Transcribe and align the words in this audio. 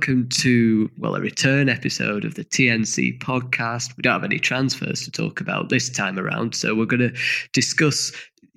Welcome 0.00 0.30
to, 0.30 0.90
well, 0.96 1.14
a 1.14 1.20
return 1.20 1.68
episode 1.68 2.24
of 2.24 2.34
the 2.34 2.42
TNC 2.42 3.18
podcast. 3.18 3.94
We 3.98 4.00
don't 4.00 4.14
have 4.14 4.24
any 4.24 4.38
transfers 4.38 5.02
to 5.02 5.10
talk 5.10 5.42
about 5.42 5.68
this 5.68 5.90
time 5.90 6.18
around, 6.18 6.54
so 6.54 6.74
we're 6.74 6.86
going 6.86 7.12
to 7.12 7.14
discuss 7.52 8.10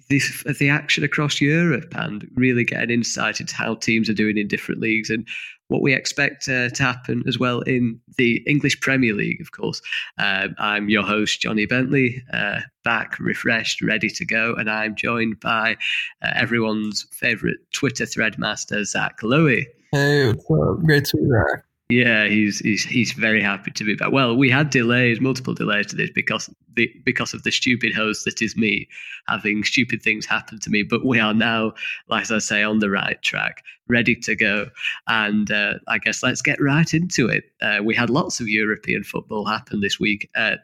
the, 0.08 0.22
the 0.58 0.70
action 0.70 1.04
across 1.04 1.42
Europe 1.42 1.94
and 1.98 2.26
really 2.36 2.64
get 2.64 2.82
an 2.82 2.90
insight 2.90 3.42
into 3.42 3.54
how 3.56 3.76
teams 3.76 4.10
are 4.10 4.14
doing 4.14 4.38
in 4.38 4.48
different 4.48 4.80
leagues 4.80 5.10
and 5.10 5.28
what 5.68 5.82
we 5.82 5.94
expect 5.94 6.48
uh, 6.48 6.70
to 6.70 6.82
happen 6.82 7.24
as 7.28 7.38
well 7.38 7.60
in 7.64 8.00
the 8.18 8.42
English 8.48 8.80
Premier 8.80 9.14
League, 9.14 9.42
of 9.42 9.52
course. 9.52 9.82
Um, 10.20 10.56
I'm 10.60 10.88
your 10.88 11.04
host, 11.04 11.42
Johnny 11.42 11.66
Bentley, 11.66 12.24
uh, 12.32 12.62
back, 12.86 13.20
refreshed, 13.20 13.82
ready 13.82 14.10
to 14.12 14.26
go, 14.26 14.54
and 14.54 14.72
I'm 14.72 14.96
joined 14.96 15.42
by 15.42 15.76
uh, 16.22 16.32
everyone's 16.36 17.06
favourite 17.12 17.58
Twitter 17.74 18.06
thread 18.06 18.40
master, 18.40 18.86
Zach 18.86 19.22
Louie. 19.24 19.68
Hey, 19.94 20.26
what's 20.26 20.50
up? 20.50 20.84
Great 20.84 21.06
to 21.06 21.18
be 21.18 21.30
back. 21.30 21.66
Yeah, 21.88 22.26
he's 22.26 22.58
he's 22.58 22.84
he's 22.84 23.12
very 23.12 23.44
happy 23.44 23.70
to 23.70 23.84
be 23.84 23.94
back. 23.94 24.12
Well, 24.12 24.36
we 24.36 24.50
had 24.50 24.72
delays, 24.72 25.22
multiple 25.22 25.54
delays 25.54 25.86
to 25.88 25.96
this 25.96 26.10
because 26.10 26.50
the 26.76 26.92
because 27.06 27.36
of 27.36 27.44
the 27.44 27.52
stupid 27.52 27.94
host 27.94 28.26
that 28.26 28.42
is 28.42 28.58
me 28.58 28.88
having 29.28 29.64
stupid 29.64 30.02
things 30.02 30.26
happen 30.26 30.60
to 30.62 30.72
me. 30.72 30.82
But 30.82 31.06
we 31.06 31.20
are 31.20 31.36
now, 31.36 31.74
like 32.08 32.32
I 32.32 32.40
say, 32.40 32.64
on 32.64 32.80
the 32.80 32.90
right 32.90 33.22
track, 33.22 33.64
ready 33.88 34.16
to 34.16 34.36
go. 34.36 34.66
And 35.06 35.52
uh, 35.52 35.76
I 35.88 36.00
guess 36.00 36.24
let's 36.24 36.42
get 36.42 36.60
right 36.60 36.92
into 36.92 37.28
it. 37.28 37.44
Uh, 37.62 37.82
we 37.84 37.94
had 37.94 38.10
lots 38.10 38.40
of 38.40 38.50
European 38.50 39.04
football 39.04 39.46
happen 39.46 39.82
this 39.82 40.00
week. 40.00 40.28
Uh, 40.34 40.56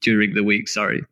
during 0.00 0.34
the 0.34 0.42
week, 0.42 0.68
sorry. 0.68 1.04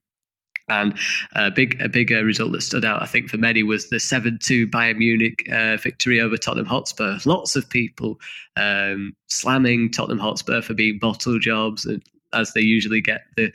And 0.71 0.97
a 1.35 1.51
big, 1.51 1.81
a 1.83 1.89
big 1.89 2.11
result 2.11 2.53
that 2.53 2.63
stood 2.63 2.85
out, 2.85 3.03
I 3.03 3.07
think, 3.07 3.29
for 3.29 3.37
many 3.37 3.63
was 3.63 3.91
the 3.91 4.01
seven-two 4.01 4.69
Bayern 4.69 4.97
Munich 4.97 5.47
uh, 5.53 5.77
victory 5.77 6.21
over 6.21 6.37
Tottenham 6.37 6.67
Hotspur. 6.67 7.19
Lots 7.27 7.57
of 7.57 7.69
people 7.69 8.21
um, 8.57 9.13
slamming 9.27 9.91
Tottenham 9.91 10.21
Hotspur 10.21 10.63
for 10.63 10.75
being 10.75 10.98
bottle 10.98 11.39
jobs, 11.39 11.87
as 12.33 12.53
they 12.53 12.61
usually 12.61 13.03
get 13.03 13.23
the 13.37 13.53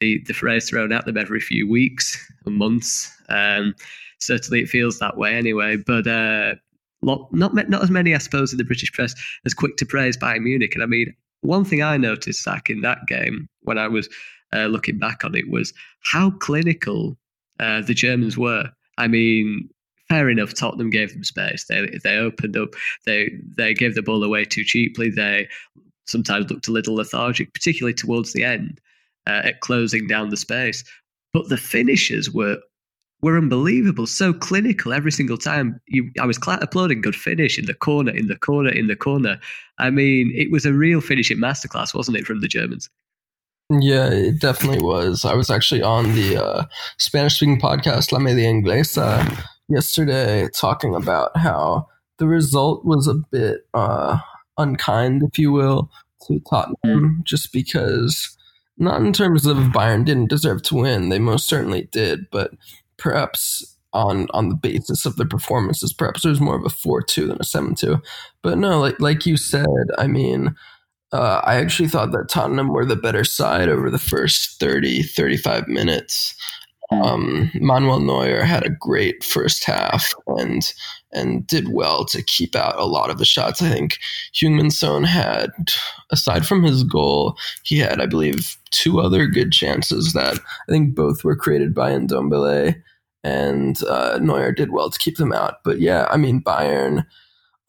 the, 0.00 0.22
the 0.26 0.34
phrase 0.34 0.68
thrown 0.68 0.92
at 0.92 1.04
them 1.04 1.16
every 1.16 1.40
few 1.40 1.68
weeks 1.68 2.16
or 2.46 2.52
months. 2.52 3.10
Um, 3.28 3.74
certainly, 4.18 4.60
it 4.60 4.68
feels 4.68 4.98
that 4.98 5.16
way 5.16 5.34
anyway. 5.34 5.76
But 5.76 6.06
uh, 6.06 6.54
lot, 7.02 7.32
not 7.32 7.54
not 7.54 7.82
as 7.82 7.90
many, 7.90 8.14
I 8.14 8.18
suppose, 8.18 8.52
in 8.52 8.58
the 8.58 8.64
British 8.64 8.92
press 8.92 9.14
as 9.44 9.54
quick 9.54 9.76
to 9.78 9.86
praise 9.86 10.16
Bayern 10.16 10.42
Munich. 10.42 10.74
And 10.74 10.82
I 10.82 10.86
mean, 10.86 11.14
one 11.40 11.64
thing 11.64 11.82
I 11.82 11.96
noticed, 11.96 12.42
Zach, 12.42 12.70
in 12.70 12.82
that 12.82 13.06
game 13.06 13.48
when 13.62 13.78
I 13.78 13.88
was 13.88 14.08
uh, 14.54 14.66
looking 14.66 14.98
back 14.98 15.24
on 15.24 15.34
it 15.34 15.48
was 15.48 15.72
how 16.02 16.30
clinical 16.30 17.16
uh, 17.58 17.82
the 17.82 17.94
Germans 17.94 18.36
were. 18.36 18.70
I 18.98 19.08
mean, 19.08 19.68
fair 20.08 20.28
enough. 20.28 20.54
Tottenham 20.54 20.90
gave 20.90 21.12
them 21.12 21.24
space. 21.24 21.64
They 21.64 21.98
they 22.02 22.16
opened 22.16 22.56
up. 22.56 22.70
They 23.06 23.30
they 23.56 23.74
gave 23.74 23.94
the 23.94 24.02
ball 24.02 24.22
away 24.22 24.44
too 24.44 24.64
cheaply. 24.64 25.10
They 25.10 25.48
sometimes 26.06 26.50
looked 26.50 26.68
a 26.68 26.72
little 26.72 26.96
lethargic, 26.96 27.54
particularly 27.54 27.94
towards 27.94 28.32
the 28.32 28.44
end, 28.44 28.80
uh, 29.26 29.42
at 29.44 29.60
closing 29.60 30.06
down 30.06 30.30
the 30.30 30.36
space. 30.36 30.84
But 31.32 31.48
the 31.48 31.56
finishes 31.56 32.30
were 32.30 32.58
were 33.22 33.36
unbelievable. 33.36 34.06
So 34.06 34.32
clinical 34.32 34.92
every 34.92 35.12
single 35.12 35.38
time. 35.38 35.80
You, 35.86 36.10
I 36.20 36.26
was 36.26 36.38
applauding 36.46 37.02
good 37.02 37.16
finish 37.16 37.58
in 37.58 37.66
the 37.66 37.74
corner, 37.74 38.12
in 38.12 38.26
the 38.28 38.36
corner, 38.36 38.70
in 38.70 38.86
the 38.86 38.96
corner. 38.96 39.38
I 39.78 39.90
mean, 39.90 40.32
it 40.34 40.50
was 40.50 40.64
a 40.66 40.72
real 40.72 41.00
finishing 41.00 41.38
masterclass, 41.38 41.94
wasn't 41.94 42.16
it, 42.16 42.26
from 42.26 42.40
the 42.40 42.48
Germans? 42.48 42.88
Yeah, 43.70 44.08
it 44.10 44.40
definitely 44.40 44.82
was. 44.82 45.24
I 45.24 45.34
was 45.34 45.48
actually 45.48 45.82
on 45.82 46.14
the 46.14 46.42
uh, 46.44 46.64
Spanish 46.98 47.36
speaking 47.36 47.60
podcast 47.60 48.10
La 48.10 48.18
Media 48.18 48.48
Inglesa 48.48 49.44
yesterday 49.68 50.48
talking 50.52 50.94
about 50.94 51.36
how 51.36 51.86
the 52.18 52.26
result 52.26 52.84
was 52.84 53.06
a 53.06 53.14
bit 53.30 53.60
uh, 53.72 54.18
unkind, 54.58 55.22
if 55.22 55.38
you 55.38 55.52
will, 55.52 55.88
to 56.26 56.40
Tottenham, 56.50 57.22
just 57.24 57.52
because, 57.52 58.36
not 58.76 59.00
in 59.02 59.12
terms 59.12 59.46
of 59.46 59.56
Bayern 59.58 60.04
didn't 60.04 60.30
deserve 60.30 60.62
to 60.64 60.74
win, 60.74 61.08
they 61.08 61.20
most 61.20 61.46
certainly 61.48 61.88
did, 61.92 62.28
but 62.32 62.50
perhaps 62.98 63.76
on 63.92 64.26
on 64.30 64.48
the 64.48 64.56
basis 64.56 65.06
of 65.06 65.14
their 65.16 65.26
performances, 65.28 65.92
perhaps 65.92 66.24
was 66.24 66.40
more 66.40 66.56
of 66.56 66.64
a 66.64 66.70
4 66.70 67.02
2 67.02 67.28
than 67.28 67.38
a 67.40 67.44
7 67.44 67.76
2. 67.76 68.02
But 68.42 68.58
no, 68.58 68.80
like, 68.80 69.00
like 69.00 69.26
you 69.26 69.36
said, 69.36 69.66
I 69.96 70.08
mean, 70.08 70.56
uh, 71.12 71.40
I 71.44 71.56
actually 71.56 71.88
thought 71.88 72.12
that 72.12 72.28
Tottenham 72.28 72.68
were 72.68 72.84
the 72.84 72.96
better 72.96 73.24
side 73.24 73.68
over 73.68 73.90
the 73.90 73.98
first 73.98 74.60
30, 74.60 75.02
35 75.02 75.68
minutes. 75.68 76.34
Hmm. 76.90 77.02
Um, 77.02 77.50
Manuel 77.54 78.00
Neuer 78.00 78.42
had 78.42 78.64
a 78.64 78.70
great 78.70 79.22
first 79.24 79.64
half 79.64 80.12
and 80.26 80.72
and 81.12 81.44
did 81.48 81.72
well 81.72 82.04
to 82.04 82.22
keep 82.22 82.54
out 82.54 82.78
a 82.78 82.84
lot 82.84 83.10
of 83.10 83.18
the 83.18 83.24
shots. 83.24 83.60
I 83.60 83.68
think 83.68 83.98
Heung-min 84.32 84.70
Son 84.70 85.02
had, 85.02 85.50
aside 86.12 86.46
from 86.46 86.62
his 86.62 86.84
goal, 86.84 87.36
he 87.64 87.78
had, 87.78 88.00
I 88.00 88.06
believe, 88.06 88.56
two 88.70 89.00
other 89.00 89.26
good 89.26 89.50
chances 89.50 90.12
that 90.12 90.38
I 90.38 90.72
think 90.72 90.94
both 90.94 91.24
were 91.24 91.34
created 91.34 91.74
by 91.74 91.90
Ndombele, 91.90 92.80
and 93.24 93.82
uh, 93.82 94.20
Neuer 94.22 94.52
did 94.52 94.70
well 94.70 94.88
to 94.88 94.98
keep 95.00 95.16
them 95.16 95.32
out. 95.32 95.56
But 95.64 95.80
yeah, 95.80 96.06
I 96.10 96.16
mean, 96.16 96.42
Bayern– 96.42 97.04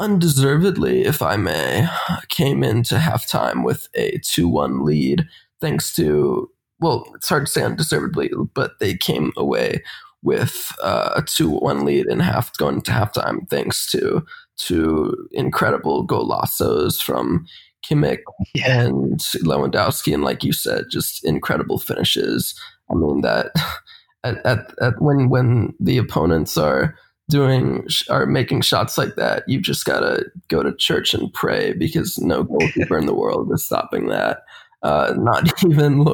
undeservedly, 0.02 1.06
if 1.06 1.22
I 1.22 1.38
may, 1.38 1.88
came 2.30 2.64
into 2.64 2.96
halftime 2.96 3.64
with 3.64 3.88
a 3.94 4.18
2 4.26 4.48
1 4.48 4.84
lead, 4.84 5.28
thanks 5.62 5.94
to, 5.94 6.50
well, 6.80 7.06
it's 7.16 7.30
hard 7.30 7.46
to 7.46 7.52
say 7.52 7.64
undeservedly, 7.64 8.32
but 8.54 8.80
they 8.80 8.96
came 8.96 9.32
away 9.38 9.84
with 10.24 10.72
uh, 10.84 11.12
a 11.16 11.22
2 11.22 11.50
1 11.52 11.86
lead 11.86 12.08
in 12.08 12.20
half 12.20 12.52
going 12.58 12.76
into 12.76 12.92
halftime, 12.92 13.48
thanks 13.50 13.90
to 13.92 14.26
to 14.58 15.28
incredible 15.32 16.06
golazos 16.06 17.02
from 17.02 17.46
Kimmich 17.84 18.20
yeah. 18.54 18.84
and 18.84 19.20
Lewandowski. 19.20 20.14
And 20.14 20.24
like 20.24 20.44
you 20.44 20.54
said, 20.54 20.86
just 20.92 21.26
incredible 21.26 21.80
finishes. 21.80 22.54
I 22.92 22.96
mean, 22.96 23.22
that 23.22 23.52
at, 24.24 24.46
at, 24.46 24.74
at 24.82 25.02
when, 25.02 25.30
when 25.30 25.74
the 25.80 25.98
opponents 25.98 26.58
are 26.58 26.96
doing 27.32 27.88
or 28.10 28.26
making 28.26 28.62
shots 28.62 28.98
like 28.98 29.16
that, 29.16 29.44
you 29.48 29.60
just 29.60 29.86
gotta 29.86 30.26
go 30.50 30.62
to 30.62 30.76
church 30.76 31.14
and 31.14 31.34
pray 31.34 31.74
because 31.74 32.20
no 32.20 32.44
goalkeeper 32.44 32.98
in 32.98 33.06
the 33.06 33.16
world 33.16 33.52
is 33.54 33.66
stopping 33.66 34.08
that. 34.08 34.44
Uh, 34.84 35.14
not 35.18 35.64
even 35.70 36.06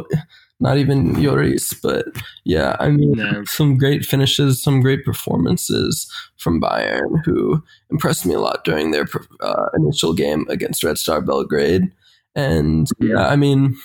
not 0.60 0.78
even 0.78 1.16
Lloris, 1.16 1.76
but 1.82 2.06
yeah, 2.44 2.76
I 2.80 2.90
mean, 2.90 3.14
no. 3.14 3.44
some 3.46 3.78
great 3.78 4.04
finishes, 4.04 4.62
some 4.62 4.82
great 4.82 5.06
performances 5.06 6.12
from 6.38 6.60
Bayern, 6.60 7.24
who 7.24 7.64
impressed 7.92 8.26
me 8.26 8.34
a 8.34 8.40
lot 8.40 8.64
during 8.64 8.92
their 8.92 9.06
uh, 9.42 9.68
initial 9.76 10.14
game 10.14 10.46
against 10.50 10.84
Red 10.84 10.98
Star 10.98 11.22
Belgrade, 11.22 11.92
and 12.36 12.88
yeah, 13.00 13.28
I 13.28 13.36
mean, 13.36 13.76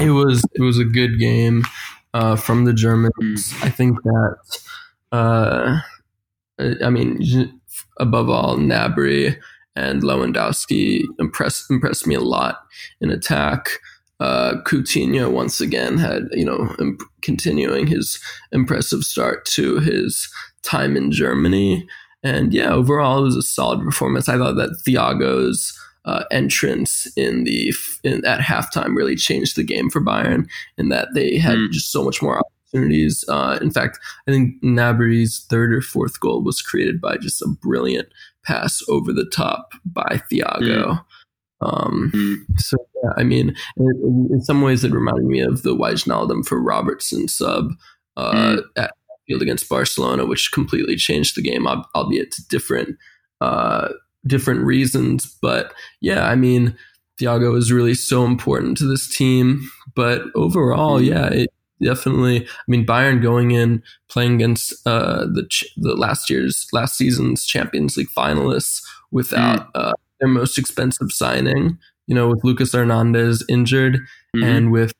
it 0.00 0.10
was 0.10 0.44
it 0.54 0.62
was 0.62 0.78
a 0.78 0.84
good 0.84 1.18
game 1.18 1.64
uh, 2.12 2.36
from 2.36 2.64
the 2.64 2.74
Germans. 2.74 3.14
Mm. 3.52 3.64
I 3.64 3.70
think 3.70 4.02
that. 4.02 5.82
Uh, 6.58 6.74
I 6.82 6.90
mean, 6.90 7.20
above 7.98 8.28
all, 8.30 8.56
Gnabry 8.56 9.36
and 9.74 10.02
Lewandowski 10.02 11.04
impressed 11.18 11.70
impressed 11.70 12.06
me 12.06 12.14
a 12.14 12.20
lot 12.20 12.58
in 13.00 13.10
attack. 13.10 13.68
Uh, 14.18 14.54
Coutinho 14.64 15.30
once 15.30 15.60
again 15.60 15.98
had 15.98 16.22
you 16.32 16.44
know 16.44 16.74
imp- 16.78 17.02
continuing 17.20 17.86
his 17.86 18.18
impressive 18.52 19.04
start 19.04 19.44
to 19.44 19.78
his 19.78 20.28
time 20.62 20.96
in 20.96 21.12
Germany, 21.12 21.86
and 22.22 22.54
yeah, 22.54 22.72
overall 22.72 23.18
it 23.18 23.24
was 23.24 23.36
a 23.36 23.42
solid 23.42 23.80
performance. 23.84 24.28
I 24.28 24.38
thought 24.38 24.56
that 24.56 24.80
Thiago's 24.86 25.78
uh, 26.06 26.24
entrance 26.30 27.06
in 27.16 27.44
the 27.44 27.74
in, 28.04 28.24
at 28.24 28.40
halftime 28.40 28.96
really 28.96 29.16
changed 29.16 29.56
the 29.56 29.64
game 29.64 29.90
for 29.90 30.00
Bayern 30.00 30.48
in 30.78 30.88
that 30.88 31.08
they 31.14 31.36
had 31.36 31.58
mm. 31.58 31.70
just 31.70 31.92
so 31.92 32.02
much 32.02 32.22
more 32.22 32.40
opportunities. 32.66 33.24
Uh, 33.28 33.58
in 33.60 33.70
fact, 33.70 33.98
I 34.26 34.30
think 34.30 34.62
Gnabry's 34.62 35.46
third 35.48 35.72
or 35.72 35.80
fourth 35.80 36.20
goal 36.20 36.42
was 36.42 36.62
created 36.62 37.00
by 37.00 37.16
just 37.16 37.42
a 37.42 37.48
brilliant 37.48 38.08
pass 38.44 38.82
over 38.88 39.12
the 39.12 39.28
top 39.32 39.72
by 39.84 40.22
Thiago. 40.30 40.60
Mm. 40.60 41.04
Um, 41.62 42.12
mm. 42.14 42.60
So 42.60 42.76
yeah, 43.02 43.10
I 43.16 43.24
mean, 43.24 43.54
in, 43.76 44.28
in, 44.30 44.42
some 44.42 44.60
ways, 44.60 44.84
it 44.84 44.92
reminded 44.92 45.24
me 45.24 45.40
of 45.40 45.62
the 45.62 45.74
Wijnaldum 45.74 46.46
for 46.46 46.60
Robertson 46.60 47.28
sub 47.28 47.70
uh, 48.16 48.32
mm. 48.32 48.62
at 48.76 48.92
field 49.26 49.42
against 49.42 49.68
Barcelona, 49.68 50.26
which 50.26 50.52
completely 50.52 50.96
changed 50.96 51.36
the 51.36 51.42
game, 51.42 51.66
albeit 51.66 52.30
to 52.32 52.46
different 52.48 52.96
uh, 53.40 53.88
different 54.26 54.64
reasons. 54.64 55.36
But 55.40 55.72
yeah, 56.00 56.26
I 56.26 56.36
mean, 56.36 56.76
Thiago 57.20 57.56
is 57.56 57.72
really 57.72 57.94
so 57.94 58.24
important 58.24 58.76
to 58.78 58.86
this 58.86 59.08
team. 59.14 59.68
But 59.94 60.24
overall, 60.34 61.00
mm. 61.00 61.06
yeah, 61.06 61.28
it, 61.28 61.50
definitely. 61.82 62.44
I 62.46 62.64
mean, 62.68 62.86
Bayern 62.86 63.22
going 63.22 63.50
in 63.50 63.82
playing 64.08 64.34
against 64.34 64.74
uh, 64.86 65.26
the 65.26 65.48
the 65.76 65.94
last 65.94 66.30
year's 66.30 66.66
last 66.72 66.96
season's 66.96 67.44
Champions 67.44 67.96
League 67.96 68.10
finalists 68.16 68.82
without 69.10 69.60
mm. 69.60 69.70
uh, 69.74 69.92
their 70.20 70.28
most 70.28 70.58
expensive 70.58 71.12
signing. 71.12 71.78
You 72.06 72.14
know, 72.14 72.28
with 72.28 72.44
Lucas 72.44 72.72
Hernandez 72.72 73.44
injured 73.48 73.96
mm-hmm. 74.34 74.44
and 74.44 74.72
with 74.72 74.92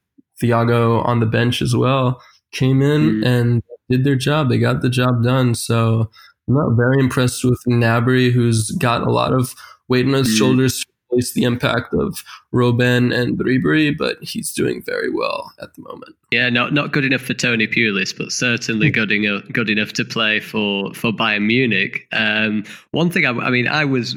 Thiago 0.42 1.04
on 1.04 1.20
the 1.20 1.26
bench 1.26 1.62
as 1.62 1.74
well, 1.74 2.20
came 2.52 2.82
in 2.82 3.20
mm. 3.20 3.26
and 3.26 3.62
did 3.88 4.04
their 4.04 4.16
job. 4.16 4.48
They 4.48 4.58
got 4.58 4.82
the 4.82 4.90
job 4.90 5.22
done. 5.22 5.54
So 5.54 6.10
I'm 6.48 6.54
Not 6.54 6.76
very 6.76 6.98
impressed 6.98 7.44
with 7.44 7.60
Gnabry, 7.68 8.32
who's 8.32 8.70
got 8.72 9.02
a 9.02 9.10
lot 9.10 9.32
of 9.32 9.54
weight 9.88 10.06
on 10.06 10.12
his 10.12 10.28
mm. 10.28 10.38
shoulders 10.38 10.84
replace 11.10 11.32
the 11.32 11.44
impact 11.44 11.94
of 11.94 12.22
Robben 12.52 13.14
and 13.14 13.38
Ribery, 13.38 13.96
but 13.96 14.22
he's 14.22 14.52
doing 14.52 14.82
very 14.82 15.10
well 15.10 15.52
at 15.60 15.74
the 15.74 15.82
moment. 15.82 16.16
Yeah, 16.30 16.50
not 16.50 16.72
not 16.72 16.92
good 16.92 17.04
enough 17.04 17.22
for 17.22 17.34
Tony 17.34 17.66
Pulis, 17.66 18.16
but 18.16 18.32
certainly 18.32 18.90
good 18.90 19.12
enough 19.12 19.42
good 19.52 19.70
enough 19.70 19.92
to 19.94 20.04
play 20.04 20.40
for 20.40 20.92
for 20.94 21.12
Bayern 21.12 21.46
Munich. 21.46 22.06
Um, 22.12 22.64
one 22.92 23.10
thing, 23.10 23.24
I, 23.24 23.30
I 23.30 23.50
mean, 23.50 23.68
I 23.68 23.84
was 23.84 24.16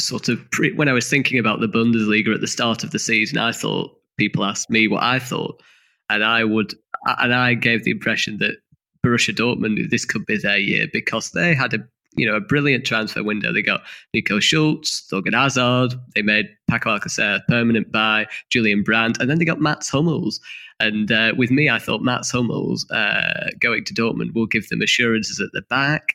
sort 0.00 0.28
of 0.28 0.50
pre- 0.50 0.72
when 0.72 0.88
I 0.88 0.92
was 0.92 1.08
thinking 1.08 1.38
about 1.38 1.60
the 1.60 1.68
Bundesliga 1.68 2.34
at 2.34 2.40
the 2.40 2.46
start 2.46 2.84
of 2.84 2.90
the 2.90 2.98
season, 2.98 3.38
I 3.38 3.52
thought 3.52 3.96
people 4.16 4.44
asked 4.44 4.70
me 4.70 4.88
what 4.88 5.02
I 5.02 5.18
thought, 5.18 5.62
and 6.08 6.24
I 6.24 6.44
would, 6.44 6.74
and 7.06 7.34
I 7.34 7.54
gave 7.54 7.84
the 7.84 7.90
impression 7.90 8.38
that 8.38 8.56
Borussia 9.04 9.34
Dortmund 9.34 9.90
this 9.90 10.04
could 10.04 10.26
be 10.26 10.36
their 10.36 10.58
year 10.58 10.86
because 10.92 11.30
they 11.30 11.54
had 11.54 11.74
a 11.74 11.78
you 12.16 12.26
know 12.26 12.36
a 12.36 12.40
brilliant 12.40 12.84
transfer 12.84 13.22
window. 13.22 13.52
They 13.52 13.62
got 13.62 13.82
Nico 14.14 14.40
Schulz, 14.40 15.06
Thorgan 15.10 15.34
Hazard, 15.34 15.94
they 16.14 16.22
made 16.22 16.48
Paco 16.68 16.96
Alcacer 16.96 17.40
permanent 17.48 17.92
buy, 17.92 18.26
Julian 18.50 18.82
Brandt, 18.82 19.20
and 19.20 19.30
then 19.30 19.38
they 19.38 19.44
got 19.44 19.60
Mats 19.60 19.88
Hummels. 19.88 20.40
And 20.80 21.12
uh, 21.12 21.34
with 21.36 21.50
me, 21.50 21.68
I 21.68 21.78
thought 21.78 22.02
Mats 22.02 22.30
Hummels 22.30 22.90
uh, 22.90 23.50
going 23.60 23.84
to 23.84 23.94
Dortmund 23.94 24.34
will 24.34 24.46
give 24.46 24.68
them 24.68 24.82
assurances 24.82 25.38
at 25.40 25.52
the 25.52 25.62
back. 25.62 26.14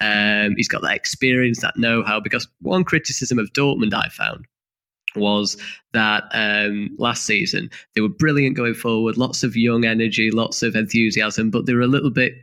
Um, 0.00 0.54
he's 0.56 0.68
got 0.68 0.82
that 0.82 0.94
experience, 0.94 1.60
that 1.60 1.76
know-how. 1.76 2.20
Because 2.20 2.46
one 2.60 2.84
criticism 2.84 3.38
of 3.38 3.52
Dortmund 3.52 3.92
I 3.92 4.08
found 4.08 4.46
was 5.16 5.56
that 5.92 6.24
um, 6.32 6.90
last 6.98 7.24
season 7.24 7.70
they 7.94 8.00
were 8.00 8.08
brilliant 8.08 8.56
going 8.56 8.74
forward, 8.74 9.16
lots 9.16 9.42
of 9.42 9.56
young 9.56 9.84
energy, 9.84 10.30
lots 10.30 10.62
of 10.62 10.76
enthusiasm, 10.76 11.50
but 11.50 11.66
they 11.66 11.74
were 11.74 11.80
a 11.80 11.88
little 11.88 12.10
bit 12.10 12.34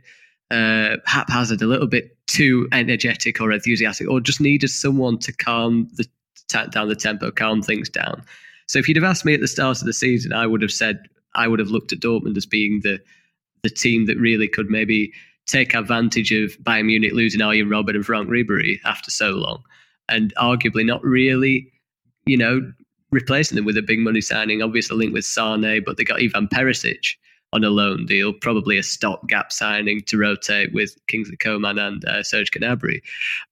uh, 0.52 0.98
haphazard, 1.06 1.62
a 1.62 1.66
little 1.66 1.86
bit 1.86 2.16
too 2.26 2.68
energetic 2.72 3.40
or 3.40 3.50
enthusiastic, 3.50 4.08
or 4.08 4.20
just 4.20 4.40
needed 4.40 4.68
someone 4.68 5.18
to 5.18 5.32
calm 5.32 5.88
the 5.94 6.06
down 6.70 6.88
the 6.88 6.96
tempo, 6.96 7.30
calm 7.30 7.62
things 7.62 7.88
down. 7.88 8.22
So 8.66 8.78
if 8.78 8.86
you'd 8.86 8.98
have 8.98 9.04
asked 9.04 9.24
me 9.24 9.32
at 9.34 9.40
the 9.40 9.48
start 9.48 9.80
of 9.80 9.86
the 9.86 9.92
season, 9.92 10.32
I 10.32 10.46
would 10.46 10.60
have 10.62 10.70
said 10.70 11.00
I 11.34 11.48
would 11.48 11.58
have 11.58 11.70
looked 11.70 11.92
at 11.92 12.00
Dortmund 12.00 12.36
as 12.36 12.46
being 12.46 12.80
the 12.82 13.00
the 13.62 13.70
team 13.70 14.06
that 14.06 14.18
really 14.18 14.48
could 14.48 14.68
maybe 14.68 15.12
take 15.46 15.74
advantage 15.74 16.32
of 16.32 16.50
Bayern 16.62 16.86
Munich 16.86 17.12
losing 17.12 17.40
Arjen 17.40 17.68
Robben 17.68 17.94
and 17.94 18.04
Franck 18.04 18.28
Ribery 18.28 18.78
after 18.84 19.10
so 19.10 19.30
long, 19.30 19.62
and 20.08 20.34
arguably 20.36 20.84
not 20.84 21.02
really, 21.02 21.72
you 22.26 22.36
know, 22.36 22.60
replacing 23.10 23.56
them 23.56 23.64
with 23.64 23.78
a 23.78 23.82
big 23.82 24.00
money 24.00 24.20
signing. 24.20 24.62
Obviously 24.62 24.96
linked 24.98 25.14
with 25.14 25.24
Sane, 25.24 25.82
but 25.84 25.96
they 25.96 26.04
got 26.04 26.22
Ivan 26.22 26.48
Perisic 26.48 27.14
on 27.52 27.64
a 27.64 27.70
loan 27.70 28.06
deal, 28.06 28.32
probably 28.32 28.78
a 28.78 28.82
stopgap 28.82 29.52
signing 29.52 30.00
to 30.02 30.16
rotate 30.16 30.72
with 30.72 30.96
Kingsley 31.06 31.36
Coman 31.36 31.78
and 31.78 32.04
uh, 32.06 32.22
Serge 32.22 32.50
Gnabry. 32.50 33.02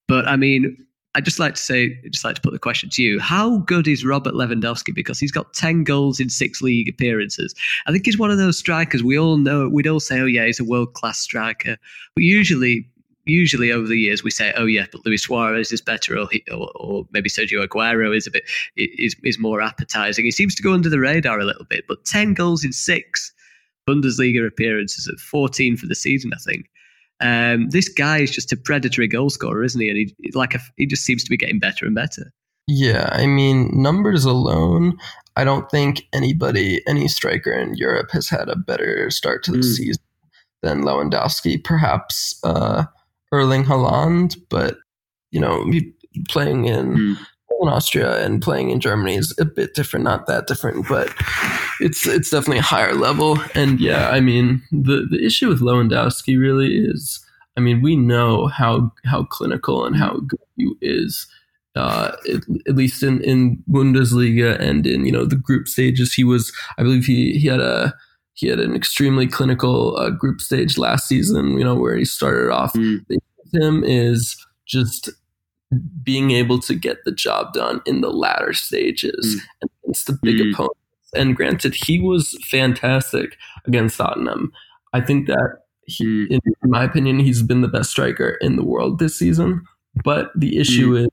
But 0.07 0.27
I 0.27 0.35
mean, 0.35 0.85
I'd 1.13 1.25
just 1.25 1.39
like 1.39 1.55
to 1.55 1.61
say, 1.61 1.99
just 2.09 2.23
like 2.23 2.35
to 2.35 2.41
put 2.41 2.53
the 2.53 2.59
question 2.59 2.89
to 2.91 3.03
you: 3.03 3.19
How 3.19 3.57
good 3.59 3.87
is 3.87 4.05
Robert 4.05 4.33
Lewandowski? 4.33 4.95
Because 4.95 5.19
he's 5.19 5.31
got 5.31 5.53
ten 5.53 5.83
goals 5.83 6.19
in 6.19 6.29
six 6.29 6.61
league 6.61 6.87
appearances. 6.87 7.53
I 7.85 7.91
think 7.91 8.05
he's 8.05 8.17
one 8.17 8.31
of 8.31 8.37
those 8.37 8.57
strikers 8.57 9.03
we 9.03 9.19
all 9.19 9.37
know. 9.37 9.67
We'd 9.67 9.87
all 9.87 9.99
say, 9.99 10.19
"Oh 10.19 10.25
yeah, 10.25 10.45
he's 10.45 10.59
a 10.59 10.65
world 10.65 10.93
class 10.93 11.19
striker," 11.19 11.77
but 12.15 12.23
usually. 12.23 12.87
Usually 13.27 13.71
over 13.71 13.87
the 13.87 13.99
years 13.99 14.23
we 14.23 14.31
say, 14.31 14.51
"Oh 14.57 14.65
yeah, 14.65 14.87
but 14.91 15.05
Luis 15.05 15.21
Suarez 15.21 15.71
is 15.71 15.79
better," 15.79 16.17
or, 16.17 16.27
he, 16.31 16.43
or, 16.51 16.71
or 16.73 17.07
maybe 17.11 17.29
Sergio 17.29 17.63
Aguero 17.63 18.17
is 18.17 18.25
a 18.25 18.31
bit 18.31 18.43
is 18.75 19.15
is 19.23 19.37
more 19.37 19.61
appetizing. 19.61 20.25
He 20.25 20.31
seems 20.31 20.55
to 20.55 20.63
go 20.63 20.73
under 20.73 20.89
the 20.89 20.99
radar 20.99 21.39
a 21.39 21.45
little 21.45 21.65
bit, 21.65 21.85
but 21.87 22.03
ten 22.03 22.33
goals 22.33 22.65
in 22.65 22.73
six 22.73 23.31
Bundesliga 23.91 24.45
appearances 24.45 25.07
at 25.07 25.19
14 25.19 25.77
for 25.77 25.87
the 25.87 25.95
season, 25.95 26.31
I 26.33 26.37
think. 26.37 26.69
Um, 27.19 27.69
this 27.69 27.87
guy 27.87 28.19
is 28.19 28.31
just 28.31 28.51
a 28.51 28.57
predatory 28.57 29.07
goal 29.07 29.29
scorer, 29.29 29.63
isn't 29.63 29.79
he? 29.79 29.89
And 29.89 29.97
he 29.97 30.31
like 30.33 30.55
a, 30.55 30.59
he 30.77 30.85
just 30.85 31.03
seems 31.03 31.23
to 31.23 31.29
be 31.29 31.37
getting 31.37 31.59
better 31.59 31.85
and 31.85 31.93
better. 31.93 32.31
Yeah, 32.67 33.09
I 33.11 33.27
mean 33.27 33.69
numbers 33.73 34.25
alone. 34.25 34.97
I 35.35 35.43
don't 35.43 35.69
think 35.69 36.03
anybody, 36.13 36.81
any 36.87 37.07
striker 37.07 37.51
in 37.51 37.75
Europe, 37.75 38.11
has 38.11 38.27
had 38.27 38.49
a 38.49 38.55
better 38.55 39.09
start 39.11 39.43
to 39.43 39.51
the 39.51 39.59
mm. 39.59 39.75
season 39.75 40.03
than 40.61 40.81
Lewandowski. 40.81 41.63
Perhaps 41.63 42.39
uh, 42.43 42.85
Erling 43.31 43.65
Haaland, 43.65 44.37
but 44.49 44.77
you 45.31 45.39
know, 45.39 45.71
playing 46.27 46.65
in 46.65 46.95
mm 46.95 47.17
in 47.61 47.69
Austria 47.69 48.23
and 48.25 48.41
playing 48.41 48.71
in 48.71 48.79
Germany 48.79 49.15
is 49.15 49.35
a 49.39 49.45
bit 49.45 49.73
different, 49.73 50.03
not 50.03 50.27
that 50.27 50.47
different, 50.47 50.87
but 50.87 51.13
it's 51.81 52.07
it's 52.07 52.29
definitely 52.29 52.59
a 52.59 52.63
higher 52.63 52.93
level. 52.93 53.39
And 53.55 53.79
yeah, 53.79 54.09
I 54.09 54.19
mean 54.19 54.61
the 54.71 55.07
the 55.09 55.23
issue 55.25 55.47
with 55.47 55.61
Lewandowski 55.61 56.39
really 56.39 56.77
is, 56.77 57.23
I 57.57 57.61
mean, 57.61 57.81
we 57.81 57.95
know 57.95 58.47
how 58.47 58.91
how 59.05 59.23
clinical 59.25 59.85
and 59.85 59.95
how 59.95 60.19
good 60.19 60.39
he 60.57 60.71
is. 60.81 61.27
Uh, 61.73 62.11
at, 62.29 62.41
at, 62.67 62.75
least 62.75 63.01
in, 63.01 63.23
in 63.23 63.63
Bundesliga 63.69 64.59
and 64.59 64.85
in 64.85 65.05
you 65.05 65.11
know 65.11 65.25
the 65.25 65.37
group 65.37 65.67
stages, 65.67 66.13
he 66.13 66.23
was 66.23 66.51
I 66.77 66.83
believe 66.83 67.05
he 67.05 67.39
he 67.39 67.47
had 67.47 67.61
a 67.61 67.93
he 68.33 68.47
had 68.47 68.59
an 68.59 68.75
extremely 68.75 69.27
clinical 69.27 69.97
uh, 69.97 70.09
group 70.09 70.41
stage 70.41 70.77
last 70.77 71.07
season. 71.07 71.57
You 71.57 71.63
know 71.63 71.75
where 71.75 71.95
he 71.95 72.05
started 72.05 72.51
off. 72.51 72.73
Mm. 72.73 73.05
Him 73.53 73.83
is 73.83 74.37
just 74.65 75.09
being 76.03 76.31
able 76.31 76.59
to 76.59 76.75
get 76.75 76.97
the 77.05 77.11
job 77.11 77.53
done 77.53 77.81
in 77.85 78.01
the 78.01 78.11
latter 78.11 78.53
stages 78.53 79.41
mm. 79.41 79.67
against 79.83 80.07
the 80.07 80.19
big 80.21 80.37
mm. 80.37 80.53
opponents. 80.53 80.80
And 81.15 81.35
granted, 81.35 81.75
he 81.75 81.99
was 81.99 82.37
fantastic 82.49 83.37
against 83.65 83.97
Tottenham. 83.97 84.51
I 84.93 85.01
think 85.01 85.27
that 85.27 85.59
he, 85.85 86.27
mm. 86.27 86.39
in, 86.63 86.69
my 86.69 86.83
opinion, 86.83 87.19
he's 87.19 87.41
been 87.41 87.61
the 87.61 87.67
best 87.67 87.91
striker 87.91 88.37
in 88.41 88.55
the 88.55 88.63
world 88.63 88.99
this 88.99 89.17
season. 89.17 89.63
But 90.03 90.31
the 90.35 90.57
issue 90.57 90.93
mm. 90.93 91.01
is 91.03 91.07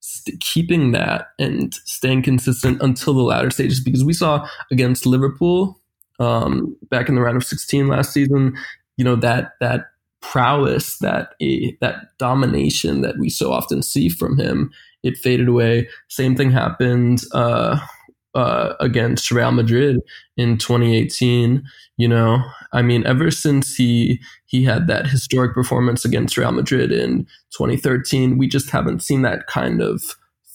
st- 0.00 0.40
keeping 0.40 0.92
that 0.92 1.28
and 1.38 1.74
staying 1.84 2.22
consistent 2.22 2.80
until 2.82 3.14
the 3.14 3.22
latter 3.22 3.50
stages 3.50 3.80
because 3.80 4.04
we 4.04 4.12
saw 4.12 4.46
against 4.70 5.06
Liverpool 5.06 5.80
um, 6.20 6.76
back 6.90 7.08
in 7.08 7.14
the 7.14 7.22
round 7.22 7.36
of 7.36 7.44
16 7.44 7.88
last 7.88 8.12
season, 8.12 8.56
you 8.96 9.04
know, 9.04 9.16
that 9.16 9.54
that 9.60 9.86
prowess, 10.20 10.98
that 10.98 11.34
a 11.40 11.76
that 11.80 12.16
domination 12.18 13.00
that 13.00 13.18
we 13.18 13.30
so 13.30 13.52
often 13.52 13.82
see 13.82 14.08
from 14.08 14.38
him, 14.38 14.70
it 15.02 15.16
faded 15.16 15.48
away. 15.48 15.88
Same 16.08 16.36
thing 16.36 16.50
happened 16.50 17.22
uh, 17.32 17.80
uh, 18.34 18.74
against 18.80 19.30
Real 19.30 19.52
Madrid 19.52 19.98
in 20.36 20.58
2018. 20.58 21.62
You 21.96 22.08
know, 22.08 22.42
I 22.72 22.82
mean, 22.82 23.06
ever 23.06 23.30
since 23.30 23.74
he 23.74 24.20
he 24.46 24.64
had 24.64 24.86
that 24.86 25.06
historic 25.06 25.54
performance 25.54 26.04
against 26.04 26.36
Real 26.36 26.52
Madrid 26.52 26.92
in 26.92 27.24
2013, 27.52 28.38
we 28.38 28.48
just 28.48 28.70
haven't 28.70 29.02
seen 29.02 29.22
that 29.22 29.46
kind 29.46 29.82
of 29.82 30.02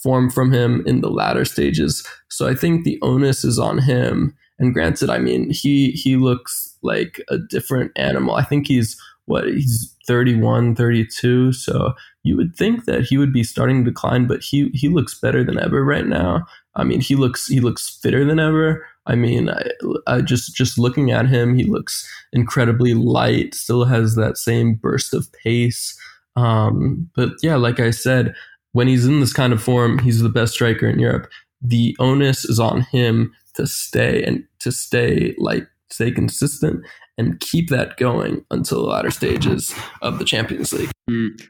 form 0.02 0.30
from 0.30 0.52
him 0.52 0.84
in 0.86 1.02
the 1.02 1.10
latter 1.10 1.46
stages. 1.46 2.06
So 2.30 2.48
I 2.48 2.54
think 2.54 2.84
the 2.84 3.00
onus 3.02 3.44
is 3.44 3.58
on 3.58 3.80
him. 3.80 4.36
And 4.60 4.74
granted, 4.74 5.10
I 5.10 5.18
mean, 5.18 5.50
he 5.50 5.92
he 5.92 6.16
looks 6.16 6.78
like 6.82 7.22
a 7.30 7.38
different 7.38 7.92
animal. 7.96 8.36
I 8.36 8.44
think 8.44 8.68
he's 8.68 8.98
what 9.26 9.48
he's 9.48 9.96
31 10.08 10.76
32 10.76 11.52
so 11.52 11.94
you 12.22 12.38
would 12.38 12.56
think 12.56 12.86
that 12.86 13.02
he 13.02 13.18
would 13.18 13.34
be 13.34 13.44
starting 13.44 13.84
to 13.84 13.90
decline 13.90 14.28
but 14.28 14.42
he 14.42 14.70
he 14.74 14.88
looks 14.88 15.20
better 15.20 15.44
than 15.44 15.60
ever 15.60 15.84
right 15.84 16.06
now 16.06 16.46
i 16.76 16.84
mean 16.84 17.02
he 17.02 17.16
looks 17.16 17.48
he 17.48 17.60
looks 17.60 17.98
fitter 18.02 18.26
than 18.26 18.40
ever 18.40 18.86
i 19.06 19.16
mean 19.16 19.50
I, 19.50 19.70
I 20.08 20.22
just 20.22 20.56
just 20.56 20.78
looking 20.78 21.12
at 21.12 21.28
him 21.28 21.56
he 21.56 21.64
looks 21.64 22.08
incredibly 22.34 22.94
light 22.94 23.56
still 23.56 23.86
has 23.86 24.16
that 24.16 24.38
same 24.38 24.76
burst 24.76 25.14
of 25.14 25.32
pace 25.34 25.98
um, 26.36 27.10
but 27.16 27.30
yeah 27.42 27.56
like 27.56 27.80
i 27.80 27.92
said 27.92 28.34
when 28.74 28.88
he's 28.88 29.06
in 29.06 29.20
this 29.20 29.34
kind 29.34 29.54
of 29.54 29.64
form 29.64 30.00
he's 30.00 30.22
the 30.22 30.30
best 30.30 30.54
striker 30.54 30.88
in 30.88 31.00
europe 31.00 31.30
the 31.62 31.96
onus 32.00 32.46
is 32.46 32.60
on 32.60 32.82
him 32.82 33.34
to 33.54 33.66
stay 33.66 34.24
and 34.24 34.44
to 34.60 34.72
stay 34.72 35.34
like 35.38 35.68
stay 35.90 36.12
consistent 36.12 36.86
and 37.18 37.40
keep 37.40 37.70
that 37.70 37.98
going 37.98 38.46
until 38.52 38.82
the 38.82 38.90
latter 38.90 39.12
stages 39.12 39.74
of 40.02 40.20
the 40.20 40.26
Champions 40.26 40.74
League. 40.74 40.92
Mm. 41.10 41.42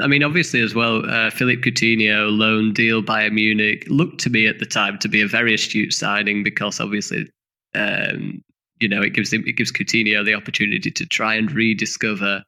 I 0.00 0.06
mean, 0.06 0.22
obviously, 0.22 0.60
as 0.60 0.74
well, 0.74 1.08
uh, 1.08 1.30
Philippe 1.30 1.62
Coutinho, 1.62 2.36
loan 2.36 2.72
deal 2.72 3.02
by 3.02 3.28
Munich, 3.30 3.84
looked 3.88 4.20
to 4.20 4.30
me 4.30 4.46
at 4.46 4.58
the 4.58 4.66
time 4.66 4.98
to 4.98 5.08
be 5.08 5.22
a 5.22 5.26
very 5.26 5.54
astute 5.54 5.92
signing 5.92 6.42
because 6.42 6.80
obviously, 6.80 7.30
um, 7.74 8.42
you 8.80 8.88
know, 8.88 9.02
it 9.02 9.14
gives 9.14 9.32
him, 9.32 9.44
it 9.46 9.56
gives 9.56 9.72
Coutinho 9.72 10.24
the 10.24 10.34
opportunity 10.34 10.90
to 10.90 11.06
try 11.06 11.34
and 11.34 11.50
rediscover, 11.50 12.42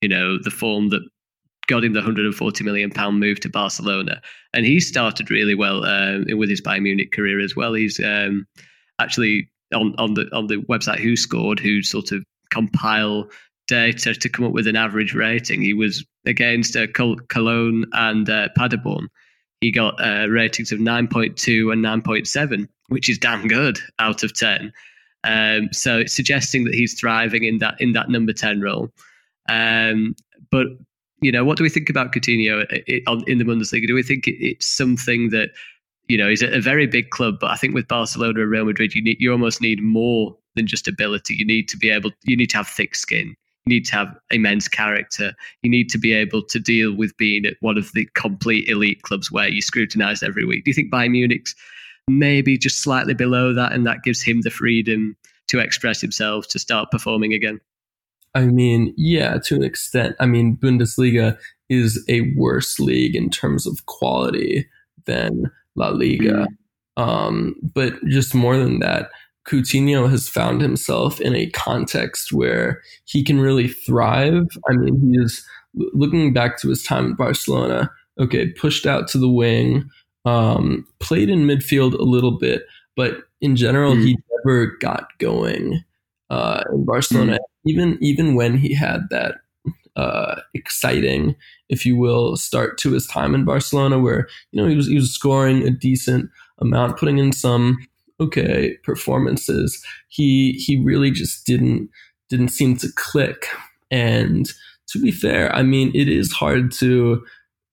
you 0.00 0.08
know, 0.08 0.38
the 0.42 0.50
form 0.50 0.88
that 0.88 1.02
got 1.66 1.84
him 1.84 1.92
the 1.92 2.00
140 2.00 2.64
million 2.64 2.90
pound 2.90 3.20
move 3.20 3.40
to 3.40 3.48
Barcelona, 3.48 4.20
and 4.54 4.64
he 4.64 4.80
started 4.80 5.30
really 5.30 5.54
well 5.54 5.84
uh, 5.84 6.18
with 6.36 6.48
his 6.48 6.62
Bayern 6.62 6.82
Munich 6.82 7.12
career 7.12 7.40
as 7.40 7.54
well. 7.54 7.74
He's 7.74 8.00
um, 8.00 8.46
actually 8.98 9.48
on 9.74 9.94
on 9.98 10.14
the 10.14 10.28
on 10.32 10.46
the 10.46 10.56
website 10.68 10.98
WhoScored, 10.98 11.60
who 11.60 11.82
sort 11.82 12.12
of 12.12 12.24
compile 12.50 13.28
data 13.68 14.14
to 14.14 14.28
come 14.28 14.44
up 14.44 14.52
with 14.52 14.66
an 14.66 14.76
average 14.76 15.14
rating. 15.14 15.62
He 15.62 15.74
was 15.74 16.04
against 16.26 16.76
uh, 16.76 16.86
Cologne 17.28 17.84
and 17.92 18.28
uh, 18.28 18.48
Paderborn. 18.56 19.08
He 19.60 19.70
got 19.70 19.94
uh, 20.04 20.28
ratings 20.28 20.72
of 20.72 20.78
9.2 20.78 21.72
and 21.72 21.84
9.7, 21.84 22.68
which 22.88 23.08
is 23.08 23.18
damn 23.18 23.46
good 23.46 23.78
out 23.98 24.22
of 24.22 24.36
10. 24.36 24.72
Um, 25.24 25.68
so 25.72 25.98
it's 25.98 26.14
suggesting 26.14 26.64
that 26.64 26.74
he's 26.74 26.98
thriving 26.98 27.44
in 27.44 27.58
that 27.58 27.80
in 27.80 27.92
that 27.92 28.08
number 28.08 28.32
10 28.32 28.60
role. 28.60 28.90
Um, 29.48 30.14
but 30.50 30.66
you 31.20 31.32
know, 31.32 31.44
what 31.44 31.56
do 31.56 31.64
we 31.64 31.70
think 31.70 31.90
about 31.90 32.12
Coutinho 32.12 32.64
in 33.26 33.38
the 33.38 33.44
Bundesliga? 33.44 33.88
Do 33.88 33.94
we 33.94 34.04
think 34.04 34.24
it's 34.26 34.66
something 34.66 35.30
that 35.30 35.50
you 36.08 36.16
know, 36.16 36.28
he's 36.28 36.42
a 36.42 36.60
very 36.60 36.86
big 36.86 37.10
club, 37.10 37.36
but 37.38 37.50
I 37.50 37.56
think 37.56 37.74
with 37.74 37.86
Barcelona 37.86 38.40
and 38.40 38.50
Real 38.50 38.64
Madrid, 38.64 38.94
you 38.94 39.02
need 39.02 39.18
you 39.20 39.30
almost 39.30 39.60
need 39.60 39.82
more 39.82 40.34
than 40.56 40.66
just 40.66 40.88
ability. 40.88 41.34
You 41.34 41.44
need 41.44 41.68
to 41.68 41.76
be 41.76 41.90
able, 41.90 42.10
you 42.24 42.36
need 42.36 42.50
to 42.50 42.56
have 42.56 42.66
thick 42.66 42.94
skin. 42.94 43.36
You 43.68 43.74
need 43.74 43.84
to 43.86 43.92
have 43.96 44.16
immense 44.30 44.66
character. 44.66 45.34
You 45.62 45.70
need 45.70 45.90
to 45.90 45.98
be 45.98 46.14
able 46.14 46.42
to 46.44 46.58
deal 46.58 46.94
with 46.94 47.14
being 47.18 47.44
at 47.44 47.54
one 47.60 47.76
of 47.76 47.92
the 47.92 48.08
complete 48.14 48.66
elite 48.68 49.02
clubs 49.02 49.30
where 49.30 49.46
you're 49.46 49.60
scrutinised 49.60 50.22
every 50.22 50.46
week. 50.46 50.64
Do 50.64 50.70
you 50.70 50.74
think 50.74 50.90
Bayern 50.90 51.10
Munich's 51.10 51.54
maybe 52.08 52.56
just 52.56 52.80
slightly 52.80 53.12
below 53.12 53.52
that, 53.52 53.72
and 53.72 53.86
that 53.86 54.02
gives 54.02 54.22
him 54.22 54.40
the 54.40 54.50
freedom 54.50 55.16
to 55.48 55.58
express 55.58 56.00
himself, 56.00 56.48
to 56.48 56.58
start 56.58 56.90
performing 56.90 57.34
again? 57.34 57.60
I 58.34 58.46
mean, 58.46 58.94
yeah, 58.96 59.36
to 59.44 59.56
an 59.56 59.62
extent. 59.62 60.16
I 60.18 60.24
mean, 60.24 60.56
Bundesliga 60.56 61.36
is 61.68 62.02
a 62.08 62.32
worse 62.36 62.78
league 62.78 63.14
in 63.14 63.28
terms 63.28 63.66
of 63.66 63.84
quality 63.84 64.66
than 65.04 65.50
La 65.74 65.88
Liga. 65.88 66.46
Mm. 66.98 67.02
Um, 67.02 67.54
but 67.74 67.94
just 68.06 68.34
more 68.34 68.56
than 68.56 68.78
that, 68.78 69.10
Coutinho 69.48 70.10
has 70.10 70.28
found 70.28 70.60
himself 70.60 71.20
in 71.20 71.34
a 71.34 71.48
context 71.50 72.32
where 72.32 72.82
he 73.04 73.24
can 73.24 73.40
really 73.40 73.68
thrive. 73.68 74.46
I 74.68 74.74
mean, 74.74 75.00
he 75.00 75.18
is 75.18 75.44
looking 75.74 76.32
back 76.32 76.60
to 76.60 76.68
his 76.68 76.82
time 76.82 77.06
in 77.06 77.14
Barcelona. 77.14 77.90
Okay, 78.20 78.50
pushed 78.50 78.84
out 78.84 79.08
to 79.08 79.18
the 79.18 79.28
wing, 79.28 79.88
um, 80.24 80.86
played 80.98 81.30
in 81.30 81.46
midfield 81.46 81.94
a 81.94 82.02
little 82.02 82.36
bit, 82.36 82.66
but 82.96 83.22
in 83.40 83.56
general, 83.56 83.94
mm. 83.94 84.04
he 84.04 84.18
never 84.44 84.76
got 84.80 85.06
going 85.18 85.82
uh, 86.30 86.64
in 86.72 86.84
Barcelona. 86.84 87.34
Mm. 87.34 87.38
Even 87.64 87.98
even 88.00 88.34
when 88.34 88.58
he 88.58 88.74
had 88.74 89.08
that 89.10 89.36
uh, 89.96 90.40
exciting, 90.52 91.36
if 91.68 91.86
you 91.86 91.96
will, 91.96 92.36
start 92.36 92.76
to 92.78 92.92
his 92.92 93.06
time 93.06 93.34
in 93.34 93.44
Barcelona, 93.44 93.98
where 93.98 94.28
you 94.50 94.60
know 94.60 94.68
he 94.68 94.76
was 94.76 94.88
he 94.88 94.96
was 94.96 95.12
scoring 95.12 95.62
a 95.62 95.70
decent 95.70 96.28
amount, 96.58 96.98
putting 96.98 97.18
in 97.18 97.32
some 97.32 97.78
okay 98.20 98.76
performances. 98.84 99.84
He 100.08 100.52
he 100.52 100.82
really 100.82 101.10
just 101.10 101.46
didn't 101.46 101.90
didn't 102.28 102.48
seem 102.48 102.76
to 102.78 102.88
click. 102.96 103.46
And 103.90 104.48
to 104.88 105.00
be 105.00 105.10
fair, 105.10 105.54
I 105.54 105.62
mean, 105.62 105.90
it 105.94 106.08
is 106.08 106.32
hard 106.32 106.72
to 106.72 107.24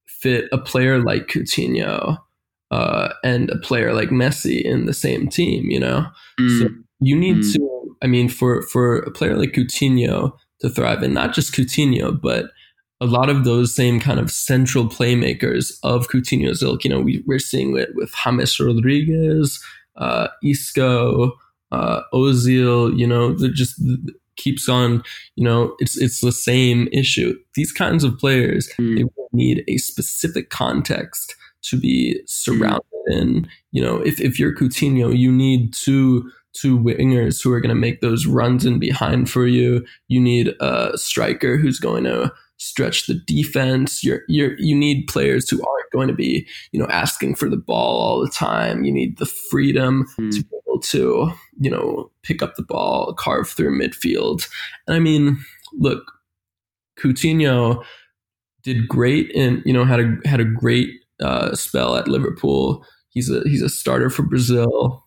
fit 0.07 0.45
a 0.51 0.57
player 0.57 1.03
like 1.03 1.27
Coutinho 1.27 2.17
uh, 2.71 3.09
and 3.23 3.49
a 3.49 3.57
player 3.57 3.93
like 3.93 4.09
Messi 4.09 4.61
in 4.61 4.85
the 4.85 4.93
same 4.93 5.27
team. 5.27 5.69
You 5.69 5.79
know, 5.79 6.07
mm. 6.39 6.59
so 6.59 6.69
you 6.99 7.15
need 7.15 7.37
mm. 7.37 7.53
to. 7.53 7.95
I 8.01 8.07
mean, 8.07 8.29
for 8.29 8.61
for 8.63 8.97
a 8.97 9.11
player 9.11 9.37
like 9.37 9.53
Coutinho 9.53 10.33
to 10.61 10.69
thrive, 10.69 11.03
and 11.03 11.13
not 11.13 11.33
just 11.33 11.53
Coutinho, 11.53 12.19
but 12.19 12.45
a 13.01 13.05
lot 13.05 13.29
of 13.29 13.43
those 13.43 13.75
same 13.75 13.99
kind 13.99 14.19
of 14.19 14.31
central 14.31 14.85
playmakers 14.85 15.77
of 15.83 16.07
Coutinho's 16.07 16.63
ilk. 16.63 16.83
You 16.83 16.89
know, 16.89 17.01
we, 17.01 17.23
we're 17.25 17.39
seeing 17.39 17.77
it 17.77 17.89
with 17.95 18.13
James 18.23 18.59
Rodriguez, 18.59 19.61
uh, 19.97 20.27
Isco, 20.43 21.33
uh, 21.71 22.01
Ozil. 22.13 22.97
You 22.97 23.07
know, 23.07 23.33
that 23.33 23.53
just 23.53 23.81
keeps 24.35 24.69
on. 24.69 25.03
You 25.35 25.43
know, 25.43 25.75
it's 25.79 25.97
it's 25.97 26.21
the 26.21 26.31
same 26.31 26.87
issue. 26.91 27.37
These 27.55 27.71
kinds 27.71 28.03
of 28.03 28.17
players 28.17 28.69
mm. 28.79 28.97
they 28.97 29.05
need 29.31 29.63
a 29.67 29.77
specific 29.77 30.49
context 30.49 31.35
to 31.63 31.77
be 31.77 32.21
surrounded 32.27 32.83
mm. 33.09 33.21
in. 33.21 33.49
You 33.71 33.83
know, 33.83 33.97
if 33.97 34.19
if 34.21 34.39
you're 34.39 34.55
Coutinho, 34.55 35.17
you 35.17 35.31
need 35.31 35.73
two 35.73 36.29
two 36.53 36.79
wingers 36.79 37.43
who 37.43 37.51
are 37.51 37.59
going 37.59 37.75
to 37.75 37.79
make 37.79 38.01
those 38.01 38.25
runs 38.25 38.65
in 38.65 38.79
behind 38.79 39.29
for 39.29 39.45
you. 39.45 39.85
You 40.07 40.21
need 40.21 40.53
a 40.59 40.97
striker 40.97 41.57
who's 41.57 41.79
going 41.79 42.05
to 42.05 42.31
stretch 42.65 43.05
the 43.05 43.13
defense. 43.13 44.03
You're, 44.03 44.21
you're, 44.27 44.57
you 44.57 44.75
need 44.75 45.05
players 45.07 45.47
who 45.47 45.57
aren't 45.57 45.91
going 45.91 46.07
to 46.07 46.15
be, 46.15 46.47
you 46.71 46.79
know, 46.79 46.87
asking 46.87 47.35
for 47.35 47.47
the 47.47 47.57
ball 47.57 47.99
all 47.99 48.19
the 48.19 48.29
time. 48.29 48.83
You 48.83 48.91
need 48.91 49.19
the 49.19 49.27
freedom 49.27 50.05
hmm. 50.15 50.31
to 50.31 50.43
be 50.43 50.57
able 50.67 50.79
to, 50.79 51.31
you 51.59 51.69
know, 51.69 52.09
pick 52.23 52.41
up 52.41 52.55
the 52.55 52.63
ball, 52.63 53.13
carve 53.13 53.47
through 53.47 53.79
midfield. 53.79 54.49
And 54.87 54.95
I 54.95 54.99
mean, 54.99 55.37
look, 55.73 56.11
Coutinho 56.97 57.83
did 58.63 58.87
great 58.87 59.33
and, 59.35 59.61
you 59.63 59.71
know, 59.73 59.85
had 59.85 59.99
a, 59.99 60.17
had 60.25 60.39
a 60.39 60.45
great 60.45 60.89
uh, 61.21 61.53
spell 61.53 61.95
at 61.95 62.07
Liverpool. 62.07 62.83
He's 63.09 63.29
a, 63.29 63.41
he's 63.41 63.61
a 63.61 63.69
starter 63.69 64.09
for 64.09 64.23
Brazil 64.23 65.05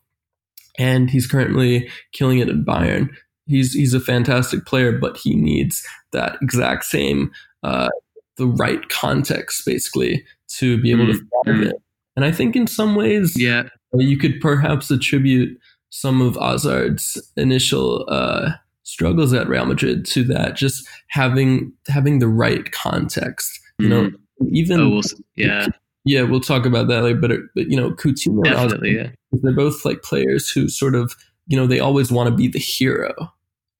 and 0.79 1.11
he's 1.11 1.27
currently 1.27 1.91
killing 2.13 2.39
it 2.39 2.49
at 2.49 2.65
Bayern. 2.65 3.11
He's 3.49 3.73
he's 3.73 3.95
a 3.95 4.01
fantastic 4.01 4.67
player, 4.67 4.93
but 4.93 5.17
he 5.17 5.35
needs 5.35 5.85
that 6.13 6.37
exact 6.43 6.85
same 6.85 7.31
uh, 7.63 7.89
the 8.37 8.47
right 8.47 8.89
context 8.89 9.63
basically 9.67 10.25
to 10.57 10.81
be 10.81 10.91
able 10.91 11.05
mm-hmm. 11.05 11.19
to 11.19 11.45
thrive 11.45 11.63
it. 11.69 11.77
And 12.17 12.25
I 12.25 12.33
think 12.33 12.57
in 12.57 12.67
some 12.67 12.95
ways, 12.95 13.41
yeah, 13.41 13.69
you 13.95 14.19
could 14.19 14.41
perhaps 14.41 14.91
attribute 14.91 15.59
some 15.91 16.21
of 16.21 16.37
Hazard's 16.37 17.33
initial 17.37 18.05
uh, 18.09 18.51
struggles 18.83 19.33
at 19.33 19.49
Real 19.49 19.67
Madrid 19.67 20.05
to 20.07 20.25
that, 20.25 20.57
just 20.57 20.87
having 21.09 21.73
having 21.87 22.19
the 22.19 22.29
right 22.29 22.71
context. 22.73 23.61
You 23.79 23.89
know, 23.89 24.11
even 24.51 24.81
oh, 24.81 25.01
yeah, 25.37 25.69
yeah, 26.05 26.23
we'll 26.23 26.41
talk 26.41 26.67
about 26.67 26.89
that 26.89 27.05
later. 27.05 27.21
But 27.21 27.31
but 27.55 27.71
you 27.71 27.77
know, 27.77 27.93
Coutinho, 27.93 28.43
definitely, 28.43 28.97
yeah 28.97 29.11
they're 29.33 29.53
both 29.53 29.85
like 29.85 30.03
players 30.03 30.51
who 30.51 30.69
sort 30.69 30.95
of 30.95 31.15
you 31.47 31.57
know 31.57 31.67
they 31.67 31.81
always 31.81 32.11
want 32.11 32.29
to 32.29 32.35
be 32.35 32.49
the 32.49 32.59
hero 32.59 33.15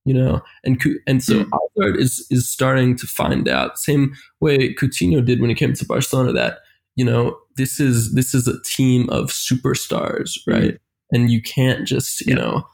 you 0.05 0.15
know 0.15 0.41
and 0.65 0.83
and 1.07 1.23
so 1.23 1.45
mm. 1.45 1.51
Hazard 1.77 1.97
is 1.97 2.27
is 2.31 2.49
starting 2.49 2.97
to 2.97 3.07
find 3.07 3.49
out 3.49 3.79
same 3.79 4.15
way 4.41 4.75
Coutinho 4.75 5.25
did 5.25 5.41
when 5.41 5.51
he 5.51 5.57
came 5.57 5.75
to 5.75 5.85
Barcelona 5.85 6.33
that 6.33 6.59
you 6.97 7.05
know 7.05 7.37
this 7.57 7.79
is 7.81 8.15
this 8.15 8.35
is 8.35 8.49
a 8.49 8.61
team 8.63 9.09
of 9.11 9.27
superstars 9.27 10.39
hmm. 10.45 10.53
right 10.53 10.75
mm. 10.75 10.79
and 11.13 11.31
you 11.31 11.43
can't 11.43 11.87
just 11.87 12.21
you 12.23 12.35
yeah. 12.35 12.41
know 12.41 12.67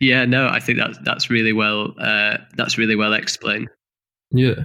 yeah 0.00 0.24
no 0.24 0.48
I 0.48 0.60
think 0.60 0.78
that's 0.78 0.98
that's 1.04 1.30
really 1.30 1.52
well 1.52 1.94
uh, 2.00 2.38
that's 2.56 2.78
really 2.78 2.96
well 2.96 3.12
explained 3.12 3.68
yeah 4.30 4.64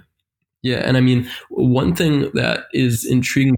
yeah 0.62 0.84
and 0.86 0.98
I 0.98 1.02
mean 1.02 1.30
one 1.50 1.96
thing 1.96 2.32
that 2.34 2.66
is 2.74 3.06
intriguing 3.06 3.56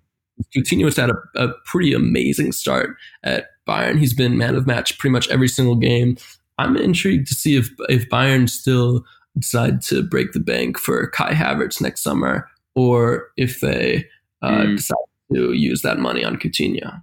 Coutinho 0.56 0.86
has 0.86 0.98
had 0.98 1.10
a, 1.10 1.18
a 1.36 1.54
pretty 1.66 1.94
amazing 1.94 2.52
start 2.52 2.98
at 3.24 3.48
Bayern. 3.68 4.00
He's 4.00 4.14
been 4.14 4.38
man 4.38 4.56
of 4.56 4.68
match 4.68 4.98
pretty 4.98 5.12
much 5.12 5.30
every 5.30 5.48
single 5.48 5.76
game. 5.76 6.18
I'm 6.58 6.78
intrigued 6.78 7.28
to 7.28 7.36
see 7.36 7.56
if 7.56 7.70
if 7.90 8.10
Bayern 8.10 8.50
still 8.50 9.04
decide 9.38 9.82
to 9.84 10.02
break 10.02 10.32
the 10.32 10.40
bank 10.40 10.78
for 10.78 11.08
Kai 11.08 11.34
Havertz 11.34 11.82
next 11.82 12.02
summer, 12.02 12.50
or 12.76 13.30
if 13.38 13.60
they 13.60 14.08
uh, 14.42 14.52
mm. 14.52 14.78
decide 14.78 14.96
to 15.34 15.54
use 15.54 15.82
that 15.82 16.00
money 16.00 16.24
on 16.24 16.38
Coutinho. 16.38 17.02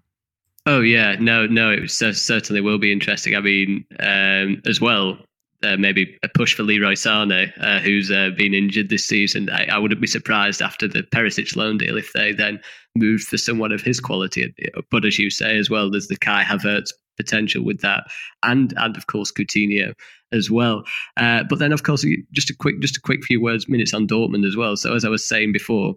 Oh 0.64 0.80
yeah, 0.80 1.16
no, 1.18 1.46
no, 1.46 1.70
it 1.70 1.90
certainly 1.90 2.60
will 2.60 2.78
be 2.78 2.92
interesting. 2.92 3.34
I 3.34 3.40
mean, 3.40 3.84
um, 3.98 4.62
as 4.64 4.80
well, 4.80 5.18
uh, 5.62 5.76
maybe 5.76 6.18
a 6.22 6.28
push 6.28 6.54
for 6.54 6.62
Leroy 6.62 6.94
Sané, 6.94 7.52
uh, 7.60 7.78
who's 7.80 8.10
uh, 8.10 8.30
been 8.36 8.54
injured 8.54 8.88
this 8.88 9.04
season. 9.04 9.48
I, 9.50 9.66
I, 9.66 9.78
wouldn't 9.78 10.00
be 10.00 10.06
surprised 10.06 10.60
after 10.60 10.88
the 10.88 11.02
Perisic 11.02 11.56
loan 11.56 11.78
deal 11.78 11.96
if 11.96 12.12
they 12.12 12.32
then 12.32 12.60
moved 12.96 13.24
for 13.24 13.38
someone 13.38 13.72
of 13.72 13.82
his 13.82 14.00
quality. 14.00 14.54
But 14.90 15.04
as 15.04 15.18
you 15.18 15.30
say 15.30 15.56
as 15.58 15.70
well, 15.70 15.90
there's 15.90 16.08
the 16.08 16.16
Kai 16.16 16.42
Havertz 16.42 16.92
potential 17.16 17.64
with 17.64 17.80
that, 17.80 18.04
and 18.42 18.72
and 18.76 18.96
of 18.96 19.06
course 19.06 19.32
Coutinho 19.32 19.94
as 20.32 20.50
well. 20.50 20.84
Uh, 21.16 21.44
but 21.48 21.58
then 21.58 21.72
of 21.72 21.82
course 21.82 22.04
just 22.32 22.50
a 22.50 22.56
quick 22.56 22.80
just 22.80 22.96
a 22.96 23.00
quick 23.00 23.22
few 23.24 23.40
words 23.40 23.68
minutes 23.68 23.94
on 23.94 24.06
Dortmund 24.06 24.46
as 24.46 24.56
well. 24.56 24.76
So 24.76 24.94
as 24.94 25.04
I 25.04 25.08
was 25.08 25.26
saying 25.26 25.52
before, 25.52 25.94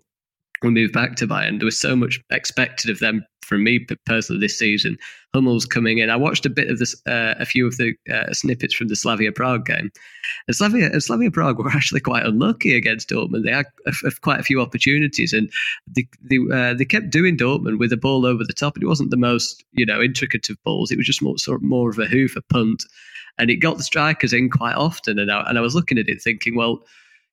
we 0.61 0.69
moved 0.69 0.93
back 0.93 1.15
to 1.15 1.27
Bayern, 1.27 1.59
there 1.59 1.65
was 1.65 1.79
so 1.79 1.95
much 1.95 2.19
expected 2.31 2.89
of 2.89 2.99
them 2.99 3.25
from 3.45 3.63
me 3.63 3.85
personally 4.05 4.39
this 4.39 4.57
season. 4.57 4.97
Hummels 5.33 5.65
coming 5.65 5.99
in. 5.99 6.09
I 6.09 6.15
watched 6.15 6.45
a 6.45 6.49
bit 6.49 6.69
of 6.69 6.79
this, 6.79 6.95
uh, 7.05 7.35
a 7.39 7.45
few 7.45 7.67
of 7.67 7.77
the 7.77 7.93
uh, 8.11 8.33
snippets 8.33 8.73
from 8.73 8.87
the 8.87 8.95
Slavia 8.95 9.31
Prague 9.31 9.65
game. 9.65 9.91
And 10.47 10.55
Slavia, 10.55 10.91
and 10.91 11.03
Slavia 11.03 11.31
Prague 11.31 11.59
were 11.59 11.69
actually 11.73 12.01
quite 12.01 12.25
unlucky 12.25 12.75
against 12.75 13.09
Dortmund. 13.09 13.43
They 13.43 13.51
had 13.51 13.67
a, 13.85 13.93
a, 14.05 14.11
quite 14.21 14.39
a 14.39 14.43
few 14.43 14.59
opportunities, 14.61 15.31
and 15.31 15.51
they 15.87 16.07
they, 16.21 16.39
uh, 16.51 16.73
they 16.73 16.85
kept 16.85 17.11
doing 17.11 17.37
Dortmund 17.37 17.79
with 17.79 17.93
a 17.93 17.97
ball 17.97 18.25
over 18.25 18.43
the 18.43 18.53
top. 18.53 18.75
And 18.75 18.83
it 18.83 18.87
wasn't 18.87 19.11
the 19.11 19.17
most 19.17 19.63
you 19.73 19.85
know 19.85 20.01
intricate 20.01 20.49
of 20.49 20.61
balls. 20.63 20.91
It 20.91 20.97
was 20.97 21.07
just 21.07 21.21
more 21.21 21.37
sort 21.37 21.57
of 21.57 21.63
more 21.63 21.89
of 21.89 21.99
a 21.99 22.05
hoof, 22.05 22.35
a 22.35 22.41
punt, 22.41 22.83
and 23.37 23.49
it 23.49 23.57
got 23.57 23.77
the 23.77 23.83
strikers 23.83 24.33
in 24.33 24.49
quite 24.49 24.75
often. 24.75 25.19
And 25.19 25.31
I, 25.31 25.43
and 25.47 25.57
I 25.57 25.61
was 25.61 25.75
looking 25.75 25.97
at 25.97 26.09
it 26.09 26.21
thinking, 26.21 26.55
well 26.55 26.83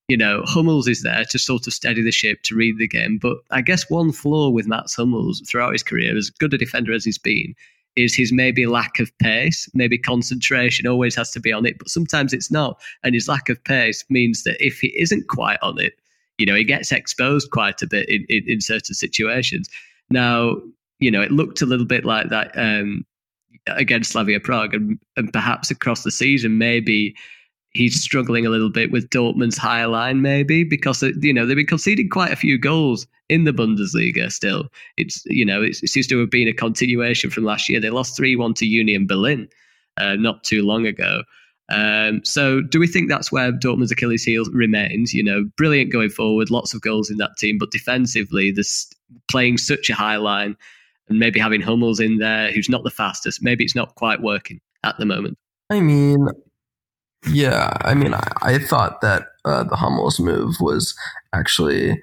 you 0.09 0.17
know, 0.17 0.43
Hummels 0.45 0.89
is 0.89 1.03
there 1.03 1.25
to 1.31 1.39
sort 1.39 1.67
of 1.67 1.73
steady 1.73 2.03
the 2.03 2.11
ship, 2.11 2.43
to 2.43 2.55
read 2.55 2.79
the 2.79 2.89
game. 2.89 3.19
But 3.19 3.39
I 3.51 3.63
guess 3.63 3.89
one 3.89 4.13
flaw 4.13 4.51
with 4.51 4.67
Mats 4.67 4.95
Hummels 4.95 5.43
throughout 5.49 5.73
his 5.73 5.83
career, 5.83 6.17
as 6.17 6.31
good 6.31 6.53
a 6.53 6.59
defender 6.59 6.93
as 6.93 7.05
he's 7.05 7.19
been, 7.19 7.55
is 7.95 8.15
his 8.15 8.33
maybe 8.33 8.67
lack 8.67 8.99
of 8.99 9.17
pace, 9.19 9.69
maybe 9.75 9.99
concentration 9.99 10.87
always 10.87 11.15
has 11.15 11.31
to 11.31 11.41
be 11.41 11.53
on 11.53 11.67
it, 11.67 11.79
but 11.79 11.89
sometimes 11.89 12.33
it's 12.33 12.51
not. 12.51 12.81
And 13.03 13.15
his 13.15 13.29
lack 13.29 13.49
of 13.49 13.63
pace 13.65 14.05
means 14.09 14.45
that 14.45 14.65
if 14.65 14.79
he 14.81 14.89
isn't 14.99 15.29
quite 15.29 15.59
on 15.63 15.79
it, 15.79 15.95
you 16.39 16.47
know, 16.47 16.55
he 16.55 16.65
gets 16.65 16.91
exposed 16.91 17.51
quite 17.51 17.83
a 17.83 17.87
bit 17.87 18.09
in, 18.09 18.25
in, 18.29 18.45
in 18.47 18.61
certain 18.61 18.95
situations. 18.95 19.69
Now, 20.11 20.57
you 20.99 21.11
know, 21.11 21.21
it 21.21 21.33
looked 21.33 21.61
a 21.63 21.67
little 21.67 21.87
bit 21.87 22.05
like 22.05 22.31
that 22.31 22.57
um, 22.57 23.05
against 23.67 24.13
Slavia 24.13 24.41
Prague, 24.41 24.75
and, 24.75 24.99
and 25.17 25.33
perhaps 25.33 25.71
across 25.71 26.03
the 26.03 26.11
season, 26.11 26.59
maybe 26.59 27.15
he's 27.75 28.01
struggling 28.01 28.47
a 28.47 28.51
little 28.51 28.71
bit 28.71 28.91
with 28.91 29.09
Dortmund's 29.11 29.57
high 29.59 29.85
line, 29.85 30.23
maybe 30.23 30.65
because 30.65 31.03
you 31.03 31.33
know 31.33 31.47
they've 31.47 31.57
been 31.57 31.67
conceding 31.67 32.09
quite 32.09 32.33
a 32.33 32.37
few 32.37 32.59
goals 32.59 33.07
in 33.29 33.45
the 33.45 33.53
Bundesliga. 33.53 34.31
Still, 34.31 34.69
it's 34.97 35.23
you 35.27 35.45
know 35.45 35.63
it 35.63 35.77
seems 35.77 36.07
to 36.09 36.21
have 36.21 36.31
been 36.31 36.49
a 36.49 36.53
continuation 36.53 37.31
from 37.31 37.45
last 37.45 37.69
year. 37.69 37.81
They 37.81 37.91
lost 37.91 38.17
three 38.17 38.37
one 38.37 38.55
to 38.55 38.67
Union 38.67 39.07
Berlin 39.07 39.49
uh, 39.99 40.17
not 40.17 40.45
too 40.45 40.63
long 40.63 40.87
ago. 40.87 41.23
Um, 41.69 42.23
so, 42.25 42.61
do 42.61 42.79
we 42.79 42.87
think 42.87 43.09
that's 43.09 43.33
where 43.33 43.53
Dortmund's 43.53 43.93
Achilles 43.93 44.25
heel 44.25 44.45
remains? 44.53 45.15
You 45.15 45.25
know, 45.25 45.49
brilliant 45.57 45.93
going 45.93 46.11
forward, 46.11 46.51
lots 46.51 46.75
of 46.75 46.83
goals 46.83 47.11
in 47.11 47.17
that 47.19 47.37
team, 47.39 47.57
but 47.59 47.71
defensively, 47.71 48.51
this 48.51 48.91
playing 49.29 49.59
such 49.59 49.89
a 49.89 49.95
high 49.95 50.17
line 50.17 50.57
and 51.09 51.19
maybe 51.19 51.41
having 51.41 51.61
Hummels 51.61 52.01
in 52.01 52.19
there, 52.19 52.53
who's 52.53 52.69
not 52.69 52.85
the 52.85 52.91
fastest. 52.91 53.43
Maybe 53.43 53.65
it's 53.65 53.75
not 53.75 53.95
quite 53.95 54.21
working 54.21 54.61
at 54.85 54.99
the 54.99 55.07
moment. 55.07 55.39
I 55.71 55.81
mean, 55.81 56.29
yeah, 57.27 57.77
I 57.83 57.95
mean, 57.95 58.15
I, 58.15 58.33
I 58.43 58.59
thought 58.59 59.01
that 59.01 59.29
uh, 59.45 59.65
the 59.65 59.77
Hummels 59.77 60.19
move 60.19 60.57
was 60.61 60.95
actually, 61.33 62.03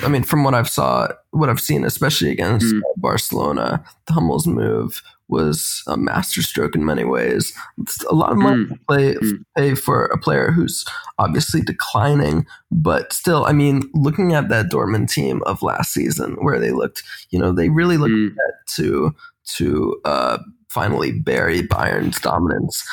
I 0.00 0.08
mean, 0.08 0.22
from 0.22 0.44
what 0.44 0.54
I've 0.54 0.68
saw, 0.68 1.08
what 1.30 1.48
I've 1.48 1.60
seen, 1.60 1.84
especially 1.84 2.30
against 2.30 2.74
mm. 2.74 2.80
Barcelona, 2.96 3.84
the 4.06 4.12
Hummels 4.12 4.46
move 4.46 5.02
was 5.28 5.82
a 5.86 5.96
masterstroke 5.96 6.74
in 6.74 6.84
many 6.84 7.04
ways. 7.04 7.52
It's 7.78 8.02
a 8.04 8.14
lot 8.14 8.32
of 8.32 8.38
money 8.38 8.64
mm. 8.64 8.68
to 8.70 8.78
play, 8.88 9.14
mm. 9.14 9.44
pay 9.56 9.74
for 9.74 10.06
a 10.06 10.18
player 10.18 10.50
who's 10.50 10.84
obviously 11.18 11.60
declining, 11.60 12.46
but 12.70 13.12
still, 13.12 13.44
I 13.44 13.52
mean, 13.52 13.90
looking 13.92 14.32
at 14.32 14.48
that 14.48 14.70
Dortmund 14.70 15.10
team 15.10 15.42
of 15.44 15.62
last 15.62 15.92
season, 15.92 16.36
where 16.40 16.58
they 16.58 16.72
looked, 16.72 17.02
you 17.30 17.38
know, 17.38 17.52
they 17.52 17.68
really 17.68 17.98
looked 17.98 18.12
mm. 18.12 18.34
to 18.76 19.14
to 19.56 20.00
uh, 20.04 20.38
finally 20.68 21.12
bury 21.12 21.62
Bayern's 21.62 22.20
dominance. 22.20 22.84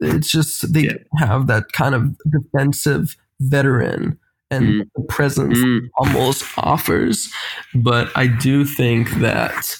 It's 0.00 0.30
just 0.30 0.72
they 0.72 0.82
yeah. 0.82 0.94
have 1.18 1.46
that 1.48 1.72
kind 1.72 1.94
of 1.94 2.16
defensive 2.30 3.16
veteran 3.40 4.18
and 4.50 4.66
mm. 4.66 4.88
the 4.96 5.02
presence 5.04 5.58
mm. 5.58 5.88
almost 5.98 6.44
offers. 6.58 7.28
But 7.74 8.10
I 8.16 8.26
do 8.26 8.64
think 8.64 9.10
that, 9.20 9.76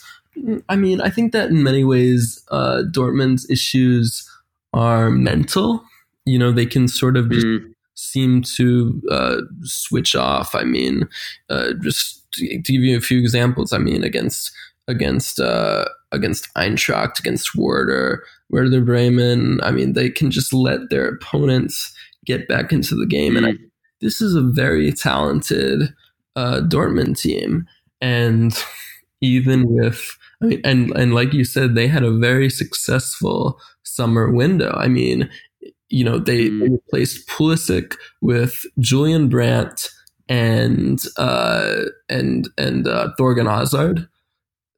I 0.69 0.77
mean, 0.77 1.01
I 1.01 1.11
think 1.11 1.33
that 1.33 1.51
in 1.51 1.63
many 1.63 1.85
ways, 1.85 2.45
uh, 2.51 2.83
Dortmund's 2.91 3.49
issues 3.51 4.29
are 4.73 5.11
mental. 5.11 5.83
You 6.27 6.39
know, 6.39 6.53
they 6.53 6.67
can 6.67 6.89
sort 6.89 7.17
of 7.17 7.31
just 7.31 7.47
mm. 7.47 7.73
seem 7.95 8.43
to 8.43 9.03
uh, 9.11 9.41
switch 9.63 10.15
off. 10.15 10.55
I 10.55 10.65
mean, 10.65 11.09
uh, 11.49 11.73
just 11.81 12.31
to 12.33 12.59
give 12.59 12.83
you 12.83 12.97
a 12.97 13.01
few 13.01 13.19
examples, 13.19 13.73
I 13.73 13.79
mean, 13.79 14.05
against 14.05 14.53
against 14.87 15.39
uh, 15.41 15.85
against 16.13 16.53
Eintracht, 16.55 17.19
against 17.19 17.55
Werder, 17.55 18.23
Werder 18.51 18.81
Bremen. 18.81 19.61
I 19.63 19.71
mean, 19.71 19.93
they 19.93 20.11
can 20.11 20.31
just 20.31 20.53
let 20.53 20.91
their 20.91 21.09
opponents 21.09 21.93
get 22.25 22.49
back 22.49 22.73
into 22.73 22.95
the 22.95 23.07
game. 23.07 23.37
And 23.37 23.47
I, 23.47 23.53
mm. 23.53 23.71
this 24.01 24.21
is 24.21 24.35
a 24.35 24.43
very 24.43 24.93
talented 24.93 25.95
uh, 26.37 26.61
Dortmund 26.63 27.19
team. 27.21 27.67
And 28.01 28.57
even 29.21 29.69
with, 29.69 30.17
I 30.43 30.47
mean, 30.47 30.61
and, 30.65 30.91
and 30.97 31.15
like 31.15 31.33
you 31.33 31.45
said, 31.45 31.75
they 31.75 31.89
had 31.89 32.05
a 32.05 32.17
very 32.17 32.49
successful 32.51 33.61
summer 33.83 34.31
window. 34.31 34.73
I 34.77 34.89
mean, 34.89 35.29
you 35.89 36.05
know, 36.05 36.19
they, 36.19 36.49
mm. 36.49 36.61
they 36.61 36.69
replaced 36.71 37.29
Pulisic 37.29 37.97
with 38.21 38.65
Julian 38.79 39.29
Brandt 39.29 39.89
and 40.29 41.03
uh, 41.17 41.85
and 42.09 42.49
and 42.59 42.87
uh, 42.87 43.11
Thorgan 43.19 43.47
Hazard 43.47 44.09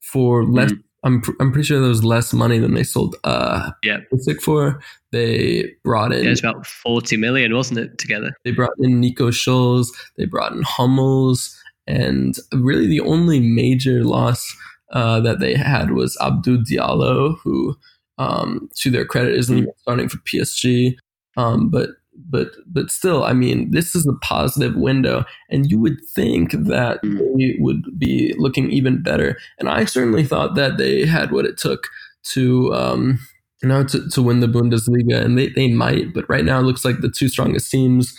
for 0.01 0.45
less 0.45 0.73
mm. 0.73 0.83
I'm 1.03 1.21
pr- 1.23 1.33
I'm 1.41 1.51
pretty 1.53 1.67
sure 1.67 1.81
there 1.81 1.89
was 1.89 2.05
less 2.05 2.33
money 2.33 2.59
than 2.59 2.75
they 2.75 2.83
sold 2.83 3.17
uh 3.25 3.71
yeah 3.83 3.99
Pulisic 4.13 4.41
for. 4.41 4.81
They 5.13 5.73
brought 5.83 6.13
in 6.13 6.25
yeah, 6.25 6.31
it's 6.31 6.41
about 6.41 6.67
forty 6.67 7.17
million, 7.17 7.55
wasn't 7.55 7.81
it, 7.81 7.99
together? 7.99 8.33
They 8.45 8.53
brought 8.53 8.75
in 8.79 9.01
Nico 9.01 9.31
Schulz, 9.31 9.91
they 10.17 10.27
brought 10.27 10.53
in 10.53 10.63
Hummels, 10.63 11.57
and 11.87 12.37
really 12.53 12.87
the 12.87 13.01
only 13.01 13.41
major 13.41 14.05
loss 14.05 14.47
uh, 14.93 15.21
that 15.21 15.41
they 15.41 15.55
had 15.55 15.93
was 15.93 16.17
Abdou 16.21 16.65
Diallo, 16.65 17.39
who 17.43 17.77
um, 18.19 18.69
to 18.77 18.91
their 18.91 19.07
credit 19.07 19.35
isn't 19.35 19.57
even 19.57 19.73
starting 19.79 20.09
for 20.09 20.19
PSG. 20.19 20.97
Um, 21.37 21.71
but 21.71 21.91
but 22.29 22.49
but 22.67 22.91
still, 22.91 23.25
I 23.25 23.33
mean, 23.33 23.71
this 23.71 23.95
is 23.95 24.07
a 24.07 24.19
positive 24.25 24.77
window, 24.77 25.25
and 25.49 25.71
you 25.71 25.79
would 25.81 25.99
think 26.15 26.53
that 26.53 27.03
mm. 27.03 27.19
they 27.37 27.57
would 27.59 27.99
be 27.99 28.35
looking 28.39 28.71
even 28.71 29.03
better. 29.03 29.37
And 29.59 29.69
I 29.69 29.85
certainly 29.85 30.25
thought 30.25 30.55
that 30.57 30.77
they 30.77 31.07
had 31.07 31.33
what 31.33 31.47
it 31.47 31.57
took 31.57 31.87
to 32.33 32.75
um, 32.75 33.19
you 33.63 33.69
know 33.69 33.85
to, 33.85 34.09
to 34.11 34.23
win 34.23 34.41
the 34.41 34.47
Bundesliga, 34.47 35.25
and 35.25 35.39
they, 35.39 35.49
they 35.49 35.69
might. 35.69 36.13
But 36.13 36.29
right 36.29 36.45
now, 36.45 36.61
it 36.61 36.65
looks 36.65 36.85
like 36.85 37.01
the 37.01 37.11
two 37.11 37.29
strongest 37.29 37.71
teams 37.71 38.15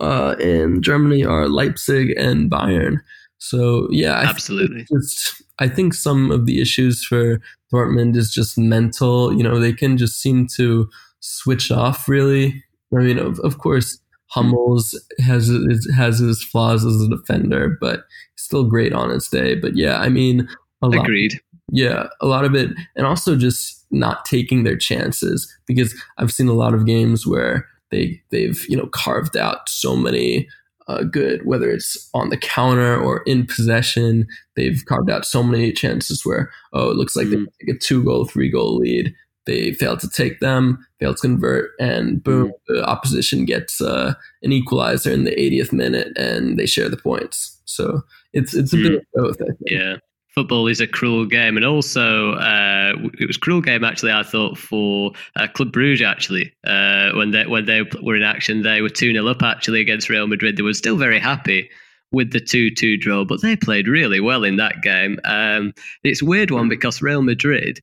uh, 0.00 0.36
in 0.38 0.82
Germany 0.82 1.24
are 1.24 1.48
Leipzig 1.48 2.14
and 2.16 2.50
Bayern. 2.50 2.98
So 3.38 3.88
yeah, 3.90 4.14
I 4.14 4.24
absolutely. 4.24 4.86
Just, 4.90 5.42
I 5.58 5.68
think 5.68 5.92
some 5.92 6.30
of 6.30 6.46
the 6.46 6.60
issues 6.60 7.04
for 7.04 7.40
Dortmund 7.72 8.16
is 8.16 8.32
just 8.32 8.56
mental. 8.56 9.36
You 9.36 9.42
know, 9.42 9.58
they 9.58 9.72
can 9.72 9.98
just 9.98 10.20
seem 10.20 10.46
to 10.56 10.88
switch 11.20 11.70
off 11.70 12.08
really 12.08 12.63
I 12.92 12.98
mean, 12.98 13.18
of, 13.18 13.38
of 13.40 13.58
course, 13.58 13.98
Hummels 14.28 15.00
has 15.18 15.50
has 15.94 16.18
his 16.18 16.42
flaws 16.42 16.84
as 16.84 17.00
a 17.00 17.08
defender, 17.08 17.76
but 17.80 18.04
still 18.36 18.64
great 18.64 18.92
on 18.92 19.10
his 19.10 19.28
day. 19.28 19.54
But 19.54 19.76
yeah, 19.76 19.98
I 19.98 20.08
mean, 20.08 20.48
a 20.82 20.88
lot, 20.88 21.04
agreed. 21.04 21.40
Yeah, 21.70 22.08
a 22.20 22.26
lot 22.26 22.44
of 22.44 22.54
it, 22.54 22.70
and 22.96 23.06
also 23.06 23.36
just 23.36 23.86
not 23.90 24.24
taking 24.24 24.64
their 24.64 24.76
chances 24.76 25.52
because 25.66 25.94
I've 26.18 26.32
seen 26.32 26.48
a 26.48 26.54
lot 26.54 26.74
of 26.74 26.86
games 26.86 27.26
where 27.26 27.66
they 27.90 28.20
they've 28.30 28.64
you 28.68 28.76
know 28.76 28.86
carved 28.86 29.36
out 29.36 29.68
so 29.68 29.94
many 29.96 30.48
uh, 30.86 31.02
good, 31.02 31.46
whether 31.46 31.70
it's 31.70 32.10
on 32.12 32.28
the 32.28 32.36
counter 32.36 33.00
or 33.00 33.22
in 33.22 33.46
possession. 33.46 34.26
They've 34.56 34.82
carved 34.86 35.10
out 35.10 35.24
so 35.24 35.42
many 35.42 35.72
chances 35.72 36.24
where 36.24 36.50
oh, 36.72 36.90
it 36.90 36.96
looks 36.96 37.16
like 37.16 37.28
mm-hmm. 37.28 37.44
they 37.44 37.66
take 37.66 37.76
a 37.76 37.78
two 37.78 38.02
goal, 38.02 38.24
three 38.24 38.50
goal 38.50 38.76
lead, 38.76 39.14
they 39.46 39.72
fail 39.72 39.96
to 39.96 40.08
take 40.08 40.40
them, 40.40 40.86
fail 40.98 41.14
to 41.14 41.20
convert, 41.20 41.72
and 41.78 42.22
boom, 42.22 42.48
mm-hmm. 42.48 42.74
the 42.74 42.84
opposition 42.84 43.44
gets 43.44 43.80
uh, 43.80 44.14
an 44.42 44.52
equalizer 44.52 45.10
in 45.10 45.24
the 45.24 45.32
80th 45.32 45.72
minute, 45.72 46.16
and 46.16 46.58
they 46.58 46.66
share 46.66 46.88
the 46.88 46.96
points. 46.96 47.60
So 47.64 48.02
it's 48.32 48.54
it's 48.54 48.72
a 48.72 48.76
mm. 48.76 48.82
bit 48.82 48.94
of 48.94 49.02
both. 49.14 49.42
I 49.42 49.46
think. 49.46 49.58
Yeah, 49.66 49.96
football 50.34 50.66
is 50.66 50.80
a 50.80 50.86
cruel 50.86 51.26
game, 51.26 51.56
and 51.56 51.64
also 51.64 52.32
uh, 52.32 52.94
it 53.18 53.26
was 53.26 53.36
a 53.36 53.40
cruel 53.40 53.60
game 53.60 53.84
actually. 53.84 54.12
I 54.12 54.22
thought 54.22 54.58
for 54.58 55.12
uh, 55.36 55.46
Club 55.48 55.72
Bruges 55.72 56.02
actually 56.02 56.52
uh, 56.66 57.12
when 57.12 57.30
they 57.30 57.46
when 57.46 57.66
they 57.66 57.82
were 58.02 58.16
in 58.16 58.22
action, 58.22 58.62
they 58.62 58.82
were 58.82 58.88
two 58.88 59.12
0 59.12 59.26
up 59.26 59.42
actually 59.42 59.80
against 59.80 60.08
Real 60.08 60.26
Madrid. 60.26 60.56
They 60.56 60.62
were 60.62 60.74
still 60.74 60.96
very 60.96 61.18
happy 61.18 61.70
with 62.12 62.32
the 62.32 62.40
2-2 62.40 63.00
draw, 63.00 63.24
but 63.24 63.42
they 63.42 63.56
played 63.56 63.88
really 63.88 64.20
well 64.20 64.44
in 64.44 64.56
that 64.56 64.82
game. 64.82 65.18
Um, 65.24 65.74
it's 66.04 66.22
a 66.22 66.24
weird 66.24 66.52
one 66.52 66.68
because 66.68 67.02
Real 67.02 67.22
Madrid 67.22 67.80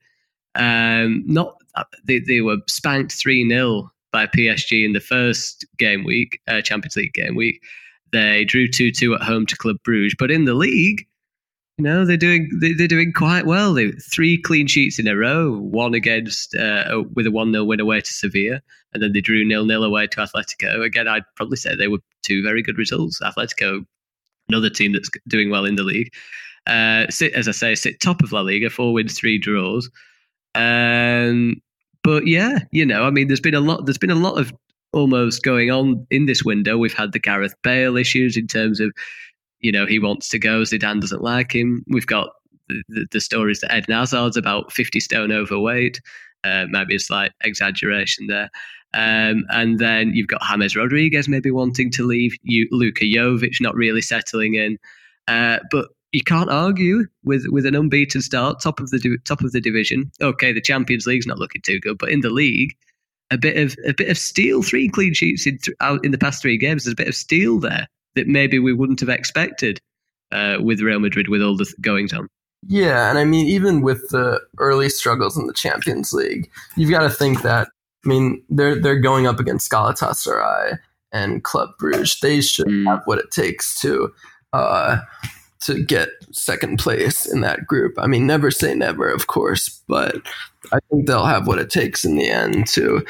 um, 0.56 1.24
not 1.26 1.56
uh, 1.76 1.84
they, 2.04 2.20
they 2.20 2.42
were 2.42 2.58
spanked 2.68 3.14
3 3.14 3.48
0 3.48 3.92
by 4.12 4.28
PSG 4.28 4.86
in 4.86 4.94
the 4.94 5.00
first 5.00 5.66
game 5.78 6.04
week, 6.04 6.42
uh, 6.48 6.62
Champions 6.62 6.96
League 6.96 7.14
game 7.14 7.36
week. 7.36 7.62
They 8.12 8.44
drew 8.46 8.68
2 8.68 8.92
2 8.92 9.16
at 9.16 9.22
home 9.22 9.46
to 9.46 9.58
Club 9.58 9.78
Bruges. 9.84 10.16
But 10.18 10.32
in 10.32 10.46
the 10.46 10.54
league, 10.54 11.08
you 11.78 11.86
know, 11.86 12.06
they're 12.06 12.18
doing 12.18 12.50
they, 12.60 12.72
are 12.72 12.88
doing 12.88 13.14
quite 13.14 13.46
well. 13.46 13.74
They 13.74 13.92
three 13.92 14.40
clean 14.42 14.68
sheets 14.68 15.00
in 15.00 15.08
a 15.08 15.16
row, 15.16 15.58
one 15.58 15.94
against 15.94 16.54
uh, 16.56 17.04
with 17.16 17.26
a 17.26 17.32
1 17.32 17.52
0 17.52 17.64
win 17.64 17.80
away 17.80 18.02
to 18.02 18.14
Sevilla, 18.14 18.62
and 18.94 19.02
then 19.02 19.14
they 19.14 19.22
drew 19.22 19.48
0 19.48 19.66
0 19.66 19.84
away 19.84 20.08
to 20.08 20.18
Atletico. 20.18 20.84
Again, 20.84 21.08
I'd 21.08 21.24
probably 21.36 21.58
say 21.58 21.76
they 21.76 21.88
were 21.88 22.00
two 22.22 22.44
very 22.44 22.62
good 22.62 22.78
results. 22.78 23.20
Atletico, 23.22 23.86
another 24.50 24.70
team 24.70 24.92
that's 24.92 25.10
doing 25.28 25.50
well 25.50 25.66
in 25.66 25.76
the 25.76 25.84
league. 25.84 26.14
Uh, 26.68 27.08
sit, 27.10 27.34
as 27.34 27.48
I 27.48 27.52
say, 27.52 27.74
sit 27.74 28.00
top 28.00 28.22
of 28.22 28.32
La 28.32 28.42
Liga, 28.42 28.70
four 28.70 28.94
wins, 28.94 29.18
three 29.18 29.40
draws. 29.40 29.90
Um, 30.56 31.62
but 32.04 32.28
yeah, 32.28 32.60
you 32.72 32.86
know, 32.86 33.04
I 33.04 33.12
mean, 33.12 33.28
there's 33.28 33.40
been 33.40 33.54
a 33.54 33.60
lot. 33.60 33.86
There's 33.86 33.98
been 33.98 34.12
a 34.12 34.16
lot 34.16 34.40
of 34.40 34.52
almost 34.94 35.44
going 35.44 35.72
on 35.72 36.06
in 36.10 36.26
this 36.26 36.44
window. 36.44 36.78
We've 36.78 36.94
had 36.94 37.14
the 37.14 37.20
Gareth 37.20 37.56
Bale 37.64 37.98
issues 37.98 38.36
in 38.36 38.48
terms 38.48 38.80
of, 38.80 38.92
you 39.60 39.72
know, 39.72 39.86
he 39.86 40.00
wants 40.00 40.30
to 40.30 40.40
go. 40.40 40.62
Zidane 40.62 41.02
doesn't 41.02 41.22
like 41.22 41.54
him. 41.54 41.84
We've 41.88 42.08
got 42.08 42.30
the, 42.68 42.84
the, 42.90 43.06
the 43.12 43.22
stories 43.22 43.60
that 43.62 43.76
Eden 43.76 43.96
Hazard's 43.96 44.38
about 44.38 44.72
50 44.72 45.00
stone 45.00 45.32
overweight. 45.32 46.02
Uh, 46.44 46.66
maybe 46.70 46.96
a 46.96 47.00
slight 47.00 47.32
exaggeration 47.44 48.28
there. 48.28 48.50
Um, 48.94 49.46
and 49.50 49.80
then 49.80 50.14
you've 50.14 50.28
got 50.28 50.42
James 50.42 50.76
Rodriguez 50.76 51.30
maybe 51.30 51.52
wanting 51.52 51.92
to 51.92 52.04
leave. 52.06 52.34
You, 52.42 52.68
Luka 52.72 53.06
Jovic 53.06 53.62
not 53.62 53.76
really 53.76 54.02
settling 54.02 54.56
in. 54.56 54.78
Uh, 55.28 55.60
but 55.70 55.90
you 56.12 56.22
can't 56.24 56.50
argue 56.50 57.06
with 57.24 57.46
with 57.50 57.66
an 57.66 57.76
unbeaten 57.76 58.22
start, 58.22 58.60
top 58.60 58.80
of 58.80 58.90
the 58.90 59.18
top 59.26 59.42
of 59.42 59.52
the 59.52 59.62
division. 59.62 60.12
Okay, 60.22 60.52
the 60.52 60.62
Champions 60.62 61.06
League's 61.08 61.28
not 61.28 61.40
looking 61.40 61.62
too 61.62 61.80
good, 61.80 61.98
but 61.98 62.10
in 62.10 62.22
the 62.22 62.30
league, 62.30 62.76
a 63.32 63.38
bit 63.38 63.58
of 63.58 63.76
a 63.88 63.94
bit 63.94 64.10
of 64.10 64.18
steel, 64.18 64.62
three 64.64 64.90
clean 64.90 65.14
sheets 65.14 65.46
in 65.48 65.58
th- 65.60 65.76
out 65.80 66.04
in 66.04 66.12
the 66.12 66.18
past 66.18 66.42
three 66.42 66.58
games. 66.58 66.84
There's 66.84 66.94
a 66.94 66.96
bit 66.98 67.08
of 67.08 67.16
steel 67.16 67.60
there 67.60 67.88
that 68.16 68.28
maybe 68.28 68.60
we 68.60 68.74
wouldn't 68.74 69.00
have 69.00 69.10
expected 69.10 69.80
uh, 70.32 70.58
with 70.62 70.82
Real 70.82 71.00
Madrid 71.00 71.30
with 71.30 71.42
all 71.42 71.56
the 71.56 71.66
th- 71.66 71.80
goings 71.82 72.12
on. 72.14 72.28
Yeah, 72.68 73.10
and 73.10 73.18
I 73.18 73.24
mean, 73.26 73.48
even 73.48 73.82
with 73.82 74.10
the 74.10 74.40
early 74.60 74.90
struggles 74.90 75.38
in 75.38 75.48
the 75.48 75.54
Champions 75.54 76.14
League, 76.14 76.50
you've 76.76 76.92
got 76.92 77.02
to 77.04 77.10
think 77.10 77.42
that 77.42 77.70
I 78.06 78.10
mean, 78.10 78.44
they're 78.50 78.80
they're 78.80 79.00
going 79.00 79.28
up 79.28 79.40
against 79.40 79.72
Galatasaray 79.72 80.78
and 81.14 81.44
Club 81.44 81.70
Bruges. 81.80 82.20
They 82.22 82.42
should 82.42 82.68
Mm. 82.68 82.86
have 82.88 83.02
what 83.06 83.18
it 83.20 83.32
takes 83.32 83.80
to 83.82 84.12
uh, 84.54 84.98
to 85.62 85.84
get 85.84 86.10
second 86.32 86.80
place 86.80 87.26
in 87.26 87.42
that 87.42 87.68
group. 87.68 87.94
I 87.98 88.08
mean, 88.08 88.26
never 88.26 88.52
say 88.52 88.74
never, 88.74 89.10
of 89.10 89.28
course, 89.28 89.82
but 89.88 90.16
I 90.72 90.80
think 90.90 91.06
they'll 91.06 91.26
have 91.26 91.48
what 91.48 91.60
it 91.60 91.70
takes 91.70 92.04
in 92.04 92.16
the 92.16 92.30
end 92.30 92.68
to 92.70 93.06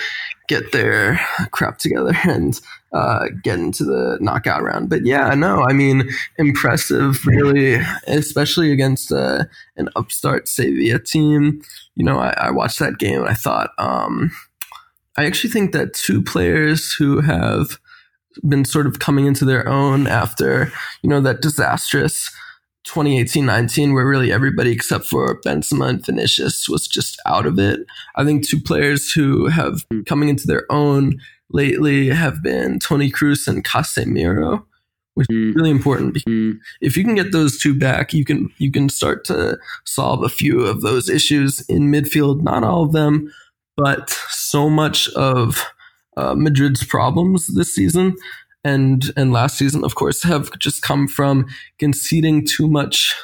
get 0.47 0.71
their 0.71 1.19
crap 1.51 1.77
together 1.77 2.13
and 2.23 2.59
uh, 2.93 3.27
get 3.41 3.57
into 3.57 3.85
the 3.85 4.17
knockout 4.19 4.63
round. 4.63 4.89
But 4.89 5.05
yeah, 5.05 5.33
no, 5.33 5.63
I 5.63 5.71
mean, 5.71 6.09
impressive, 6.37 7.25
really, 7.25 7.75
especially 8.07 8.71
against 8.71 9.11
uh, 9.11 9.45
an 9.77 9.89
upstart 9.95 10.47
Sevilla 10.47 10.99
team. 10.99 11.61
You 11.95 12.03
know, 12.03 12.19
I, 12.19 12.33
I 12.37 12.51
watched 12.51 12.79
that 12.79 12.97
game 12.97 13.21
and 13.21 13.29
I 13.29 13.33
thought, 13.33 13.71
um, 13.77 14.31
I 15.17 15.25
actually 15.25 15.51
think 15.51 15.71
that 15.71 15.93
two 15.93 16.21
players 16.21 16.93
who 16.93 17.21
have 17.21 17.79
been 18.47 18.65
sort 18.65 18.87
of 18.87 18.99
coming 18.99 19.25
into 19.25 19.45
their 19.45 19.67
own 19.67 20.07
after, 20.07 20.71
you 21.01 21.09
know, 21.09 21.21
that 21.21 21.41
disastrous 21.41 22.29
2018-19 22.87 23.93
where 23.93 24.07
really 24.07 24.31
everybody 24.31 24.71
except 24.71 25.05
for 25.05 25.39
Benzema 25.41 25.89
and 25.89 26.05
Vinicius 26.05 26.67
was 26.67 26.87
just 26.87 27.19
out 27.25 27.45
of 27.45 27.59
it. 27.59 27.79
I 28.15 28.23
think 28.25 28.47
two 28.47 28.59
players 28.59 29.11
who 29.11 29.47
have 29.47 29.85
coming 30.07 30.29
into 30.29 30.47
their 30.47 30.65
own 30.71 31.19
lately 31.51 32.09
have 32.09 32.41
been 32.41 32.79
Toni 32.79 33.11
Kroos 33.11 33.47
and 33.47 33.63
Casemiro, 33.63 34.63
which 35.13 35.27
is 35.29 35.35
Mm. 35.35 35.55
really 35.55 35.69
important 35.69 36.13
because 36.13 36.31
Mm. 36.31 36.57
if 36.81 36.97
you 36.97 37.03
can 37.03 37.15
get 37.15 37.31
those 37.31 37.59
two 37.59 37.73
back, 37.77 38.13
you 38.13 38.25
can 38.25 38.49
you 38.57 38.71
can 38.71 38.89
start 38.89 39.25
to 39.25 39.59
solve 39.85 40.23
a 40.23 40.29
few 40.29 40.61
of 40.61 40.81
those 40.81 41.09
issues 41.09 41.61
in 41.69 41.91
midfield. 41.91 42.41
Not 42.41 42.63
all 42.63 42.83
of 42.83 42.93
them, 42.93 43.31
but 43.77 44.09
so 44.29 44.69
much 44.69 45.07
of 45.09 45.63
uh, 46.21 46.36
Madrid's 46.36 46.84
problems 46.86 47.47
this 47.47 47.73
season 47.73 48.15
and 48.63 49.12
and 49.17 49.31
last 49.31 49.57
season, 49.57 49.84
of 49.84 49.95
course, 49.95 50.23
have 50.23 50.57
just 50.60 50.81
come 50.81 51.07
from 51.07 51.45
conceding 51.79 52.45
too 52.45 52.67
much 52.67 53.15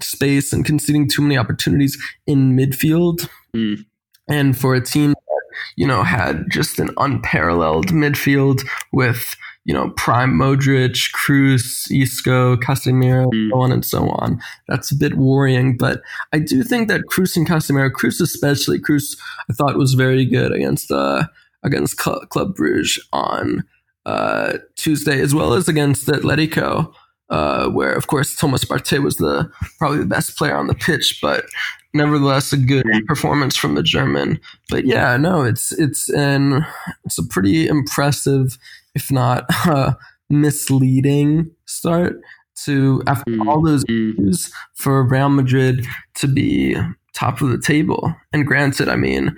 space 0.00 0.52
and 0.52 0.64
conceding 0.64 1.08
too 1.08 1.22
many 1.22 1.36
opportunities 1.36 1.98
in 2.26 2.56
midfield. 2.56 3.28
Mm. 3.54 3.84
And 4.28 4.56
for 4.56 4.74
a 4.74 4.80
team 4.80 5.10
that 5.10 5.42
you 5.76 5.86
know 5.86 6.02
had 6.02 6.44
just 6.50 6.78
an 6.78 6.90
unparalleled 6.96 7.88
midfield 7.88 8.62
with 8.92 9.36
you 9.64 9.74
know 9.74 9.90
prime 9.96 10.32
Modric, 10.32 11.10
Kroos, 11.12 11.90
Isco, 11.90 12.56
Casemiro, 12.56 13.26
Mm. 13.32 13.50
so 13.50 13.60
on 13.60 13.72
and 13.72 13.84
so 13.84 14.08
on. 14.08 14.40
That's 14.68 14.90
a 14.90 14.96
bit 14.96 15.18
worrying, 15.18 15.76
but 15.76 16.00
I 16.32 16.38
do 16.38 16.62
think 16.62 16.88
that 16.88 17.02
Kroos 17.10 17.36
and 17.36 17.46
Casemiro, 17.46 17.90
Kroos 17.90 18.20
especially, 18.22 18.78
Kroos 18.78 19.18
I 19.50 19.52
thought 19.52 19.76
was 19.76 19.92
very 19.94 20.24
good 20.24 20.52
against 20.52 20.90
uh 20.90 21.24
against 21.62 22.00
Cl- 22.00 22.20
Club 22.30 22.54
Bruges 22.54 22.98
on 23.12 23.64
uh, 24.06 24.58
Tuesday, 24.76 25.20
as 25.20 25.34
well 25.34 25.52
as 25.54 25.68
against 25.68 26.06
Atletico, 26.06 26.92
uh, 27.30 27.68
where 27.68 27.92
of 27.92 28.06
course 28.06 28.34
Thomas 28.34 28.64
Partey 28.64 29.02
was 29.02 29.16
the 29.16 29.50
probably 29.78 29.98
the 29.98 30.06
best 30.06 30.36
player 30.36 30.56
on 30.56 30.66
the 30.66 30.74
pitch, 30.74 31.18
but 31.20 31.44
nevertheless 31.92 32.52
a 32.52 32.56
good 32.56 32.86
Mm. 32.86 33.04
performance 33.06 33.54
from 33.56 33.74
the 33.74 33.82
German. 33.82 34.40
But 34.70 34.86
yeah, 34.86 35.16
no, 35.18 35.42
it's 35.42 35.72
it's 35.72 36.08
an 36.10 36.64
it's 37.04 37.18
a 37.18 37.26
pretty 37.26 37.66
impressive, 37.68 38.56
if 38.94 39.10
not 39.10 39.44
uh, 39.66 39.92
misleading 40.30 41.50
start 41.66 42.20
to 42.64 43.02
after 43.06 43.30
Mm. 43.30 43.46
all 43.46 43.62
those 43.62 43.84
issues 43.84 44.50
for 44.74 45.02
Real 45.06 45.28
Madrid 45.28 45.86
to 46.14 46.26
be 46.28 46.76
top 47.14 47.40
of 47.40 47.50
the 47.50 47.58
table. 47.60 48.14
And 48.32 48.46
granted, 48.46 48.88
I 48.88 48.96
mean, 48.96 49.36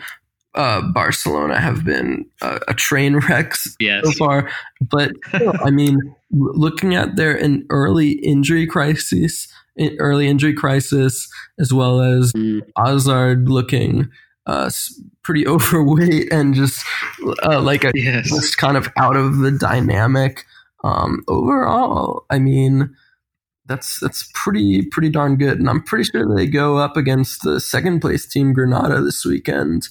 uh, 0.54 0.82
Barcelona 0.92 1.60
have 1.60 1.84
been 1.84 2.26
uh, 2.42 2.58
a 2.68 2.74
train 2.74 3.16
wreck 3.16 3.54
so 3.54 4.12
far, 4.18 4.50
but 4.80 5.12
still, 5.28 5.52
I 5.64 5.70
mean, 5.70 5.98
looking 6.30 6.94
at 6.94 7.16
their 7.16 7.34
an 7.36 7.66
early 7.70 8.12
injury 8.12 8.66
crisis, 8.66 9.46
in- 9.76 9.96
early 9.98 10.26
injury 10.28 10.54
crisis, 10.54 11.28
as 11.58 11.72
well 11.72 12.00
as 12.00 12.32
Mm. 12.32 12.62
Hazard 12.76 13.48
looking 13.48 14.08
uh, 14.46 14.70
pretty 15.22 15.46
overweight 15.46 16.32
and 16.32 16.54
just 16.54 16.84
uh, 17.44 17.60
like 17.60 17.84
a 17.84 17.92
Yes. 17.94 18.28
just 18.28 18.58
kind 18.58 18.76
of 18.76 18.88
out 18.96 19.16
of 19.16 19.38
the 19.38 19.50
dynamic. 19.52 20.44
Um, 20.82 21.22
overall, 21.28 22.24
I 22.30 22.38
mean, 22.38 22.94
that's 23.66 24.00
that's 24.00 24.28
pretty 24.34 24.82
pretty 24.90 25.10
darn 25.10 25.36
good, 25.36 25.58
and 25.60 25.68
I'm 25.68 25.82
pretty 25.82 26.04
sure 26.10 26.34
they 26.34 26.46
go 26.46 26.78
up 26.78 26.96
against 26.96 27.42
the 27.42 27.60
second 27.60 28.00
place 28.00 28.26
team 28.26 28.52
Granada 28.52 29.00
this 29.02 29.24
weekend. 29.24 29.88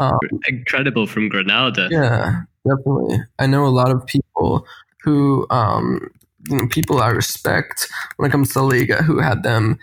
Um, 0.00 0.18
Incredible 0.46 1.06
from 1.06 1.28
Granada. 1.28 1.88
yeah, 1.90 2.42
definitely. 2.66 3.18
I 3.38 3.46
know 3.46 3.66
a 3.66 3.68
lot 3.68 3.90
of 3.90 4.06
people 4.06 4.66
who, 5.02 5.46
um, 5.50 6.08
you 6.48 6.56
know, 6.56 6.68
people 6.68 7.00
I 7.00 7.08
respect 7.08 7.88
when 8.16 8.30
it 8.30 8.32
comes 8.32 8.52
to 8.52 8.62
Liga 8.62 9.02
who 9.02 9.18
had 9.18 9.42
them 9.42 9.78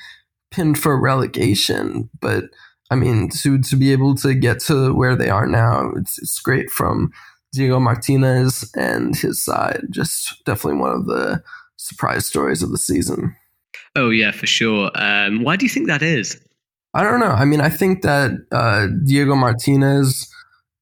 pinned 0.51 0.79
for 0.79 0.99
relegation, 0.99 2.09
but. 2.21 2.45
I 2.91 2.95
mean, 2.95 3.29
to 3.41 3.57
to 3.57 3.75
be 3.75 3.91
able 3.93 4.13
to 4.17 4.35
get 4.35 4.59
to 4.65 4.93
where 4.93 5.15
they 5.15 5.27
are 5.27 5.47
now, 5.47 5.89
it's 5.95 6.19
it's 6.19 6.39
great 6.39 6.69
from 6.69 7.11
Diego 7.51 7.79
Martinez 7.79 8.69
and 8.75 9.15
his 9.15 9.43
side. 9.43 9.81
Just 9.89 10.45
definitely 10.45 10.79
one 10.79 10.91
of 10.91 11.07
the 11.07 11.43
surprise 11.77 12.27
stories 12.27 12.61
of 12.61 12.71
the 12.71 12.77
season. 12.77 13.35
Oh 13.95 14.09
yeah, 14.09 14.31
for 14.31 14.45
sure. 14.45 14.91
Um, 14.93 15.43
why 15.43 15.55
do 15.55 15.65
you 15.65 15.69
think 15.69 15.87
that 15.87 16.01
is? 16.01 16.39
I 16.95 17.03
don't 17.03 17.19
know. 17.19 17.27
I 17.27 17.43
mean, 17.43 17.59
I 17.59 17.67
think 17.69 18.03
that 18.03 18.31
uh, 18.53 18.87
Diego 19.05 19.35
Martinez 19.35 20.29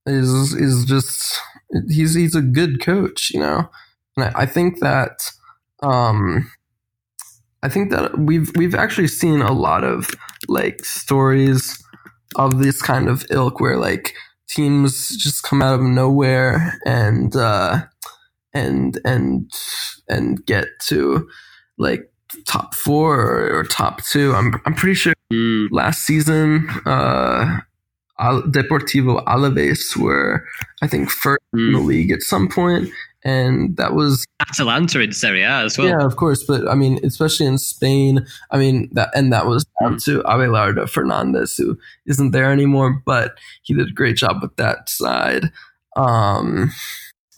is 0.06 0.54
is 0.54 0.86
just 0.86 1.40
he's 1.90 2.14
he's 2.14 2.36
a 2.36 2.42
good 2.42 2.80
coach, 2.82 3.32
you 3.34 3.40
know, 3.40 3.68
and 4.16 4.26
I, 4.28 4.42
I 4.44 4.46
think 4.46 4.80
that 4.80 5.32
um, 5.82 6.52
I 7.64 7.70
think 7.70 7.90
that 7.90 8.20
we've 8.20 8.52
we've 8.56 8.76
actually 8.76 9.08
seen 9.08 9.42
a 9.42 9.52
lot 9.52 9.84
of 9.84 10.12
like 10.48 10.86
stories 10.86 11.84
of 12.36 12.60
this 12.60 12.80
kind 12.80 13.10
of 13.10 13.26
ilk 13.32 13.60
where 13.60 13.78
like 13.78 14.14
teams 14.48 15.18
just 15.18 15.42
come 15.42 15.64
out 15.64 15.80
of 15.80 15.82
nowhere 15.82 16.80
and 16.86 17.36
uh, 17.36 17.86
and 18.54 19.00
and 19.04 19.50
and 20.08 20.46
get 20.46 20.68
to 20.84 21.28
like 21.80 22.13
top 22.46 22.74
four 22.76 23.20
or, 23.20 23.60
or 23.60 23.64
top 23.64 24.04
two. 24.06 24.34
I'm 24.34 24.60
I'm 24.66 24.74
pretty 24.76 24.96
sure 24.96 25.14
Mm. 25.32 25.70
last 25.72 26.04
season, 26.06 26.70
uh, 26.86 27.60
Deportivo 28.20 29.24
Alaves 29.26 29.98
were, 29.98 30.46
I 30.84 30.88
think, 30.88 31.10
first 31.10 31.42
in 31.54 31.74
the 31.74 31.80
Mm. 31.80 31.86
league 31.86 32.12
at 32.12 32.22
some 32.22 32.48
point, 32.48 32.90
and 33.26 33.76
that 33.78 33.94
was 33.96 34.26
Atalanta 34.42 35.00
in 35.02 35.12
Serie 35.12 35.42
A 35.42 35.64
as 35.66 35.78
well. 35.78 35.88
yeah, 35.88 36.06
of 36.06 36.16
course. 36.18 36.44
But 36.44 36.68
I 36.70 36.76
mean, 36.76 37.00
especially 37.04 37.48
in 37.48 37.58
Spain, 37.58 38.26
I 38.52 38.58
mean 38.60 38.90
that, 38.94 39.10
and 39.16 39.34
that 39.34 39.48
was 39.48 39.66
down 39.82 39.98
to 40.06 40.22
Abelardo 40.24 40.88
Fernandez, 40.88 41.56
who 41.56 41.78
isn't 42.06 42.32
there 42.32 42.52
anymore, 42.52 43.02
but 43.06 43.38
he 43.64 43.74
did 43.74 43.88
a 43.90 43.94
great 43.94 44.18
job 44.18 44.42
with 44.42 44.56
that 44.58 44.88
side. 44.90 45.52
Um, 45.96 46.72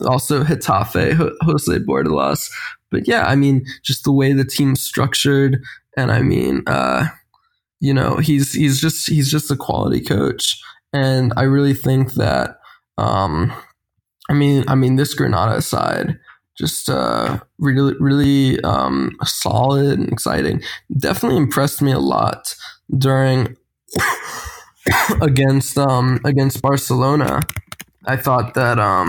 also 0.04 0.44
Getafe, 0.44 1.32
Jose 1.42 1.78
Bordalas. 1.78 2.50
But 2.90 3.08
yeah, 3.08 3.26
I 3.26 3.34
mean, 3.36 3.64
just 3.82 4.04
the 4.04 4.12
way 4.12 4.32
the 4.32 4.44
team's 4.44 4.80
structured, 4.80 5.62
and 5.96 6.10
I 6.12 6.22
mean, 6.22 6.62
uh, 6.66 7.08
you 7.80 7.92
know, 7.92 8.16
he's 8.16 8.52
he's 8.52 8.80
just 8.80 9.08
he's 9.08 9.30
just 9.30 9.50
a 9.50 9.56
quality 9.56 10.00
coach, 10.00 10.60
and 10.92 11.32
I 11.36 11.42
really 11.42 11.74
think 11.74 12.14
that, 12.14 12.58
um, 12.96 13.52
I 14.28 14.34
mean, 14.34 14.64
I 14.68 14.74
mean, 14.74 14.96
this 14.96 15.14
Granada 15.14 15.60
side 15.62 16.18
just 16.56 16.88
uh, 16.88 17.38
really 17.58 17.94
really 18.00 18.60
um, 18.62 19.16
solid 19.24 19.98
and 19.98 20.10
exciting. 20.10 20.62
Definitely 20.96 21.38
impressed 21.38 21.82
me 21.82 21.92
a 21.92 21.98
lot 21.98 22.54
during 22.96 23.56
against 25.20 25.76
um, 25.78 26.20
against 26.24 26.62
Barcelona. 26.62 27.40
I 28.06 28.16
thought 28.16 28.54
that 28.54 28.78
um. 28.78 29.08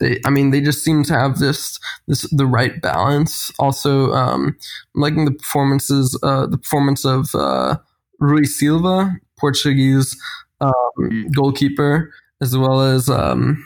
They 0.00 0.20
I 0.24 0.30
mean 0.30 0.50
they 0.50 0.60
just 0.60 0.84
seem 0.84 1.04
to 1.04 1.12
have 1.14 1.38
this 1.38 1.78
this 2.08 2.22
the 2.30 2.46
right 2.46 2.80
balance. 2.82 3.50
Also, 3.58 4.12
um, 4.12 4.56
I'm 4.94 5.00
liking 5.02 5.24
the 5.24 5.32
performances 5.32 6.18
uh, 6.22 6.46
the 6.46 6.58
performance 6.58 7.04
of 7.04 7.34
uh, 7.34 7.76
Rui 8.20 8.44
Silva, 8.44 9.16
Portuguese 9.38 10.16
um, 10.60 10.72
Mm. 10.98 11.34
goalkeeper, 11.34 12.10
as 12.40 12.56
well 12.56 12.80
as 12.80 13.10
um, 13.10 13.62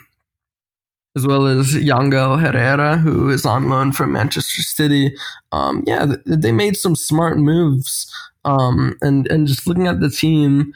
as 1.15 1.27
well 1.27 1.45
as 1.45 1.73
Yangel 1.73 2.39
Herrera, 2.39 2.97
who 2.97 3.29
is 3.29 3.45
on 3.45 3.69
loan 3.69 3.91
from 3.91 4.13
Manchester 4.13 4.61
City. 4.61 5.13
Um, 5.51 5.83
yeah, 5.85 6.15
they 6.25 6.51
made 6.51 6.77
some 6.77 6.95
smart 6.95 7.37
moves. 7.37 8.09
Um, 8.43 8.97
and 9.01 9.27
and 9.29 9.45
just 9.47 9.67
looking 9.67 9.87
at 9.87 9.99
the 9.99 10.09
team, 10.09 10.73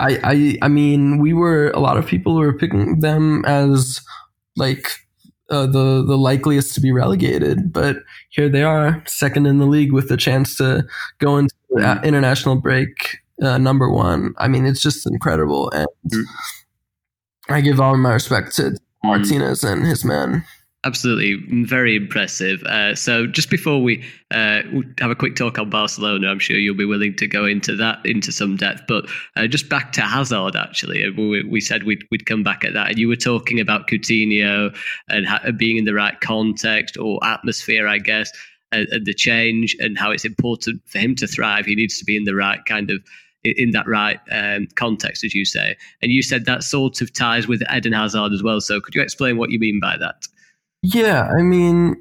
I, 0.00 0.18
I 0.24 0.58
I 0.62 0.68
mean, 0.68 1.18
we 1.18 1.32
were 1.32 1.70
a 1.70 1.80
lot 1.80 1.96
of 1.98 2.06
people 2.06 2.36
were 2.36 2.52
picking 2.56 3.00
them 3.00 3.44
as 3.46 4.00
like 4.56 4.90
uh, 5.50 5.66
the 5.66 6.02
the 6.04 6.16
likeliest 6.18 6.74
to 6.74 6.80
be 6.80 6.92
relegated, 6.92 7.72
but 7.72 7.98
here 8.30 8.48
they 8.48 8.62
are, 8.62 9.02
second 9.06 9.46
in 9.46 9.58
the 9.58 9.66
league 9.66 9.92
with 9.92 10.08
the 10.08 10.16
chance 10.16 10.56
to 10.56 10.86
go 11.18 11.36
into 11.38 11.54
the 11.70 11.86
uh, 11.86 12.00
international 12.02 12.56
break 12.56 13.18
uh, 13.42 13.58
number 13.58 13.90
one. 13.90 14.34
I 14.38 14.48
mean, 14.48 14.66
it's 14.66 14.82
just 14.82 15.06
incredible, 15.06 15.70
and 15.70 15.86
Mm. 16.12 16.24
I 17.48 17.60
give 17.60 17.80
all 17.80 17.96
my 17.96 18.12
respect 18.12 18.54
to 18.56 18.76
Martinez 19.04 19.64
and 19.64 19.86
his 19.86 20.04
men. 20.04 20.44
Absolutely, 20.82 21.36
very 21.66 21.94
impressive. 21.94 22.62
Uh, 22.62 22.94
so, 22.94 23.26
just 23.26 23.50
before 23.50 23.82
we 23.82 24.02
uh, 24.30 24.62
have 24.98 25.10
a 25.10 25.14
quick 25.14 25.36
talk 25.36 25.58
on 25.58 25.68
Barcelona, 25.68 26.28
I'm 26.28 26.38
sure 26.38 26.56
you'll 26.56 26.74
be 26.74 26.86
willing 26.86 27.14
to 27.16 27.26
go 27.26 27.44
into 27.44 27.76
that 27.76 27.98
into 28.06 28.32
some 28.32 28.56
depth. 28.56 28.84
But 28.88 29.04
uh, 29.36 29.46
just 29.46 29.68
back 29.68 29.92
to 29.92 30.00
Hazard, 30.00 30.56
actually, 30.56 31.04
uh, 31.04 31.10
we, 31.18 31.44
we, 31.44 31.60
said 31.60 31.82
we'd 31.82 32.02
we'd 32.10 32.24
come 32.24 32.42
back 32.42 32.64
at 32.64 32.72
that, 32.72 32.88
and 32.88 32.98
you 32.98 33.08
were 33.08 33.16
talking 33.16 33.60
about 33.60 33.88
Coutinho 33.88 34.74
and 35.10 35.26
ha- 35.26 35.50
being 35.54 35.76
in 35.76 35.84
the 35.84 35.92
right 35.92 36.18
context 36.22 36.96
or 36.96 37.20
atmosphere, 37.26 37.86
I 37.86 37.98
guess, 37.98 38.32
and, 38.72 38.88
and 38.88 39.04
the 39.04 39.12
change, 39.12 39.76
and 39.80 39.98
how 39.98 40.10
it's 40.10 40.24
important 40.24 40.80
for 40.86 40.98
him 40.98 41.14
to 41.16 41.26
thrive. 41.26 41.66
He 41.66 41.74
needs 41.74 41.98
to 41.98 42.06
be 42.06 42.16
in 42.16 42.24
the 42.24 42.34
right 42.34 42.64
kind 42.64 42.90
of 42.90 43.04
in 43.44 43.72
that 43.72 43.86
right 43.86 44.18
um, 44.32 44.66
context, 44.76 45.24
as 45.24 45.34
you 45.34 45.44
say. 45.44 45.76
And 46.00 46.10
you 46.10 46.22
said 46.22 46.46
that 46.46 46.62
sort 46.62 47.02
of 47.02 47.12
ties 47.12 47.46
with 47.46 47.62
Eden 47.70 47.92
Hazard 47.92 48.32
as 48.32 48.42
well. 48.42 48.62
So, 48.62 48.80
could 48.80 48.94
you 48.94 49.02
explain 49.02 49.36
what 49.36 49.50
you 49.50 49.58
mean 49.58 49.78
by 49.78 49.98
that? 49.98 50.26
Yeah, 50.82 51.28
I 51.36 51.42
mean, 51.42 51.96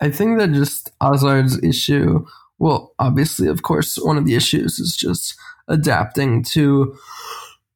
I 0.00 0.10
think 0.10 0.38
that 0.38 0.52
just 0.52 0.90
Hazard's 1.00 1.62
issue. 1.62 2.26
Well, 2.58 2.94
obviously, 2.98 3.48
of 3.48 3.62
course, 3.62 3.96
one 3.96 4.18
of 4.18 4.26
the 4.26 4.34
issues 4.34 4.78
is 4.78 4.96
just 4.96 5.34
adapting 5.68 6.44
to 6.44 6.96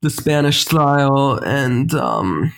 the 0.03 0.11
Spanish 0.11 0.63
style 0.63 1.41
and 1.45 1.93
um, 1.95 2.53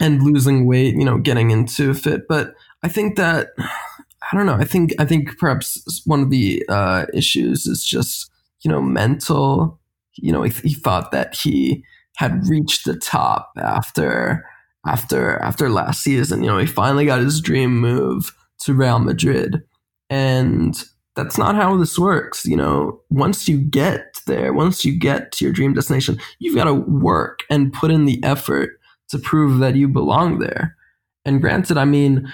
and 0.00 0.22
losing 0.22 0.66
weight. 0.66 0.94
You 0.96 1.04
know, 1.04 1.18
getting 1.18 1.50
into 1.50 1.94
fit. 1.94 2.22
But 2.28 2.54
I 2.82 2.88
think 2.88 3.16
that 3.16 3.48
I 3.58 4.36
don't 4.36 4.46
know. 4.46 4.54
I 4.54 4.64
think 4.64 4.94
I 4.98 5.04
think 5.04 5.38
perhaps 5.38 6.02
one 6.06 6.20
of 6.22 6.30
the 6.30 6.64
uh, 6.68 7.06
issues 7.14 7.66
is 7.66 7.84
just 7.84 8.30
you 8.62 8.70
know 8.70 8.82
mental. 8.82 9.78
You 10.16 10.32
know, 10.32 10.42
he, 10.42 10.52
he 10.68 10.74
thought 10.74 11.12
that 11.12 11.36
he 11.36 11.84
had 12.16 12.46
reached 12.48 12.84
the 12.86 12.96
top 12.96 13.52
after 13.58 14.44
after 14.86 15.38
after 15.42 15.68
last 15.68 16.02
season. 16.02 16.42
You 16.42 16.50
know, 16.50 16.58
he 16.58 16.66
finally 16.66 17.06
got 17.06 17.20
his 17.20 17.40
dream 17.40 17.78
move 17.78 18.34
to 18.60 18.74
Real 18.74 18.98
Madrid, 18.98 19.62
and 20.08 20.74
that's 21.14 21.38
not 21.38 21.54
how 21.54 21.76
this 21.76 21.98
works. 21.98 22.44
You 22.44 22.56
know, 22.56 23.00
once 23.10 23.48
you 23.48 23.58
get 23.58 24.20
there, 24.26 24.52
once 24.52 24.84
you 24.84 24.98
get 24.98 25.32
to 25.32 25.44
your 25.44 25.52
dream 25.52 25.74
destination, 25.74 26.18
you've 26.38 26.56
got 26.56 26.64
to 26.64 26.74
work 26.74 27.40
and 27.50 27.72
put 27.72 27.90
in 27.90 28.04
the 28.04 28.22
effort 28.22 28.78
to 29.10 29.18
prove 29.18 29.58
that 29.60 29.76
you 29.76 29.88
belong 29.88 30.38
there. 30.38 30.76
And 31.24 31.40
granted, 31.40 31.76
I 31.76 31.84
mean, 31.84 32.32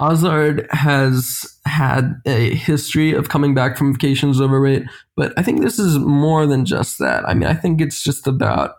Hazard 0.00 0.66
has 0.70 1.46
had 1.66 2.20
a 2.26 2.54
history 2.54 3.12
of 3.12 3.28
coming 3.28 3.54
back 3.54 3.76
from 3.76 3.92
vacations 3.92 4.40
overweight, 4.40 4.84
but 5.16 5.32
I 5.36 5.42
think 5.42 5.62
this 5.62 5.78
is 5.78 5.98
more 5.98 6.46
than 6.46 6.64
just 6.64 6.98
that. 6.98 7.28
I 7.28 7.34
mean, 7.34 7.48
I 7.48 7.54
think 7.54 7.80
it's 7.80 8.02
just 8.02 8.26
about 8.26 8.74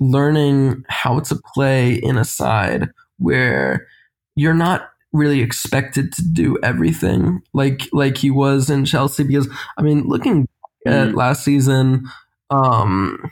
learning 0.00 0.84
how 0.88 1.20
to 1.20 1.36
play 1.54 1.94
in 1.94 2.16
a 2.16 2.24
side 2.24 2.90
where 3.18 3.86
you're 4.34 4.54
not 4.54 4.90
really 5.12 5.40
expected 5.40 6.12
to 6.12 6.22
do 6.22 6.58
everything 6.62 7.42
like 7.54 7.88
like 7.92 8.18
he 8.18 8.30
was 8.30 8.68
in 8.68 8.84
Chelsea 8.84 9.24
because 9.24 9.48
I 9.78 9.82
mean 9.82 10.06
looking 10.06 10.48
at 10.86 11.08
mm. 11.08 11.14
last 11.14 11.44
season 11.44 12.04
um 12.50 13.30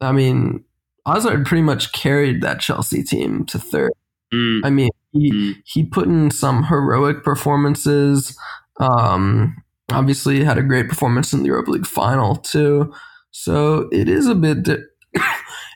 I 0.00 0.12
mean 0.12 0.64
Hazard 1.06 1.44
pretty 1.44 1.62
much 1.62 1.92
carried 1.92 2.40
that 2.42 2.60
Chelsea 2.60 3.02
team 3.02 3.44
to 3.46 3.58
third. 3.58 3.92
Mm. 4.32 4.60
I 4.64 4.70
mean 4.70 4.90
he 5.12 5.30
mm. 5.30 5.54
he 5.66 5.84
put 5.84 6.06
in 6.06 6.30
some 6.30 6.64
heroic 6.64 7.22
performances 7.22 8.38
um 8.80 9.56
obviously 9.90 10.42
had 10.42 10.56
a 10.56 10.62
great 10.62 10.88
performance 10.88 11.32
in 11.34 11.40
the 11.40 11.46
Europa 11.46 11.70
League 11.72 11.86
final 11.86 12.36
too. 12.36 12.92
So 13.30 13.88
it 13.92 14.08
is 14.08 14.26
a 14.26 14.34
bit 14.34 14.64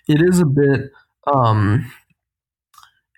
it 0.08 0.22
is 0.22 0.40
a 0.40 0.46
bit 0.46 0.90
um, 1.26 1.92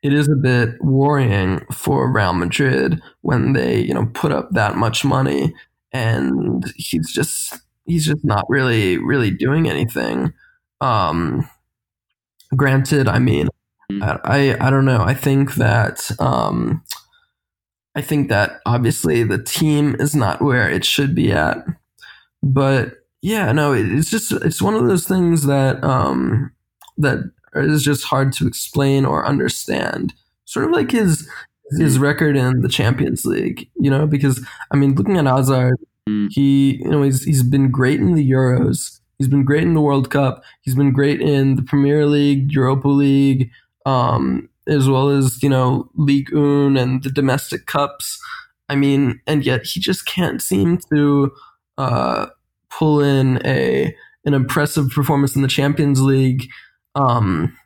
it 0.03 0.13
is 0.13 0.29
a 0.29 0.37
bit 0.37 0.83
worrying 0.83 1.65
for 1.73 2.11
Real 2.11 2.33
Madrid 2.33 3.01
when 3.23 3.53
they 3.53 3.81
you 3.81 3.95
know 3.95 4.07
put 4.15 4.33
up 4.33 4.51
that 4.53 4.77
much 4.77 5.05
money 5.05 5.55
and 5.93 6.73
he's 6.77 7.13
just 7.13 7.59
he's 7.87 8.07
just 8.07 8.25
not 8.25 8.45
really 8.49 8.99
really 8.99 9.31
doing 9.31 9.69
anything. 9.69 10.33
Um, 10.81 11.49
granted, 12.57 13.09
I 13.09 13.19
mean, 13.19 13.49
mm-hmm. 13.91 14.03
I, 14.03 14.19
I 14.25 14.67
I 14.67 14.71
don't 14.71 14.85
know. 14.85 15.03
I 15.03 15.15
think 15.15 15.55
that 15.55 16.11
um, 16.19 16.83
I 17.95 18.01
think 18.01 18.29
that 18.29 18.61
obviously 18.67 19.23
the 19.23 19.43
team 19.43 19.97
is 19.99 20.15
not 20.15 20.41
where 20.41 20.69
it 20.69 20.85
should 20.85 21.15
be 21.15 21.33
at, 21.33 21.59
but 22.43 22.95
yeah, 23.23 23.53
no, 23.53 23.73
it's 23.73 24.11
just 24.11 24.33
it's 24.33 24.63
one 24.63 24.75
of 24.75 24.87
those 24.87 25.07
things 25.07 25.45
that 25.47 25.83
um, 25.85 26.53
that 27.01 27.31
is 27.55 27.83
just 27.83 28.05
hard 28.05 28.33
to 28.35 28.47
explain 28.47 29.05
or 29.05 29.27
understand. 29.27 30.15
Sort 30.45 30.67
of 30.67 30.73
like 30.73 30.91
his 30.91 31.29
his 31.79 31.97
hmm. 31.97 32.03
record 32.03 32.37
in 32.37 32.63
the 32.63 32.69
Champions 32.69 33.25
League, 33.25 33.69
you 33.77 33.91
know, 33.91 34.07
because 34.07 34.45
I 34.71 34.77
mean, 34.77 34.95
looking 34.95 35.17
at 35.19 35.27
Hazard, 35.27 35.79
mm. 36.09 36.29
he 36.31 36.77
you 36.77 36.91
know 36.91 37.03
he's 37.03 37.25
he's 37.25 37.43
been 37.43 37.71
great 37.71 38.01
in 38.01 38.15
the 38.15 38.29
Euros, 38.29 39.01
he's 39.19 39.29
been 39.29 39.45
great 39.45 39.63
in 39.63 39.75
the 39.75 39.81
World 39.81 40.11
Cup, 40.11 40.43
he's 40.63 40.75
been 40.75 40.93
great 40.93 41.21
in 41.21 41.57
the 41.57 41.63
Premier 41.63 42.07
League, 42.07 42.53
Europa 42.53 42.89
League, 42.89 43.51
um, 43.87 44.49
as 44.67 44.89
well 44.89 45.09
as 45.09 45.43
you 45.43 45.49
know 45.49 45.89
League 45.95 46.33
1 46.33 46.77
and 46.77 47.03
the 47.03 47.11
domestic 47.11 47.67
cups. 47.67 48.21
I 48.69 48.77
mean, 48.77 49.21
and 49.27 49.45
yet 49.45 49.65
he 49.65 49.81
just 49.81 50.07
can't 50.07 50.41
seem 50.41 50.79
to 50.93 51.33
uh, 51.79 52.27
pull 52.71 53.01
in 53.01 53.45
a 53.45 53.95
an 54.25 54.35
impressive 54.35 54.91
performance 54.91 55.35
in 55.35 55.43
the 55.43 55.49
Champions 55.49 56.01
League 56.03 56.49
um 56.95 57.57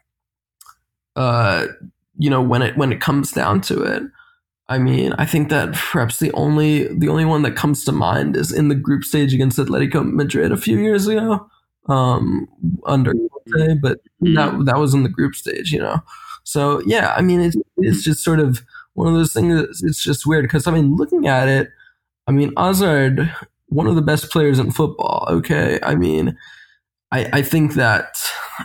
uh 1.16 1.66
you 2.18 2.30
know 2.30 2.42
when 2.42 2.62
it 2.62 2.76
when 2.76 2.92
it 2.92 3.00
comes 3.00 3.32
down 3.32 3.60
to 3.60 3.82
it 3.82 4.02
i 4.68 4.78
mean 4.78 5.12
i 5.18 5.24
think 5.24 5.48
that 5.48 5.72
perhaps 5.72 6.18
the 6.18 6.32
only 6.32 6.86
the 6.96 7.08
only 7.08 7.24
one 7.24 7.42
that 7.42 7.56
comes 7.56 7.84
to 7.84 7.92
mind 7.92 8.36
is 8.36 8.52
in 8.52 8.68
the 8.68 8.74
group 8.74 9.04
stage 9.04 9.32
against 9.32 9.58
atletico 9.58 10.04
madrid 10.04 10.52
a 10.52 10.56
few 10.56 10.78
years 10.78 11.06
ago 11.06 11.46
um 11.88 12.48
under 12.86 13.12
mm-hmm. 13.12 13.74
but 13.80 13.98
that 14.20 14.50
mm-hmm. 14.50 14.64
that 14.64 14.78
was 14.78 14.94
in 14.94 15.02
the 15.02 15.08
group 15.08 15.34
stage 15.34 15.72
you 15.72 15.78
know 15.78 16.00
so 16.44 16.80
yeah 16.86 17.14
i 17.16 17.22
mean 17.22 17.40
it's, 17.40 17.56
it's 17.78 18.02
just 18.02 18.22
sort 18.22 18.40
of 18.40 18.64
one 18.94 19.08
of 19.08 19.14
those 19.14 19.32
things 19.32 19.82
it's 19.82 20.02
just 20.02 20.26
weird 20.26 20.44
because 20.44 20.66
i 20.66 20.70
mean 20.70 20.96
looking 20.96 21.26
at 21.26 21.48
it 21.48 21.68
i 22.26 22.32
mean 22.32 22.52
Hazard 22.56 23.32
one 23.68 23.86
of 23.86 23.96
the 23.96 24.02
best 24.02 24.30
players 24.30 24.58
in 24.58 24.70
football 24.70 25.26
okay 25.28 25.78
i 25.82 25.94
mean 25.94 26.36
I, 27.14 27.38
I 27.38 27.42
think 27.42 27.74
that 27.74 28.16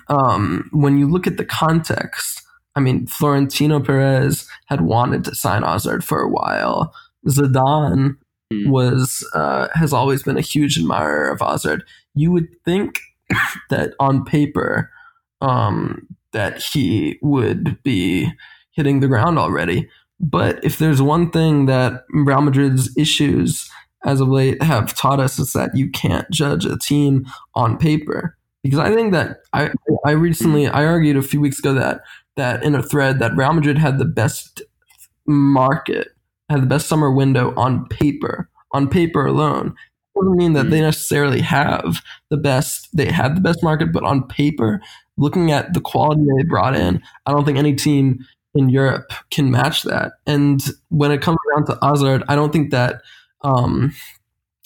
um, 0.08 0.69
when 0.71 0.97
you 0.97 1.08
look 1.08 1.28
at 1.28 1.38
the 1.38 1.45
context, 1.45 2.41
I 2.75 2.80
mean, 2.80 3.08
Florentino 3.08 3.80
Perez 3.80 4.47
had 4.67 4.82
wanted 4.82 5.23
to 5.25 5.36
sign 5.36 5.63
Hazard 5.63 6.04
for 6.04 6.21
a 6.21 6.30
while. 6.30 6.93
Zidane 7.28 8.17
mm. 8.54 8.69
was 8.69 9.28
uh, 9.34 9.67
has 9.73 9.93
always 9.93 10.23
been 10.23 10.38
a 10.38 10.41
huge 10.41 10.78
admirer 10.78 11.30
of 11.30 11.41
Hazard. 11.41 11.84
You 12.15 12.32
would 12.32 12.47
think 12.63 12.99
that 13.69 13.93
on 13.99 14.23
paper 14.23 14.91
um, 15.41 16.08
that 16.34 16.62
he 16.62 17.17
would 17.21 17.82
be 17.84 18.32
hitting 18.71 18.99
the 18.99 19.08
ground 19.08 19.39
already. 19.39 19.89
But 20.19 20.63
if 20.63 20.78
there's 20.78 21.02
one 21.02 21.32
thing 21.32 21.65
that 21.67 22.04
Real 22.12 22.41
Madrid's 22.41 22.95
issues 22.97 23.69
as 24.06 24.21
of 24.21 24.30
late 24.30 24.62
have 24.62 24.95
taught 24.95 25.19
us 25.19 25.39
is 25.39 25.54
that 25.54 25.75
you 25.75 25.89
can't 25.89 26.30
judge 26.30 26.65
a 26.65 26.78
team 26.78 27.25
on 27.56 27.78
paper 27.78 28.38
because 28.63 28.79
I 28.79 28.93
think 28.93 29.13
that 29.13 29.39
I 29.53 29.71
I 30.05 30.11
recently 30.11 30.67
I 30.67 30.85
argued 30.85 31.17
a 31.17 31.21
few 31.21 31.39
weeks 31.39 31.59
ago 31.59 31.73
that 31.73 32.01
that 32.35 32.63
in 32.63 32.75
a 32.75 32.83
thread 32.83 33.19
that 33.19 33.35
Real 33.35 33.53
Madrid 33.53 33.77
had 33.77 33.99
the 33.99 34.05
best 34.05 34.61
market, 35.25 36.09
had 36.49 36.61
the 36.61 36.67
best 36.67 36.87
summer 36.87 37.11
window 37.11 37.53
on 37.55 37.87
paper, 37.87 38.49
on 38.73 38.89
paper 38.89 39.25
alone. 39.25 39.75
It 40.15 40.19
doesn't 40.19 40.37
mean 40.37 40.53
that 40.53 40.69
they 40.69 40.79
mm. 40.79 40.83
necessarily 40.83 41.41
have 41.41 42.01
the 42.29 42.37
best. 42.37 42.89
They 42.95 43.11
had 43.11 43.35
the 43.35 43.41
best 43.41 43.63
market, 43.63 43.93
but 43.93 44.03
on 44.03 44.27
paper, 44.27 44.81
looking 45.17 45.51
at 45.51 45.73
the 45.73 45.81
quality 45.81 46.23
they 46.23 46.43
brought 46.43 46.75
in, 46.75 47.01
I 47.25 47.31
don't 47.31 47.45
think 47.45 47.57
any 47.57 47.75
team 47.75 48.25
in 48.55 48.69
Europe 48.69 49.11
can 49.29 49.51
match 49.51 49.83
that. 49.83 50.13
And 50.25 50.61
when 50.89 51.11
it 51.11 51.21
comes 51.21 51.37
down 51.55 51.65
to 51.67 51.77
Hazard, 51.81 52.23
I 52.27 52.35
don't 52.35 52.51
think 52.51 52.71
that. 52.71 53.01
Um, 53.41 53.93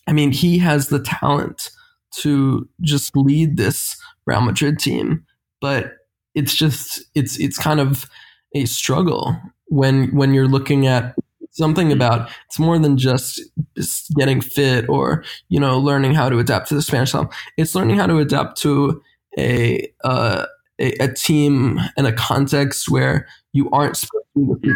I 0.07 0.13
mean, 0.13 0.31
he 0.31 0.57
has 0.57 0.89
the 0.89 0.99
talent 0.99 1.69
to 2.17 2.67
just 2.81 3.15
lead 3.15 3.57
this 3.57 3.95
Real 4.25 4.41
Madrid 4.41 4.79
team, 4.79 5.25
but 5.61 5.93
it's 6.35 6.55
just 6.55 7.03
it's 7.15 7.39
it's 7.39 7.57
kind 7.57 7.79
of 7.79 8.09
a 8.55 8.65
struggle 8.65 9.35
when 9.67 10.15
when 10.15 10.33
you're 10.33 10.47
looking 10.47 10.87
at 10.87 11.15
something 11.51 11.91
about 11.91 12.29
it's 12.47 12.59
more 12.59 12.79
than 12.79 12.97
just, 12.97 13.41
just 13.75 14.11
getting 14.15 14.41
fit 14.41 14.89
or 14.89 15.23
you 15.49 15.59
know 15.59 15.79
learning 15.79 16.13
how 16.13 16.29
to 16.29 16.39
adapt 16.39 16.69
to 16.69 16.75
the 16.75 16.81
Spanish 16.81 17.09
style. 17.09 17.31
It's 17.57 17.75
learning 17.75 17.97
how 17.97 18.07
to 18.07 18.17
adapt 18.17 18.59
to 18.61 19.01
a 19.37 19.91
uh, 20.03 20.45
a, 20.79 20.91
a, 21.03 21.13
team 21.13 21.79
and 21.97 22.07
a 22.07 22.11
context 22.11 22.89
where 22.89 23.27
you 23.51 23.69
aren't 23.71 23.97
supposed 23.97 24.25
to 24.35 24.55
be 24.55 24.73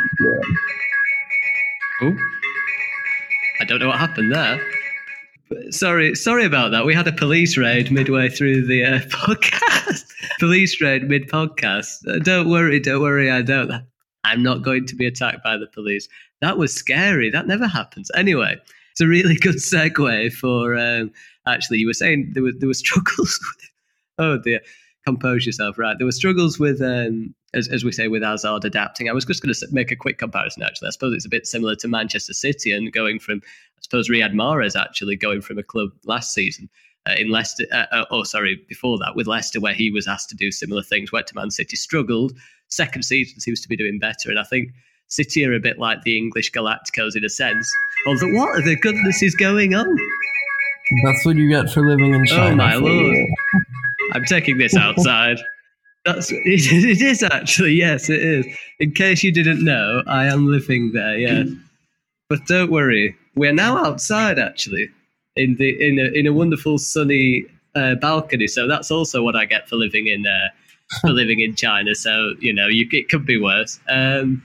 Oh, 1.99 2.15
I 3.59 3.65
don't 3.65 3.79
know 3.79 3.87
what 3.87 3.97
happened 3.97 4.31
there. 4.31 4.59
Sorry, 5.69 6.15
sorry 6.15 6.45
about 6.45 6.71
that. 6.71 6.85
We 6.85 6.93
had 6.93 7.07
a 7.07 7.13
police 7.13 7.57
raid 7.57 7.91
midway 7.91 8.29
through 8.29 8.65
the 8.65 8.83
uh, 8.83 8.99
podcast. 9.07 10.05
police 10.39 10.81
raid 10.81 11.07
mid 11.07 11.29
podcast. 11.29 12.07
Uh, 12.07 12.19
don't 12.19 12.49
worry, 12.49 12.79
don't 12.79 13.01
worry. 13.01 13.31
I 13.31 13.41
don't. 13.41 13.71
I'm 14.23 14.43
not 14.43 14.61
going 14.61 14.85
to 14.87 14.95
be 14.95 15.05
attacked 15.05 15.43
by 15.43 15.57
the 15.57 15.67
police. 15.67 16.09
That 16.41 16.57
was 16.57 16.73
scary. 16.73 17.29
That 17.29 17.47
never 17.47 17.67
happens. 17.67 18.11
Anyway, 18.13 18.57
it's 18.91 19.01
a 19.01 19.07
really 19.07 19.35
good 19.41 19.55
segue 19.55 20.33
for. 20.33 20.77
Um, 20.77 21.11
actually, 21.47 21.79
you 21.79 21.87
were 21.87 21.93
saying 21.93 22.31
there 22.33 22.43
were 22.43 22.51
there 22.57 22.67
were 22.67 22.73
struggles. 22.85 23.39
With, 23.39 23.69
oh 24.19 24.37
dear, 24.39 24.59
compose 25.05 25.45
yourself. 25.45 25.77
Right, 25.77 25.97
there 25.97 26.05
were 26.05 26.11
struggles 26.11 26.59
with. 26.59 26.81
Um, 26.81 27.33
as, 27.53 27.69
as 27.69 27.85
we 27.85 27.93
say 27.93 28.09
with 28.09 28.23
Hazard 28.23 28.65
adapting, 28.65 29.09
I 29.09 29.13
was 29.13 29.23
just 29.23 29.41
going 29.41 29.53
to 29.53 29.67
make 29.71 29.89
a 29.89 29.95
quick 29.95 30.17
comparison. 30.17 30.63
Actually, 30.63 30.89
I 30.89 30.91
suppose 30.91 31.13
it's 31.13 31.25
a 31.25 31.29
bit 31.29 31.47
similar 31.47 31.75
to 31.75 31.87
Manchester 31.87 32.33
City 32.33 32.73
and 32.73 32.91
going 32.91 33.19
from 33.19 33.41
I 33.77 33.81
suppose 33.81 34.09
Riyad 34.09 34.33
Mahrez 34.33 34.79
actually 34.79 35.15
going 35.15 35.41
from 35.41 35.57
a 35.57 35.63
club 35.63 35.89
last 36.05 36.33
season 36.33 36.69
uh, 37.07 37.13
in 37.17 37.29
Leicester. 37.29 37.65
Uh, 37.71 37.85
uh, 37.91 38.05
oh, 38.11 38.23
sorry, 38.23 38.61
before 38.67 38.97
that 38.99 39.15
with 39.15 39.27
Leicester, 39.27 39.59
where 39.59 39.73
he 39.73 39.91
was 39.91 40.07
asked 40.07 40.29
to 40.29 40.35
do 40.35 40.51
similar 40.51 40.83
things. 40.83 41.11
Went 41.11 41.27
to 41.27 41.35
Man 41.35 41.51
City, 41.51 41.75
struggled. 41.75 42.33
Second 42.69 43.03
season 43.03 43.39
seems 43.39 43.61
to 43.61 43.69
be 43.69 43.77
doing 43.77 43.99
better, 43.99 44.29
and 44.29 44.39
I 44.39 44.43
think 44.43 44.71
City 45.07 45.45
are 45.45 45.53
a 45.53 45.59
bit 45.59 45.79
like 45.79 46.01
the 46.01 46.17
English 46.17 46.51
Galacticos 46.51 47.15
in 47.15 47.23
a 47.23 47.29
sense. 47.29 47.71
Although, 48.07 48.33
what 48.33 48.49
are 48.49 48.61
the 48.61 48.75
goodness 48.75 49.23
is 49.23 49.35
going 49.35 49.73
on? 49.73 49.87
That's 51.03 51.25
what 51.25 51.35
you 51.35 51.49
get 51.49 51.69
for 51.69 51.87
living 51.87 52.13
in 52.13 52.25
China. 52.25 52.51
Oh 52.51 52.55
my 52.55 52.75
lord! 52.75 53.27
I'm 54.13 54.25
taking 54.25 54.57
this 54.57 54.75
outside. 54.75 55.37
That's 56.05 56.31
it, 56.31 56.41
it 56.45 57.01
is 57.01 57.23
actually 57.23 57.73
yes, 57.73 58.09
it 58.09 58.21
is. 58.21 58.45
In 58.79 58.91
case 58.91 59.23
you 59.23 59.31
didn't 59.31 59.63
know, 59.63 60.03
I 60.07 60.25
am 60.27 60.47
living 60.47 60.91
there. 60.93 61.17
Yes, 61.17 61.49
but 62.29 62.45
don't 62.45 62.71
worry, 62.71 63.15
we're 63.35 63.53
now 63.53 63.77
outside 63.85 64.39
actually 64.39 64.89
in 65.35 65.55
the 65.55 65.69
in 65.87 65.99
a 65.99 66.05
in 66.17 66.27
a 66.27 66.33
wonderful 66.33 66.77
sunny 66.77 67.45
uh, 67.75 67.95
balcony. 67.95 68.47
So 68.47 68.67
that's 68.67 68.91
also 68.91 69.23
what 69.23 69.35
I 69.35 69.45
get 69.45 69.69
for 69.69 69.75
living 69.75 70.07
in 70.07 70.25
uh, 70.25 70.49
for 71.01 71.09
living 71.09 71.39
in 71.39 71.55
China. 71.55 71.95
So 71.95 72.33
you 72.39 72.53
know, 72.53 72.67
you, 72.67 72.87
it 72.91 73.09
could 73.09 73.25
be 73.25 73.39
worse. 73.39 73.79
Um, 73.89 74.43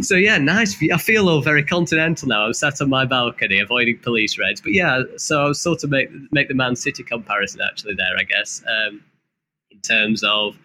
so 0.00 0.14
yeah, 0.14 0.38
nice. 0.38 0.76
I 0.92 0.98
feel 0.98 1.28
all 1.28 1.42
very 1.42 1.62
continental 1.62 2.28
now. 2.28 2.46
I'm 2.46 2.52
sat 2.52 2.80
on 2.80 2.88
my 2.88 3.04
balcony, 3.04 3.60
avoiding 3.60 3.98
police 3.98 4.38
raids. 4.38 4.60
But 4.60 4.72
yeah, 4.72 5.02
so 5.16 5.44
I 5.44 5.48
was 5.48 5.60
sort 5.60 5.84
of 5.84 5.90
make 5.90 6.08
make 6.32 6.48
the 6.48 6.54
Man 6.54 6.76
City 6.76 7.02
comparison 7.02 7.60
actually 7.60 7.94
there, 7.94 8.16
I 8.18 8.24
guess, 8.24 8.62
um, 8.68 9.02
in 9.70 9.80
terms 9.80 10.22
of 10.24 10.56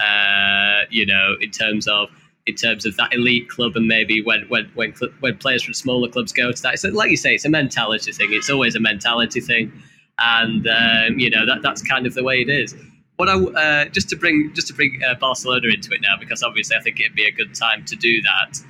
uh, 0.00 0.82
you 0.90 1.06
know, 1.06 1.34
in 1.40 1.50
terms 1.50 1.88
of 1.88 2.08
in 2.48 2.54
terms 2.54 2.86
of 2.86 2.96
that 2.96 3.12
elite 3.12 3.48
club 3.48 3.76
and 3.76 3.86
maybe 3.86 4.22
when 4.22 4.42
when 4.48 4.64
when 4.74 4.92
when 5.20 5.36
players 5.36 5.62
from 5.62 5.74
smaller 5.74 6.08
clubs 6.08 6.32
go 6.32 6.50
to 6.52 6.62
that. 6.62 6.74
It's 6.74 6.84
like 6.84 7.10
you 7.10 7.16
say, 7.16 7.34
it's 7.34 7.44
a 7.44 7.50
mentality 7.50 8.12
thing. 8.12 8.28
It's 8.30 8.50
always 8.50 8.74
a 8.74 8.80
mentality 8.80 9.40
thing, 9.40 9.72
and 10.18 10.66
um, 10.66 11.18
you 11.18 11.30
know 11.30 11.46
that 11.46 11.62
that's 11.62 11.82
kind 11.82 12.06
of 12.06 12.14
the 12.14 12.24
way 12.24 12.40
it 12.40 12.48
is. 12.48 12.74
What 13.16 13.28
I 13.28 13.34
uh, 13.34 13.84
just 13.86 14.08
to 14.10 14.16
bring 14.16 14.52
just 14.54 14.68
to 14.68 14.74
bring 14.74 15.00
uh, 15.08 15.14
Barcelona 15.14 15.68
into 15.68 15.92
it 15.92 16.00
now 16.00 16.16
because 16.18 16.42
obviously 16.42 16.76
I 16.76 16.80
think 16.80 17.00
it'd 17.00 17.14
be 17.14 17.26
a 17.26 17.32
good 17.32 17.54
time 17.54 17.84
to 17.86 17.96
do 17.96 18.22
that. 18.22 18.60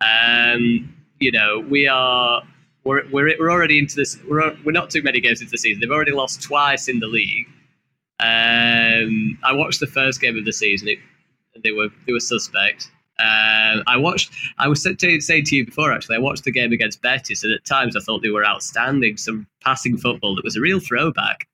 Um, 0.00 0.94
you 1.20 1.32
know, 1.32 1.60
we 1.60 1.88
are 1.88 2.42
we're, 2.84 3.02
we're, 3.10 3.34
we're 3.38 3.50
already 3.50 3.78
into 3.78 3.96
this. 3.96 4.18
We're, 4.28 4.54
we're 4.64 4.72
not 4.72 4.90
too 4.90 5.02
many 5.02 5.20
games 5.20 5.40
into 5.40 5.50
the 5.50 5.58
season. 5.58 5.80
They've 5.80 5.90
already 5.90 6.12
lost 6.12 6.42
twice 6.42 6.88
in 6.88 7.00
the 7.00 7.06
league. 7.06 7.46
Um, 8.20 9.38
I 9.42 9.52
watched 9.52 9.80
the 9.80 9.86
first 9.86 10.20
game 10.20 10.38
of 10.38 10.44
the 10.44 10.52
season. 10.52 10.88
It, 10.88 10.98
they 11.62 11.72
were 11.72 11.88
they 12.06 12.12
were 12.12 12.20
suspect. 12.20 12.90
Uh, 13.18 13.82
I 13.86 13.96
watched. 13.96 14.32
I 14.58 14.66
was 14.66 14.82
saying 14.82 15.44
to 15.44 15.56
you 15.56 15.64
before. 15.64 15.92
Actually, 15.92 16.16
I 16.16 16.20
watched 16.20 16.44
the 16.44 16.50
game 16.50 16.72
against 16.72 17.00
Betis, 17.00 17.44
and 17.44 17.52
at 17.52 17.64
times 17.64 17.96
I 17.96 18.00
thought 18.00 18.22
they 18.22 18.30
were 18.30 18.44
outstanding. 18.44 19.16
Some 19.16 19.46
passing 19.62 19.96
football 19.96 20.34
that 20.34 20.44
was 20.44 20.56
a 20.56 20.60
real 20.60 20.80
throwback 20.80 21.46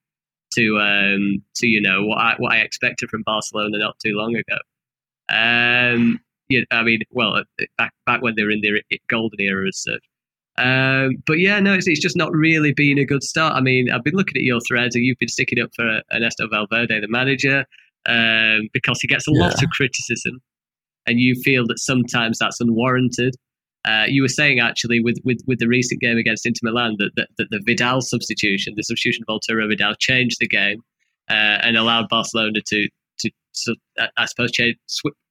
to 0.55 0.79
um, 0.79 1.43
to 1.55 1.67
you 1.67 1.79
know 1.79 2.03
what 2.03 2.17
I 2.17 2.35
what 2.37 2.53
I 2.53 2.57
expected 2.57 3.09
from 3.09 3.21
Barcelona 3.23 3.77
not 3.77 3.99
too 3.99 4.13
long 4.13 4.35
ago. 4.35 4.57
Um, 5.29 6.19
yeah, 6.49 6.61
I 6.71 6.83
mean, 6.83 7.01
well, 7.11 7.43
back 7.77 7.93
back 8.07 8.21
when 8.23 8.35
they 8.35 8.43
were 8.43 8.51
in 8.51 8.61
their 8.61 8.81
golden 9.07 9.39
era 9.39 9.67
as 9.67 9.81
such. 9.81 10.03
Um, 10.57 11.23
but 11.25 11.39
yeah, 11.39 11.59
no, 11.59 11.73
it's, 11.73 11.87
it's 11.87 12.01
just 12.01 12.17
not 12.17 12.33
really 12.33 12.73
been 12.73 12.97
a 12.97 13.05
good 13.05 13.23
start. 13.23 13.55
I 13.55 13.61
mean, 13.61 13.89
I've 13.89 14.03
been 14.03 14.15
looking 14.15 14.37
at 14.37 14.43
your 14.43 14.59
threads, 14.67 14.95
and 14.95 15.05
you've 15.05 15.19
been 15.19 15.29
sticking 15.29 15.61
up 15.61 15.69
for 15.75 16.01
Ernesto 16.13 16.47
Valverde, 16.49 16.99
the 16.99 17.07
manager, 17.07 17.65
um, 18.07 18.67
because 18.73 18.99
he 18.99 19.07
gets 19.07 19.27
a 19.27 19.31
yeah. 19.31 19.41
lot 19.41 19.63
of 19.63 19.69
criticism 19.69 20.41
and 21.05 21.19
you 21.19 21.35
feel 21.43 21.65
that 21.67 21.79
sometimes 21.79 22.39
that's 22.39 22.59
unwarranted. 22.59 23.35
Uh, 23.83 24.05
you 24.07 24.21
were 24.21 24.27
saying 24.27 24.59
actually 24.59 24.99
with, 24.99 25.17
with, 25.23 25.39
with 25.47 25.57
the 25.59 25.67
recent 25.67 25.99
game 25.99 26.17
against 26.17 26.45
Inter 26.45 26.59
Milan 26.63 26.95
that, 26.99 27.11
that, 27.15 27.29
that 27.37 27.47
the 27.49 27.61
Vidal 27.65 28.01
substitution, 28.01 28.73
the 28.75 28.83
substitution 28.83 29.23
of 29.27 29.33
Arturo 29.33 29.67
Vidal, 29.67 29.95
changed 29.95 30.37
the 30.39 30.47
game 30.47 30.83
uh, 31.29 31.59
and 31.63 31.77
allowed 31.77 32.09
Barcelona 32.09 32.61
to 32.67 32.87
to, 33.19 33.31
to 33.65 33.75
I 34.17 34.25
suppose 34.25 34.51
change, 34.51 34.77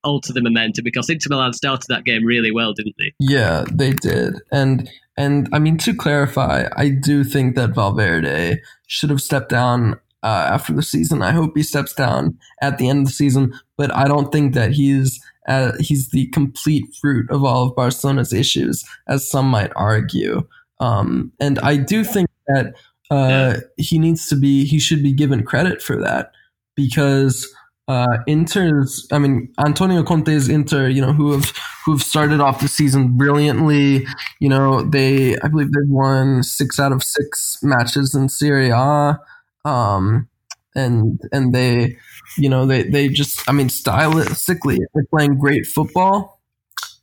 alter 0.04 0.33
the 0.33 0.42
momentum 0.42 0.85
because 0.85 1.11
Inter 1.11 1.28
Milan 1.30 1.52
started 1.52 1.87
that 1.88 2.04
game 2.04 2.24
really 2.24 2.50
well, 2.50 2.72
didn't 2.72 2.94
they? 2.98 3.12
Yeah, 3.18 3.64
they 3.72 3.92
did, 3.92 4.35
and 4.52 4.90
and 5.16 5.48
I 5.52 5.59
mean 5.59 5.78
to 5.78 5.94
clarify, 5.94 6.68
I 6.76 6.90
do 6.90 7.24
think 7.24 7.56
that 7.56 7.74
Valverde 7.74 8.61
should 8.87 9.11
have 9.11 9.20
stepped 9.20 9.50
down 9.50 9.94
uh, 10.22 10.48
after 10.50 10.72
the 10.72 10.83
season. 10.83 11.22
I 11.22 11.33
hope 11.33 11.52
he 11.56 11.62
steps 11.62 11.92
down 11.92 12.38
at 12.61 12.78
the 12.78 12.88
end 12.88 13.00
of 13.00 13.06
the 13.06 13.12
season, 13.12 13.52
but 13.76 13.94
I 13.94 14.06
don't 14.06 14.33
think 14.33 14.54
that 14.54 14.72
he's 14.72 15.20
uh, 15.48 15.72
he's 15.79 16.11
the 16.11 16.26
complete 16.29 16.85
fruit 17.00 17.31
of 17.31 17.44
all 17.44 17.68
of 17.68 17.76
Barcelona's 17.76 18.33
issues, 18.33 18.85
as 19.09 19.29
some 19.29 19.46
might 19.46 19.72
argue. 19.76 20.46
Um, 20.81 21.33
and 21.40 21.59
I 21.61 21.76
do 21.76 22.05
think 22.05 22.29
that 22.48 22.74
uh, 23.11 23.61
he 23.76 23.98
needs 23.98 24.29
to 24.29 24.37
be, 24.37 24.64
he 24.64 24.79
should 24.79 25.03
be 25.03 25.12
given 25.12 25.44
credit 25.44 25.83
for 25.83 25.96
that 25.96 26.33
because 26.76 27.53
uh, 27.88 28.18
Inter's, 28.26 29.07
I 29.11 29.18
mean, 29.18 29.53
Antonio 29.59 30.03
Conte's 30.03 30.48
Inter, 30.48 30.88
you 30.88 31.00
know, 31.00 31.12
who 31.12 31.33
have 31.33 31.53
who 31.85 31.92
have 31.92 32.03
started 32.03 32.40
off 32.40 32.61
the 32.61 32.68
season 32.68 33.16
brilliantly. 33.16 34.07
You 34.38 34.48
know, 34.48 34.83
they, 34.83 35.37
I 35.38 35.48
believe 35.48 35.72
they've 35.72 35.88
won 35.88 36.44
six 36.44 36.79
out 36.79 36.92
of 36.92 37.03
six 37.03 37.59
matches 37.62 38.14
in 38.14 38.29
Serie 38.29 38.70
A. 38.70 39.18
Um, 39.64 40.29
and 40.74 41.20
and 41.33 41.53
they 41.53 41.96
you 42.36 42.48
know 42.48 42.66
they 42.66 42.82
they 42.84 43.08
just 43.08 43.48
I 43.48 43.52
mean 43.52 43.68
stylistically 43.68 44.78
they're 44.94 45.04
playing 45.10 45.38
great 45.38 45.66
football 45.66 46.40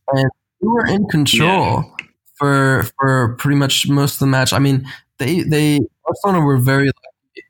and 0.07 0.29
we 0.61 0.67
were 0.67 0.85
in 0.87 1.05
control 1.07 1.83
yeah. 1.99 2.05
for 2.35 2.83
for 2.99 3.35
pretty 3.35 3.57
much 3.57 3.87
most 3.87 4.13
of 4.13 4.19
the 4.19 4.27
match. 4.27 4.53
I 4.53 4.59
mean 4.59 4.87
they 5.17 5.41
they 5.41 5.79
Barcelona 6.05 6.45
were 6.45 6.57
very 6.57 6.87
lucky 6.87 7.35
to 7.35 7.41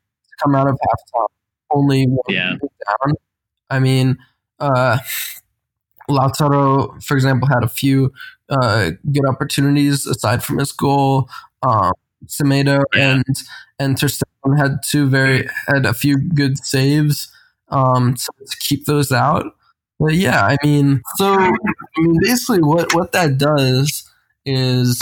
come 0.42 0.54
out 0.54 0.68
of 0.68 0.74
halftime 0.74 1.28
only 1.70 2.06
one 2.06 2.18
yeah. 2.28 2.54
down. 2.86 3.14
I 3.70 3.78
mean 3.78 4.18
uh 4.58 4.98
Lautaro, 6.10 7.02
for 7.04 7.14
example, 7.14 7.46
had 7.48 7.62
a 7.62 7.68
few 7.68 8.10
uh, 8.48 8.92
good 9.12 9.26
opportunities 9.28 10.06
aside 10.06 10.42
from 10.42 10.58
his 10.58 10.72
goal. 10.72 11.28
Um, 11.62 11.92
Semedo 12.26 12.82
yeah. 12.94 13.12
and 13.12 13.36
and 13.78 13.98
Ter 13.98 14.08
Stegen 14.08 14.58
had 14.58 14.78
two 14.84 15.08
very 15.08 15.48
had 15.66 15.86
a 15.86 15.94
few 15.94 16.18
good 16.18 16.58
saves 16.58 17.30
um, 17.70 18.14
to, 18.14 18.32
to 18.46 18.56
keep 18.60 18.86
those 18.86 19.12
out. 19.12 19.46
But 20.00 20.14
yeah, 20.14 20.44
I 20.44 20.56
mean, 20.64 21.02
so 21.16 21.34
I 21.34 21.50
mean, 21.98 22.18
basically, 22.22 22.62
what 22.62 22.94
what 22.94 23.12
that 23.12 23.36
does 23.36 24.08
is, 24.44 25.00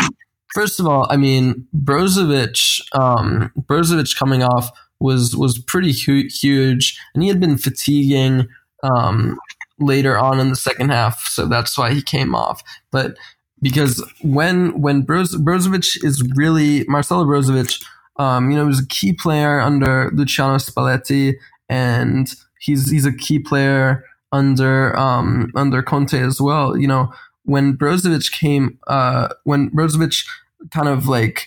first 0.55 0.81
of 0.81 0.87
all, 0.87 1.07
I 1.11 1.17
mean, 1.17 1.67
Brozovic, 1.77 2.81
um, 2.93 3.53
Brozovic 3.61 4.17
coming 4.17 4.43
off 4.43 4.71
was 4.99 5.37
was 5.37 5.59
pretty 5.59 5.93
hu- 5.93 6.29
huge, 6.31 6.99
and 7.15 7.23
he 7.23 7.29
had 7.29 7.41
been 7.41 7.59
fatiguing 7.59 8.49
um, 8.83 9.39
later 9.79 10.19
on 10.19 10.41
in 10.41 10.49
the 10.49 10.57
second 10.57 10.91
half, 10.91 11.27
so 11.27 11.47
that's 11.47 11.77
why 11.77 11.93
he 11.93 12.03
came 12.03 12.35
off. 12.35 12.63
But 12.91 13.17
because 13.61 14.03
when 14.23 14.81
when 14.81 15.05
Broz- 15.05 15.37
Brozovic 15.37 16.03
is 16.05 16.23
really 16.35 16.85
Marcelo 16.89 17.25
Brozovic, 17.25 17.85
um, 18.19 18.51
you 18.51 18.57
know, 18.57 18.67
was 18.67 18.81
a 18.81 18.87
key 18.87 19.13
player 19.13 19.61
under 19.61 20.11
Luciano 20.15 20.57
Spalletti, 20.57 21.35
and 21.69 22.35
he's 22.61 22.91
he's 22.91 23.07
a 23.07 23.13
key 23.13 23.39
player 23.39 24.05
under 24.33 24.97
um, 24.99 25.53
under 25.55 25.83
Conte 25.83 26.19
as 26.19 26.41
well. 26.41 26.77
You 26.77 26.89
know, 26.89 27.13
when 27.45 27.77
Brozovic 27.77 28.33
came, 28.33 28.79
uh, 28.87 29.29
when 29.45 29.71
Brozovic 29.71 30.27
kind 30.73 30.89
of 30.89 31.07
like 31.07 31.47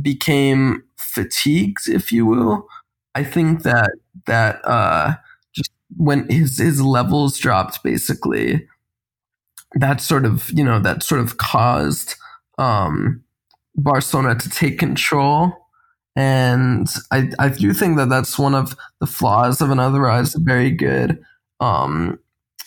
became 0.00 0.82
fatigued, 0.96 1.88
if 1.88 2.12
you 2.12 2.24
will, 2.26 2.66
I 3.14 3.24
think 3.24 3.62
that 3.62 3.90
that 4.26 4.64
uh, 4.64 5.14
just 5.52 5.70
when 5.96 6.28
his 6.28 6.58
his 6.58 6.80
levels 6.80 7.38
dropped, 7.38 7.82
basically, 7.82 8.66
that 9.74 10.00
sort 10.00 10.24
of 10.24 10.50
you 10.50 10.64
know 10.64 10.80
that 10.80 11.02
sort 11.02 11.20
of 11.20 11.36
caused 11.36 12.14
um, 12.58 13.22
Barcelona 13.76 14.34
to 14.36 14.48
take 14.50 14.78
control. 14.78 15.52
And 16.16 16.88
I, 17.10 17.30
I 17.38 17.48
do 17.48 17.72
think 17.72 17.96
that 17.96 18.08
that's 18.08 18.38
one 18.38 18.54
of 18.54 18.76
the 19.00 19.06
flaws 19.06 19.60
of 19.60 19.70
an 19.70 19.78
otherwise 19.78 20.34
very 20.34 20.70
good, 20.70 21.22
um, 21.60 22.18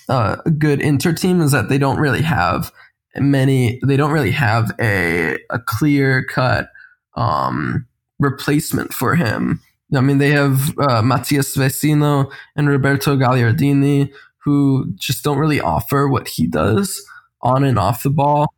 uh, 0.09 0.37
good 0.57 0.81
Inter 0.81 1.13
team 1.13 1.41
is 1.41 1.51
that 1.51 1.69
they 1.69 1.77
don't 1.77 1.99
really 1.99 2.21
have 2.21 2.71
many. 3.15 3.79
They 3.85 3.97
don't 3.97 4.11
really 4.11 4.31
have 4.31 4.71
a 4.79 5.37
a 5.49 5.59
clear 5.59 6.23
cut 6.25 6.69
um, 7.15 7.85
replacement 8.19 8.93
for 8.93 9.15
him. 9.15 9.61
I 9.95 10.01
mean, 10.01 10.17
they 10.17 10.31
have 10.31 10.77
uh, 10.79 11.01
Matias 11.01 11.55
Vecino 11.55 12.31
and 12.55 12.67
Roberto 12.67 13.15
Gagliardini 13.15 14.11
who 14.43 14.91
just 14.95 15.23
don't 15.23 15.37
really 15.37 15.61
offer 15.61 16.07
what 16.07 16.27
he 16.27 16.47
does 16.47 17.03
on 17.41 17.63
and 17.63 17.79
off 17.79 18.03
the 18.03 18.09
ball. 18.09 18.53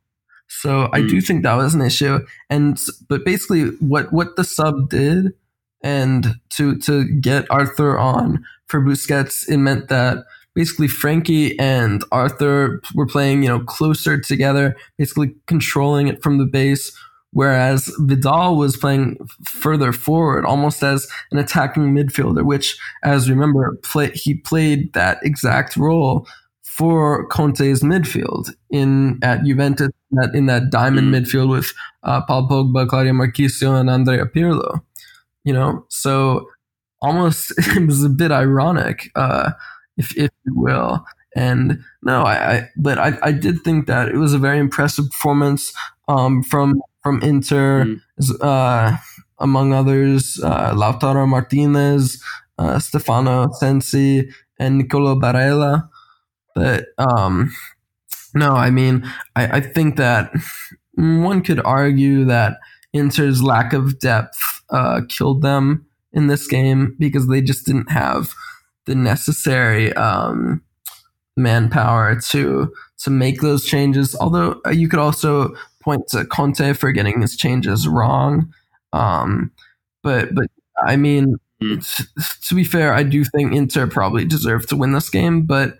So 0.48 0.88
I 0.92 1.00
do 1.00 1.16
hmm. 1.16 1.20
think 1.20 1.42
that 1.42 1.54
was 1.54 1.74
an 1.74 1.82
issue. 1.82 2.20
And 2.50 2.78
but 3.08 3.24
basically, 3.24 3.64
what 3.80 4.12
what 4.12 4.36
the 4.36 4.44
sub 4.44 4.90
did, 4.90 5.32
and 5.82 6.34
to 6.50 6.78
to 6.80 7.04
get 7.20 7.50
Arthur 7.50 7.98
on 7.98 8.44
for 8.66 8.80
Busquets, 8.80 9.48
it 9.48 9.58
meant 9.58 9.88
that 9.88 10.24
basically 10.56 10.88
Frankie 10.88 11.56
and 11.58 12.02
Arthur 12.10 12.80
were 12.94 13.06
playing, 13.06 13.42
you 13.42 13.48
know, 13.48 13.60
closer 13.60 14.18
together, 14.18 14.74
basically 14.98 15.34
controlling 15.46 16.08
it 16.08 16.22
from 16.22 16.38
the 16.38 16.46
base, 16.46 16.96
whereas 17.32 17.92
Vidal 17.98 18.56
was 18.56 18.76
playing 18.76 19.18
further 19.44 19.92
forward, 19.92 20.46
almost 20.46 20.82
as 20.82 21.06
an 21.30 21.38
attacking 21.38 21.94
midfielder, 21.94 22.44
which, 22.44 22.76
as 23.04 23.28
you 23.28 23.34
remember, 23.34 23.76
play, 23.82 24.10
he 24.12 24.34
played 24.34 24.92
that 24.94 25.18
exact 25.22 25.76
role 25.76 26.26
for 26.76 27.26
Conte's 27.28 27.82
midfield 27.82 28.50
in 28.68 29.18
at 29.22 29.42
Juventus 29.44 29.88
that 30.10 30.34
in 30.34 30.44
that 30.44 30.68
diamond 30.70 31.08
mm. 31.08 31.16
midfield 31.16 31.50
with 31.50 31.72
uh, 32.02 32.20
Paul 32.20 32.48
Pogba, 32.48 32.86
Claudio 32.86 33.14
Marchisio, 33.14 33.80
and 33.80 33.88
Andrea 33.88 34.26
Pirlo. 34.26 34.82
You 35.44 35.54
know, 35.54 35.86
so 35.88 36.50
almost 37.00 37.54
it 37.58 37.86
was 37.86 38.04
a 38.04 38.10
bit 38.10 38.30
ironic, 38.30 39.10
uh, 39.14 39.52
if 39.96 40.14
if 40.18 40.30
you 40.44 40.54
will. 40.54 41.02
And 41.34 41.82
no, 42.02 42.22
I, 42.22 42.52
I 42.52 42.68
but 42.76 42.98
I, 42.98 43.16
I 43.22 43.32
did 43.32 43.62
think 43.64 43.86
that 43.86 44.10
it 44.10 44.16
was 44.16 44.34
a 44.34 44.38
very 44.38 44.58
impressive 44.58 45.06
performance 45.10 45.72
um, 46.08 46.42
from 46.42 46.82
from 47.02 47.22
Inter, 47.22 47.84
mm. 47.84 48.00
uh, 48.42 48.98
among 49.38 49.72
others, 49.72 50.38
uh, 50.44 50.74
Lautaro 50.74 51.26
Martinez, 51.26 52.22
uh, 52.58 52.78
Stefano 52.78 53.50
Sensi, 53.52 54.28
and 54.58 54.76
Nicolo 54.76 55.18
Barella. 55.18 55.88
But 56.56 56.86
um, 56.96 57.52
no, 58.34 58.54
I 58.54 58.70
mean, 58.70 59.04
I, 59.36 59.58
I 59.58 59.60
think 59.60 59.96
that 59.96 60.32
one 60.94 61.42
could 61.42 61.60
argue 61.60 62.24
that 62.24 62.58
Inter's 62.94 63.42
lack 63.42 63.74
of 63.74 63.98
depth 63.98 64.38
uh, 64.70 65.02
killed 65.08 65.42
them 65.42 65.86
in 66.14 66.28
this 66.28 66.46
game 66.46 66.96
because 66.98 67.28
they 67.28 67.42
just 67.42 67.66
didn't 67.66 67.90
have 67.90 68.32
the 68.86 68.94
necessary 68.94 69.92
um, 69.92 70.62
manpower 71.36 72.18
to 72.30 72.72
to 73.00 73.10
make 73.10 73.42
those 73.42 73.66
changes. 73.66 74.16
Although 74.18 74.62
uh, 74.66 74.70
you 74.70 74.88
could 74.88 74.98
also 74.98 75.54
point 75.82 76.08
to 76.08 76.24
Conte 76.24 76.72
for 76.72 76.90
getting 76.90 77.20
his 77.20 77.36
changes 77.36 77.86
wrong. 77.86 78.50
Um, 78.94 79.52
but 80.02 80.34
but 80.34 80.46
I 80.86 80.96
mean, 80.96 81.36
mm. 81.62 82.48
to 82.48 82.54
be 82.54 82.64
fair, 82.64 82.94
I 82.94 83.02
do 83.02 83.24
think 83.24 83.52
Inter 83.52 83.86
probably 83.86 84.24
deserved 84.24 84.70
to 84.70 84.76
win 84.76 84.92
this 84.92 85.10
game. 85.10 85.42
But 85.42 85.76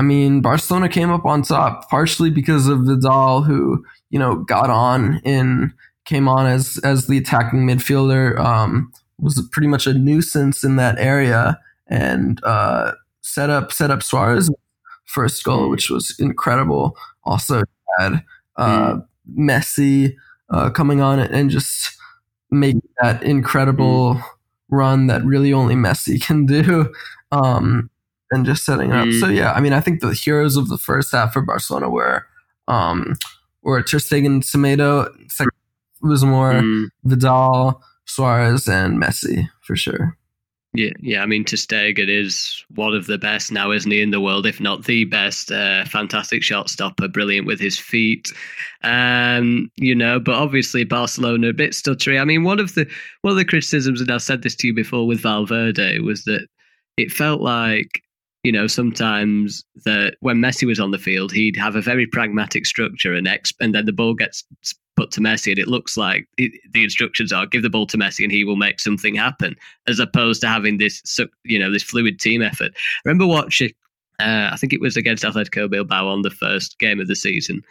I 0.00 0.02
mean, 0.02 0.40
Barcelona 0.40 0.88
came 0.88 1.10
up 1.10 1.26
on 1.26 1.42
top 1.42 1.90
partially 1.90 2.30
because 2.30 2.68
of 2.68 2.86
Vidal, 2.86 3.42
who 3.42 3.84
you 4.08 4.18
know 4.18 4.36
got 4.36 4.70
on 4.70 5.20
and 5.26 5.74
came 6.06 6.26
on 6.26 6.46
as 6.46 6.80
as 6.82 7.06
the 7.06 7.18
attacking 7.18 7.66
midfielder. 7.66 8.38
Um, 8.38 8.90
was 9.18 9.46
pretty 9.52 9.68
much 9.68 9.86
a 9.86 9.92
nuisance 9.92 10.64
in 10.64 10.76
that 10.76 10.98
area 10.98 11.60
and 11.86 12.42
uh, 12.44 12.92
set 13.20 13.50
up 13.50 13.72
set 13.72 13.90
up 13.90 14.02
Suarez 14.02 14.48
first 15.04 15.44
goal, 15.44 15.68
which 15.68 15.90
was 15.90 16.16
incredible. 16.18 16.96
Also 17.24 17.62
had 17.98 18.24
uh, 18.56 18.94
mm. 18.94 19.06
Messi 19.36 20.16
uh, 20.48 20.70
coming 20.70 21.02
on 21.02 21.18
and 21.18 21.50
just 21.50 21.94
making 22.50 22.80
that 23.02 23.22
incredible 23.22 24.14
mm. 24.14 24.22
run 24.70 25.08
that 25.08 25.22
really 25.26 25.52
only 25.52 25.74
Messi 25.74 26.18
can 26.18 26.46
do. 26.46 26.90
Um, 27.32 27.90
and 28.30 28.46
just 28.46 28.64
setting 28.64 28.92
up. 28.92 29.08
Mm. 29.08 29.20
So 29.20 29.28
yeah, 29.28 29.52
I 29.52 29.60
mean, 29.60 29.72
I 29.72 29.80
think 29.80 30.00
the 30.00 30.14
heroes 30.14 30.56
of 30.56 30.68
the 30.68 30.78
first 30.78 31.12
half 31.12 31.32
for 31.32 31.42
Barcelona 31.42 31.90
were 31.90 32.26
um, 32.68 33.16
were 33.62 33.82
Ter 33.82 33.98
Stegen, 33.98 34.42
Semedo. 34.42 35.08
Second 35.30 35.52
was 36.02 36.24
more 36.24 36.54
mm. 36.54 36.88
Vidal, 37.04 37.82
Suarez, 38.06 38.68
and 38.68 39.00
Messi 39.02 39.48
for 39.62 39.76
sure. 39.76 40.16
Yeah, 40.72 40.92
yeah. 41.00 41.22
I 41.22 41.26
mean, 41.26 41.44
Ter 41.44 41.56
Stegen 41.56 42.08
is 42.08 42.64
one 42.76 42.94
of 42.94 43.06
the 43.06 43.18
best 43.18 43.50
now, 43.50 43.72
isn't 43.72 43.90
he, 43.90 44.00
in 44.00 44.12
the 44.12 44.20
world, 44.20 44.46
if 44.46 44.60
not 44.60 44.84
the 44.84 45.04
best? 45.04 45.50
Uh, 45.50 45.84
fantastic 45.84 46.44
shot 46.44 46.70
stopper, 46.70 47.08
brilliant 47.08 47.48
with 47.48 47.58
his 47.58 47.76
feet. 47.76 48.32
Um, 48.84 49.68
you 49.76 49.96
know, 49.96 50.20
but 50.20 50.36
obviously 50.36 50.84
Barcelona 50.84 51.48
a 51.48 51.52
bit 51.52 51.72
stuttery. 51.72 52.20
I 52.20 52.24
mean, 52.24 52.44
one 52.44 52.60
of 52.60 52.74
the 52.74 52.88
one 53.22 53.32
of 53.32 53.36
the 53.36 53.44
criticisms, 53.44 54.00
and 54.00 54.12
I've 54.12 54.22
said 54.22 54.42
this 54.42 54.54
to 54.56 54.68
you 54.68 54.74
before 54.74 55.08
with 55.08 55.20
Valverde, 55.20 55.98
was 56.00 56.22
that 56.24 56.46
it 56.96 57.10
felt 57.10 57.40
like 57.40 58.00
you 58.42 58.52
know, 58.52 58.66
sometimes 58.66 59.64
that 59.84 60.16
when 60.20 60.38
Messi 60.38 60.66
was 60.66 60.80
on 60.80 60.92
the 60.92 60.98
field, 60.98 61.32
he'd 61.32 61.56
have 61.56 61.76
a 61.76 61.82
very 61.82 62.06
pragmatic 62.06 62.64
structure 62.64 63.14
and 63.14 63.28
and 63.60 63.74
then 63.74 63.84
the 63.84 63.92
ball 63.92 64.14
gets 64.14 64.44
put 64.96 65.10
to 65.12 65.20
Messi, 65.20 65.50
and 65.50 65.58
it 65.58 65.68
looks 65.68 65.96
like 65.96 66.26
it, 66.38 66.52
the 66.72 66.82
instructions 66.82 67.32
are 67.32 67.46
give 67.46 67.62
the 67.62 67.70
ball 67.70 67.86
to 67.86 67.98
Messi 67.98 68.22
and 68.22 68.32
he 68.32 68.44
will 68.44 68.56
make 68.56 68.80
something 68.80 69.14
happen, 69.14 69.56
as 69.86 69.98
opposed 69.98 70.40
to 70.40 70.48
having 70.48 70.78
this, 70.78 71.02
you 71.44 71.58
know, 71.58 71.70
this 71.70 71.82
fluid 71.82 72.18
team 72.18 72.40
effort. 72.40 72.72
I 72.74 73.08
remember 73.08 73.26
watching, 73.26 73.72
uh, 74.18 74.50
I 74.52 74.56
think 74.56 74.72
it 74.72 74.80
was 74.80 74.96
against 74.96 75.24
Atletico 75.24 75.70
Bilbao 75.70 76.08
on 76.08 76.22
the 76.22 76.30
first 76.30 76.78
game 76.78 77.00
of 77.00 77.08
the 77.08 77.16
season. 77.16 77.62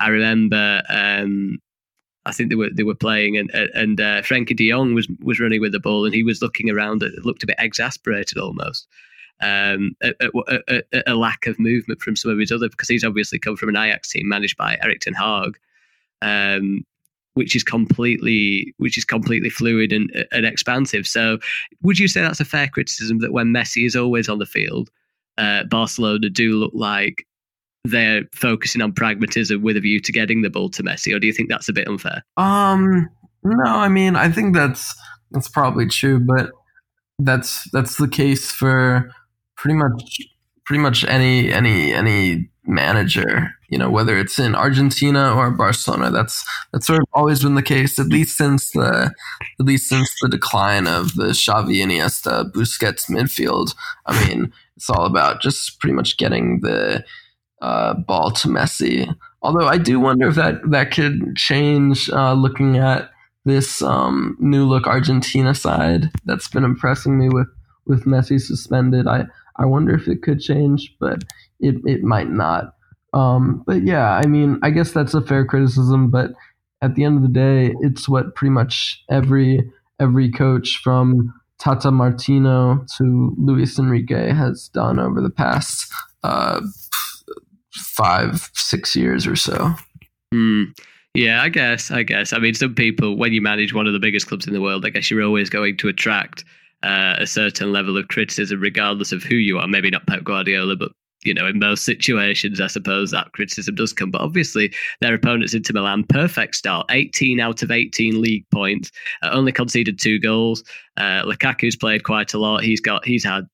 I 0.00 0.08
remember. 0.08 0.82
Um, 0.88 1.58
I 2.26 2.32
think 2.32 2.50
they 2.50 2.56
were 2.56 2.68
they 2.70 2.82
were 2.82 2.94
playing, 2.94 3.38
and 3.38 3.50
and 3.50 3.98
uh, 3.98 4.20
Frenkie 4.20 4.54
De 4.54 4.68
Jong 4.68 4.94
was 4.94 5.08
was 5.20 5.40
running 5.40 5.62
with 5.62 5.72
the 5.72 5.80
ball, 5.80 6.04
and 6.04 6.14
he 6.14 6.22
was 6.22 6.42
looking 6.42 6.68
around. 6.68 7.02
It 7.02 7.24
looked 7.24 7.42
a 7.42 7.46
bit 7.46 7.56
exasperated 7.58 8.36
almost 8.36 8.86
um, 9.40 9.94
a, 10.02 10.12
a, 10.68 11.02
a, 11.06 11.14
lack 11.14 11.46
of 11.46 11.58
movement 11.58 12.00
from 12.00 12.16
some 12.16 12.30
of 12.30 12.38
his 12.38 12.50
other 12.50 12.68
because 12.68 12.88
he's 12.88 13.04
obviously 13.04 13.38
come 13.38 13.56
from 13.56 13.68
an 13.68 13.76
Ajax 13.76 14.10
team 14.10 14.28
managed 14.28 14.56
by 14.56 14.76
Erik 14.82 15.00
ten 15.00 15.14
Hag, 15.14 15.58
um, 16.22 16.84
which 17.34 17.54
is 17.54 17.62
completely 17.62 18.74
which 18.78 18.98
is 18.98 19.04
completely 19.04 19.50
fluid 19.50 19.92
and, 19.92 20.10
and 20.32 20.44
expansive. 20.44 21.06
So, 21.06 21.38
would 21.82 21.98
you 21.98 22.08
say 22.08 22.20
that's 22.20 22.40
a 22.40 22.44
fair 22.44 22.66
criticism 22.66 23.20
that 23.20 23.32
when 23.32 23.48
Messi 23.48 23.86
is 23.86 23.94
always 23.94 24.28
on 24.28 24.38
the 24.38 24.46
field, 24.46 24.90
uh, 25.36 25.64
Barcelona 25.64 26.28
do 26.28 26.56
look 26.56 26.72
like 26.74 27.24
they're 27.84 28.24
focusing 28.34 28.82
on 28.82 28.92
pragmatism 28.92 29.62
with 29.62 29.76
a 29.76 29.80
view 29.80 30.00
to 30.00 30.12
getting 30.12 30.42
the 30.42 30.50
ball 30.50 30.68
to 30.70 30.82
Messi, 30.82 31.14
or 31.14 31.20
do 31.20 31.28
you 31.28 31.32
think 31.32 31.48
that's 31.48 31.68
a 31.68 31.72
bit 31.72 31.86
unfair? 31.86 32.24
Um, 32.36 33.08
no, 33.44 33.64
I 33.64 33.88
mean 33.88 34.16
I 34.16 34.30
think 34.30 34.54
that's 34.54 34.94
that's 35.30 35.48
probably 35.48 35.86
true, 35.86 36.18
but 36.18 36.50
that's 37.20 37.70
that's 37.70 37.96
the 37.96 38.08
case 38.08 38.50
for 38.50 39.12
pretty 39.58 39.76
much 39.76 40.20
pretty 40.64 40.80
much 40.82 41.04
any 41.04 41.52
any 41.52 41.92
any 41.92 42.48
manager 42.64 43.50
you 43.68 43.78
know 43.78 43.90
whether 43.90 44.18
it's 44.18 44.38
in 44.38 44.54
argentina 44.54 45.34
or 45.34 45.50
barcelona. 45.50 46.10
That's 46.10 46.44
that's 46.72 46.86
sort 46.86 47.00
of 47.00 47.06
always 47.12 47.42
been 47.42 47.54
the 47.54 47.62
case 47.62 47.98
at 47.98 48.06
least 48.06 48.36
since 48.36 48.70
the 48.70 49.12
at 49.60 49.66
least 49.66 49.88
since 49.88 50.10
the 50.22 50.28
decline 50.28 50.86
of 50.86 51.14
the 51.14 51.28
xavi 51.28 51.82
iniesta 51.84 52.50
busquets 52.52 53.10
midfield. 53.10 53.74
I 54.06 54.26
mean 54.26 54.52
it's 54.76 54.88
all 54.88 55.04
about 55.04 55.40
just 55.40 55.80
pretty 55.80 55.94
much 55.94 56.16
getting 56.16 56.60
the 56.60 57.04
uh, 57.60 57.94
ball 57.94 58.30
to 58.30 58.48
messi. 58.48 59.14
Although 59.42 59.66
i 59.66 59.76
do 59.76 60.00
wonder 60.00 60.28
if 60.28 60.34
that 60.36 60.70
that 60.70 60.90
could 60.92 61.36
change 61.36 62.08
uh, 62.10 62.32
looking 62.32 62.78
at 62.78 63.10
this 63.44 63.82
um, 63.82 64.36
new 64.40 64.64
look 64.66 64.86
argentina 64.86 65.54
side. 65.54 66.10
That's 66.24 66.48
been 66.48 66.64
impressing 66.64 67.18
me 67.18 67.28
with 67.28 67.48
with 67.86 68.04
messi 68.04 68.40
suspended. 68.40 69.06
I 69.06 69.26
I 69.58 69.66
wonder 69.66 69.94
if 69.94 70.08
it 70.08 70.22
could 70.22 70.40
change, 70.40 70.94
but 71.00 71.24
it, 71.60 71.76
it 71.84 72.02
might 72.02 72.30
not. 72.30 72.74
Um, 73.12 73.62
but 73.66 73.84
yeah, 73.84 74.10
I 74.10 74.26
mean, 74.26 74.58
I 74.62 74.70
guess 74.70 74.92
that's 74.92 75.14
a 75.14 75.20
fair 75.20 75.44
criticism, 75.44 76.10
but 76.10 76.32
at 76.82 76.94
the 76.94 77.04
end 77.04 77.16
of 77.16 77.22
the 77.22 77.28
day, 77.28 77.74
it's 77.80 78.08
what 78.08 78.34
pretty 78.34 78.52
much 78.52 79.02
every 79.10 79.70
every 80.00 80.30
coach 80.30 80.80
from 80.82 81.34
Tata 81.58 81.90
Martino 81.90 82.84
to 82.96 83.34
Luis 83.36 83.78
Enrique 83.78 84.32
has 84.32 84.68
done 84.68 85.00
over 85.00 85.20
the 85.20 85.30
past 85.30 85.92
uh, 86.22 86.60
five, 87.72 88.48
six 88.54 88.94
years 88.94 89.26
or 89.26 89.34
so. 89.34 89.74
Mm. 90.32 90.66
Yeah, 91.14 91.42
I 91.42 91.48
guess. 91.48 91.90
I 91.90 92.04
guess. 92.04 92.32
I 92.32 92.38
mean, 92.38 92.54
some 92.54 92.74
people, 92.74 93.16
when 93.16 93.32
you 93.32 93.40
manage 93.40 93.74
one 93.74 93.88
of 93.88 93.92
the 93.92 93.98
biggest 93.98 94.28
clubs 94.28 94.46
in 94.46 94.52
the 94.52 94.60
world, 94.60 94.84
I 94.86 94.90
guess 94.90 95.10
you're 95.10 95.24
always 95.24 95.50
going 95.50 95.76
to 95.78 95.88
attract 95.88 96.44
uh, 96.82 97.16
a 97.18 97.26
certain 97.26 97.72
level 97.72 97.96
of 97.96 98.08
criticism, 98.08 98.60
regardless 98.60 99.12
of 99.12 99.22
who 99.22 99.36
you 99.36 99.58
are. 99.58 99.66
Maybe 99.66 99.90
not 99.90 100.06
Pep 100.06 100.24
Guardiola, 100.24 100.76
but 100.76 100.92
you 101.24 101.34
know, 101.34 101.46
in 101.46 101.58
most 101.58 101.84
situations, 101.84 102.60
I 102.60 102.68
suppose 102.68 103.10
that 103.10 103.32
criticism 103.32 103.74
does 103.74 103.92
come. 103.92 104.10
But 104.10 104.20
obviously, 104.20 104.72
their 105.00 105.14
opponents 105.14 105.54
Inter 105.54 105.74
Milan, 105.74 106.04
perfect 106.04 106.54
start, 106.54 106.86
18 106.90 107.40
out 107.40 107.62
of 107.62 107.70
18 107.70 108.20
league 108.20 108.48
points, 108.50 108.90
uh, 109.22 109.30
only 109.32 109.52
conceded 109.52 109.98
two 109.98 110.18
goals. 110.20 110.62
Uh, 110.96 111.22
Lukaku's 111.24 111.76
played 111.76 112.04
quite 112.04 112.34
a 112.34 112.38
lot. 112.38 112.62
He's 112.62 112.80
got, 112.80 113.04
he's 113.04 113.24
had, 113.24 113.46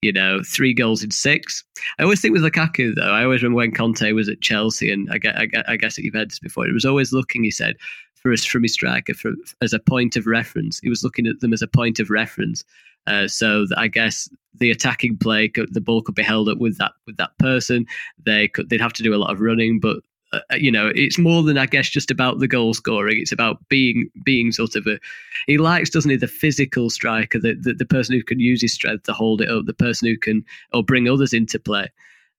you 0.00 0.12
know, 0.12 0.40
three 0.42 0.72
goals 0.72 1.02
in 1.02 1.10
six. 1.10 1.62
I 1.98 2.04
always 2.04 2.22
think 2.22 2.32
with 2.32 2.42
Lukaku 2.42 2.94
though. 2.94 3.12
I 3.12 3.24
always 3.24 3.42
remember 3.42 3.58
when 3.58 3.72
Conte 3.72 4.12
was 4.12 4.28
at 4.28 4.40
Chelsea, 4.40 4.90
and 4.90 5.08
I 5.10 5.18
guess, 5.18 5.36
I 5.68 5.76
guess, 5.76 5.98
heard 6.14 6.30
this 6.30 6.38
before. 6.38 6.66
It 6.66 6.72
was 6.72 6.84
always 6.86 7.12
looking. 7.12 7.44
He 7.44 7.50
said 7.50 7.76
for 8.24 8.36
from 8.38 8.62
his 8.62 8.72
striker 8.72 9.12
for, 9.12 9.32
as 9.60 9.72
a 9.72 9.78
point 9.78 10.16
of 10.16 10.26
reference. 10.26 10.80
He 10.80 10.88
was 10.88 11.04
looking 11.04 11.26
at 11.26 11.40
them 11.40 11.52
as 11.52 11.62
a 11.62 11.68
point 11.68 12.00
of 12.00 12.08
reference. 12.10 12.64
Uh, 13.06 13.28
so 13.28 13.66
I 13.76 13.86
guess 13.86 14.30
the 14.54 14.70
attacking 14.70 15.18
play, 15.18 15.48
could, 15.48 15.74
the 15.74 15.80
ball 15.80 16.00
could 16.00 16.14
be 16.14 16.22
held 16.22 16.48
up 16.48 16.58
with 16.58 16.78
that 16.78 16.92
with 17.06 17.18
that 17.18 17.36
person. 17.38 17.84
They 18.24 18.48
could 18.48 18.70
they'd 18.70 18.80
have 18.80 18.94
to 18.94 19.02
do 19.02 19.14
a 19.14 19.20
lot 19.20 19.30
of 19.30 19.40
running, 19.40 19.78
but 19.78 19.98
uh, 20.32 20.40
you 20.52 20.72
know 20.72 20.90
it's 20.94 21.18
more 21.18 21.42
than 21.42 21.58
I 21.58 21.66
guess 21.66 21.90
just 21.90 22.10
about 22.10 22.38
the 22.38 22.48
goal 22.48 22.72
scoring. 22.72 23.18
It's 23.20 23.32
about 23.32 23.58
being 23.68 24.08
being 24.24 24.52
sort 24.52 24.74
of 24.74 24.86
a 24.86 24.98
he 25.46 25.58
likes 25.58 25.90
doesn't 25.90 26.10
he 26.10 26.16
the 26.16 26.26
physical 26.26 26.88
striker, 26.88 27.38
the, 27.38 27.54
the 27.60 27.74
the 27.74 27.84
person 27.84 28.14
who 28.14 28.22
can 28.22 28.40
use 28.40 28.62
his 28.62 28.72
strength 28.72 29.02
to 29.04 29.12
hold 29.12 29.42
it 29.42 29.50
up, 29.50 29.66
the 29.66 29.74
person 29.74 30.08
who 30.08 30.16
can 30.16 30.42
or 30.72 30.82
bring 30.82 31.10
others 31.10 31.34
into 31.34 31.58
play. 31.58 31.90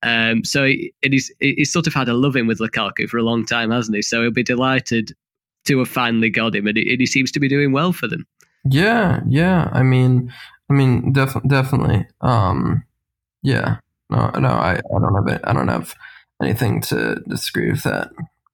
Um, 0.02 0.44
so 0.44 0.64
it 0.64 1.14
is 1.14 1.32
he's 1.38 1.72
sort 1.72 1.86
of 1.86 1.94
had 1.94 2.08
a 2.08 2.14
love 2.14 2.34
in 2.34 2.48
with 2.48 2.58
Lukaku 2.58 3.08
for 3.08 3.18
a 3.18 3.22
long 3.22 3.46
time, 3.46 3.70
hasn't 3.70 3.94
he? 3.94 4.02
So 4.02 4.22
he'll 4.22 4.32
be 4.32 4.42
delighted 4.42 5.14
to 5.66 5.78
have 5.78 5.88
finally 5.88 6.30
got 6.30 6.54
him, 6.54 6.66
and, 6.66 6.78
and 6.78 7.00
he 7.00 7.06
seems 7.06 7.30
to 7.32 7.40
be 7.40 7.48
doing 7.48 7.72
well 7.72 7.92
for 7.92 8.08
them. 8.08 8.26
Yeah, 8.64 9.20
yeah. 9.28 9.68
I 9.72 9.82
mean, 9.82 10.32
I 10.70 10.72
mean, 10.72 11.12
def- 11.12 11.42
definitely. 11.46 12.06
Um, 12.20 12.84
yeah. 13.42 13.76
No, 14.10 14.30
no. 14.38 14.48
I, 14.48 14.74
I 14.74 14.98
don't 15.00 15.14
have 15.14 15.28
it. 15.28 15.40
I 15.44 15.52
don't 15.52 15.68
have 15.68 15.94
anything 16.42 16.80
to 16.82 17.22
disagree 17.28 17.70
with 17.70 17.82
that. 17.84 18.10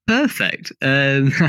Perfect. 0.06 0.72
Um, 0.82 1.32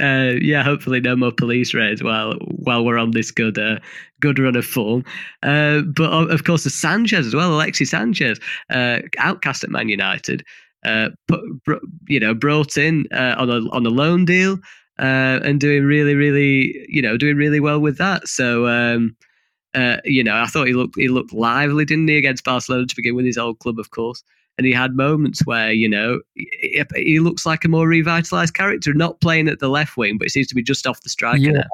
uh, 0.00 0.38
yeah, 0.40 0.62
hopefully 0.62 1.00
no 1.00 1.14
more 1.14 1.30
police 1.30 1.74
raids 1.74 2.02
while 2.02 2.34
while 2.40 2.84
we're 2.84 2.98
on 2.98 3.10
this 3.10 3.30
good 3.30 3.58
uh, 3.58 3.78
good 4.20 4.38
run 4.38 4.56
of 4.56 4.64
form. 4.64 5.04
Uh, 5.42 5.82
but 5.82 6.10
of 6.30 6.44
course, 6.44 6.64
the 6.64 6.70
Sanchez 6.70 7.26
as 7.26 7.34
well, 7.34 7.54
Alexis 7.54 7.90
Sanchez, 7.90 8.40
uh, 8.70 9.00
outcast 9.18 9.62
at 9.62 9.70
Man 9.70 9.88
United, 9.90 10.42
uh, 10.84 11.10
put, 11.28 11.40
you 12.08 12.18
know, 12.18 12.34
brought 12.34 12.76
in 12.78 13.06
uh, 13.12 13.34
on 13.38 13.50
a 13.50 13.60
on 13.70 13.84
a 13.84 13.90
loan 13.90 14.24
deal 14.24 14.58
and 14.98 15.60
doing 15.60 15.84
really, 15.84 16.14
really, 16.14 16.86
you 16.88 17.02
know, 17.02 17.16
doing 17.16 17.36
really 17.36 17.60
well 17.60 17.80
with 17.80 17.98
that. 17.98 18.28
So. 18.28 18.66
Um, 18.66 19.16
you 20.04 20.22
know, 20.22 20.36
I 20.36 20.44
thought 20.44 20.66
he 20.66 20.74
looked 20.74 20.98
he 20.98 21.08
looked 21.08 21.32
lively, 21.32 21.86
didn't 21.86 22.06
he, 22.06 22.18
against 22.18 22.44
Barcelona 22.44 22.84
to 22.84 22.94
begin 22.94 23.14
with 23.14 23.24
his 23.24 23.38
old 23.38 23.58
club, 23.58 23.78
of 23.78 23.90
course 23.90 24.22
and 24.58 24.66
he 24.66 24.72
had 24.72 24.94
moments 24.94 25.44
where 25.46 25.72
you 25.72 25.88
know 25.88 26.20
he, 26.34 26.82
he 26.96 27.20
looks 27.20 27.46
like 27.46 27.64
a 27.64 27.68
more 27.68 27.88
revitalized 27.88 28.54
character, 28.54 28.92
not 28.94 29.20
playing 29.20 29.48
at 29.48 29.58
the 29.58 29.68
left 29.68 29.96
wing, 29.96 30.18
but 30.18 30.26
it 30.26 30.30
seems 30.30 30.46
to 30.48 30.54
be 30.54 30.62
just 30.62 30.86
off 30.86 31.00
the 31.02 31.08
striker. 31.08 31.38
Yeah, 31.38 31.64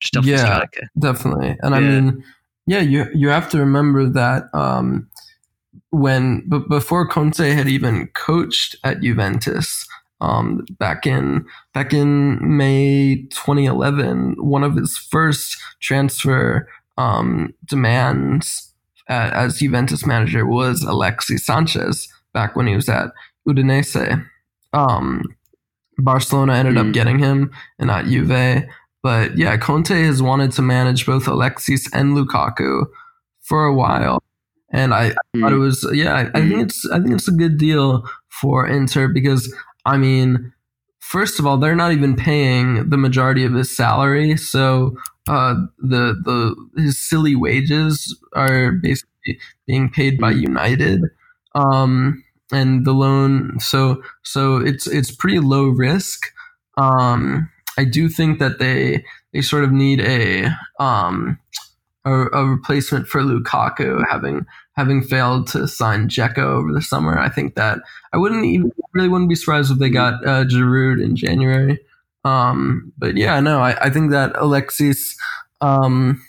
just 0.00 0.16
off 0.16 0.24
yeah, 0.24 0.36
the 0.36 0.42
striker. 0.42 0.88
Definitely, 0.98 1.56
and 1.62 1.70
yeah. 1.70 1.76
I 1.76 1.80
mean, 1.80 2.24
yeah, 2.66 2.80
you 2.80 3.06
you 3.14 3.28
have 3.28 3.48
to 3.50 3.58
remember 3.58 4.08
that 4.08 4.44
um, 4.52 5.08
when 5.90 6.44
but 6.48 6.68
before 6.68 7.06
Conte 7.06 7.50
had 7.50 7.68
even 7.68 8.08
coached 8.08 8.76
at 8.84 9.00
Juventus. 9.00 9.86
Um, 10.20 10.64
back 10.78 11.06
in 11.06 11.44
back 11.74 11.92
in 11.92 12.56
May 12.56 13.26
2011, 13.30 14.36
one 14.38 14.64
of 14.64 14.76
his 14.76 14.96
first 14.96 15.56
transfer 15.80 16.68
um, 16.96 17.52
demands 17.66 18.72
uh, 19.08 19.30
as 19.32 19.58
Juventus 19.58 20.06
manager 20.06 20.46
was 20.46 20.82
Alexis 20.82 21.44
Sanchez 21.44 22.08
back 22.32 22.56
when 22.56 22.66
he 22.66 22.74
was 22.74 22.88
at 22.88 23.10
Udinese. 23.46 24.24
Um, 24.72 25.24
Barcelona 25.98 26.54
ended 26.54 26.74
mm. 26.74 26.78
up 26.78 26.86
hmm. 26.86 26.92
getting 26.92 27.18
him 27.18 27.52
and 27.78 27.88
not 27.88 28.06
Juve. 28.06 28.64
But 29.02 29.36
yeah, 29.36 29.56
Conte 29.58 29.94
has 29.94 30.22
wanted 30.22 30.52
to 30.52 30.62
manage 30.62 31.06
both 31.06 31.28
Alexis 31.28 31.92
and 31.92 32.16
Lukaku 32.16 32.86
for 33.42 33.64
a 33.64 33.74
while. 33.74 34.22
And 34.70 34.94
I, 34.94 35.10
mm. 35.10 35.40
thought 35.40 35.52
it 35.52 35.56
hmm. 35.56 35.60
was 35.60 35.88
yeah, 35.92 36.14
I, 36.14 36.20
I 36.30 36.40
think 36.40 36.54
hmm. 36.54 36.60
it's 36.60 36.90
I 36.90 36.98
think 36.98 37.12
it's 37.12 37.28
a 37.28 37.32
good 37.32 37.58
deal 37.58 38.08
for 38.28 38.66
Inter 38.66 39.08
because 39.08 39.54
I 39.84 39.96
mean, 39.96 40.52
first 41.00 41.38
of 41.38 41.46
all, 41.46 41.58
they're 41.58 41.76
not 41.76 41.92
even 41.92 42.16
paying 42.16 42.88
the 42.88 42.96
majority 42.96 43.44
of 43.44 43.54
his 43.54 43.74
salary. 43.74 44.36
So 44.36 44.96
uh, 45.28 45.54
the 45.78 46.14
the 46.24 46.82
his 46.82 46.98
silly 46.98 47.36
wages 47.36 48.16
are 48.34 48.72
basically 48.72 49.38
being 49.66 49.90
paid 49.90 50.18
by 50.18 50.30
United, 50.32 51.02
um, 51.54 52.22
and 52.52 52.84
the 52.84 52.92
loan. 52.92 53.58
So 53.60 54.02
so 54.22 54.56
it's 54.56 54.86
it's 54.86 55.10
pretty 55.14 55.40
low 55.40 55.68
risk. 55.68 56.26
Um, 56.76 57.50
I 57.78 57.84
do 57.84 58.08
think 58.08 58.38
that 58.38 58.58
they 58.58 59.04
they 59.32 59.40
sort 59.40 59.64
of 59.64 59.72
need 59.72 60.00
a 60.00 60.50
um, 60.78 61.38
a, 62.04 62.12
a 62.12 62.46
replacement 62.46 63.08
for 63.08 63.22
Lukaku, 63.22 64.02
having 64.10 64.46
having 64.74 65.02
failed 65.02 65.46
to 65.48 65.68
sign 65.68 66.08
Dzeko 66.08 66.38
over 66.38 66.72
the 66.72 66.82
summer. 66.82 67.18
I 67.18 67.28
think 67.28 67.54
that 67.54 67.78
I 68.12 68.18
wouldn't 68.18 68.44
even 68.44 68.72
really 68.92 69.08
wouldn't 69.08 69.28
be 69.28 69.36
surprised 69.36 69.70
if 69.70 69.78
they 69.78 69.90
got 69.90 70.14
uh, 70.26 70.44
Giroud 70.44 71.02
in 71.02 71.16
January. 71.16 71.78
Um, 72.24 72.92
but 72.98 73.16
yeah, 73.16 73.38
no, 73.40 73.60
I, 73.60 73.76
I 73.86 73.90
think 73.90 74.10
that 74.10 74.32
Alexis, 74.36 75.16
um, 75.60 76.22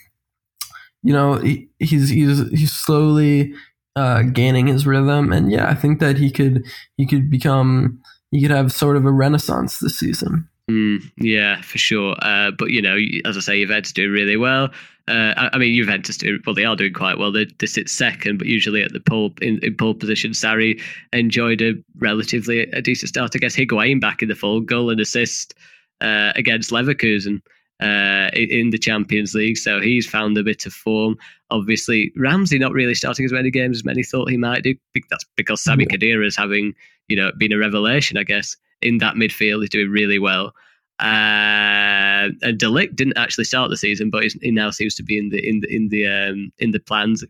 you 1.02 1.12
know, 1.12 1.36
he, 1.36 1.68
he's 1.78 2.08
he's 2.08 2.48
he's 2.50 2.72
slowly 2.72 3.54
uh, 3.96 4.22
gaining 4.22 4.66
his 4.66 4.86
rhythm, 4.86 5.32
and 5.32 5.50
yeah, 5.50 5.68
I 5.68 5.74
think 5.74 6.00
that 6.00 6.18
he 6.18 6.30
could 6.30 6.64
he 6.96 7.06
could 7.06 7.30
become 7.30 8.00
he 8.30 8.42
could 8.42 8.50
have 8.50 8.72
sort 8.72 8.96
of 8.96 9.06
a 9.06 9.12
renaissance 9.12 9.78
this 9.78 9.98
season. 9.98 10.48
Mm, 10.70 11.12
yeah, 11.18 11.62
for 11.62 11.78
sure. 11.78 12.16
Uh, 12.22 12.50
but 12.50 12.70
you 12.70 12.82
know, 12.82 12.98
as 13.24 13.36
I 13.36 13.40
say, 13.40 13.60
Juventus 13.60 13.92
doing 13.92 14.10
really 14.10 14.36
well. 14.36 14.70
Uh, 15.08 15.32
I, 15.36 15.50
I, 15.52 15.58
mean, 15.58 15.76
Juventus 15.76 16.16
do 16.16 16.40
well. 16.44 16.54
They 16.54 16.64
are 16.64 16.74
doing 16.74 16.92
quite 16.92 17.18
well. 17.18 17.30
They, 17.30 17.46
they 17.60 17.66
sit 17.66 17.88
second, 17.88 18.38
but 18.38 18.48
usually 18.48 18.82
at 18.82 18.92
the 18.92 18.98
pole 18.98 19.32
in, 19.40 19.60
in 19.62 19.76
pole 19.76 19.94
position. 19.94 20.32
Sarri 20.32 20.82
enjoyed 21.12 21.62
a 21.62 21.74
relatively 21.98 22.62
a 22.62 22.82
decent 22.82 23.10
start. 23.10 23.32
I 23.34 23.38
guess 23.38 23.54
Higuain 23.54 24.00
back 24.00 24.22
in 24.22 24.28
the 24.28 24.34
fold, 24.34 24.66
goal 24.66 24.90
and 24.90 25.00
assist 25.00 25.54
uh, 26.00 26.32
against 26.34 26.72
Leverkusen 26.72 27.40
uh, 27.80 28.30
in 28.34 28.70
the 28.70 28.78
Champions 28.78 29.34
League. 29.34 29.58
So 29.58 29.80
he's 29.80 30.08
found 30.08 30.36
a 30.38 30.42
bit 30.42 30.66
of 30.66 30.72
form. 30.72 31.16
Obviously, 31.50 32.12
Ramsey 32.16 32.58
not 32.58 32.72
really 32.72 32.94
starting 32.94 33.24
as 33.24 33.32
many 33.32 33.52
games 33.52 33.78
as 33.78 33.84
many 33.84 34.02
thought 34.02 34.30
he 34.30 34.36
might 34.36 34.64
do. 34.64 34.74
That's 35.10 35.24
because 35.36 35.62
Sami 35.62 35.86
yeah. 35.88 35.96
Khedira 35.96 36.26
is 36.26 36.36
having, 36.36 36.74
you 37.08 37.16
know, 37.16 37.30
been 37.38 37.52
a 37.52 37.58
revelation, 37.58 38.16
I 38.16 38.24
guess, 38.24 38.56
in 38.82 38.98
that 38.98 39.14
midfield. 39.14 39.60
He's 39.60 39.70
doing 39.70 39.90
really 39.90 40.18
well. 40.18 40.54
Uh, 40.98 42.32
and 42.40 42.58
De 42.58 42.66
Ligt 42.66 42.96
didn't 42.96 43.18
actually 43.18 43.44
start 43.44 43.68
the 43.68 43.76
season, 43.76 44.08
but 44.08 44.24
he 44.40 44.50
now 44.50 44.70
seems 44.70 44.94
to 44.94 45.02
be 45.02 45.18
in 45.18 45.28
the 45.28 45.46
in 45.46 45.60
the 45.60 45.74
in 45.74 45.88
the 45.88 46.06
um, 46.06 46.52
in 46.58 46.70
the 46.70 46.80
plans 46.80 47.22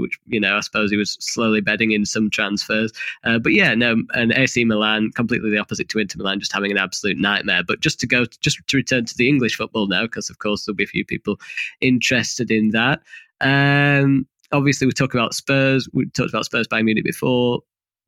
which 0.00 0.18
you 0.26 0.40
know 0.40 0.56
I 0.56 0.60
suppose 0.60 0.90
he 0.90 0.96
was 0.96 1.16
slowly 1.20 1.60
bedding 1.60 1.92
in 1.92 2.04
some 2.04 2.30
transfers. 2.30 2.92
Uh, 3.24 3.38
but 3.38 3.52
yeah, 3.52 3.74
no, 3.74 4.02
and 4.14 4.32
AC 4.32 4.64
Milan 4.64 5.10
completely 5.14 5.50
the 5.50 5.58
opposite 5.58 5.88
to 5.90 5.98
Inter 5.98 6.18
Milan, 6.18 6.40
just 6.40 6.52
having 6.52 6.70
an 6.70 6.78
absolute 6.78 7.18
nightmare. 7.18 7.62
But 7.66 7.80
just 7.80 8.00
to 8.00 8.06
go, 8.06 8.24
just 8.40 8.58
to 8.66 8.76
return 8.76 9.04
to 9.06 9.16
the 9.16 9.28
English 9.28 9.56
football 9.56 9.86
now, 9.86 10.02
because 10.02 10.30
of 10.30 10.38
course 10.38 10.64
there'll 10.64 10.76
be 10.76 10.84
a 10.84 10.88
few 10.88 11.04
people 11.04 11.38
interested 11.80 12.50
in 12.50 12.70
that. 12.70 13.00
Um, 13.40 14.26
obviously, 14.52 14.86
we 14.86 14.92
talk 14.92 15.14
about 15.14 15.34
Spurs. 15.34 15.88
We 15.92 16.06
talked 16.10 16.30
about 16.30 16.44
Spurs 16.44 16.68
Bayern 16.68 16.84
Munich 16.84 17.04
before. 17.04 17.60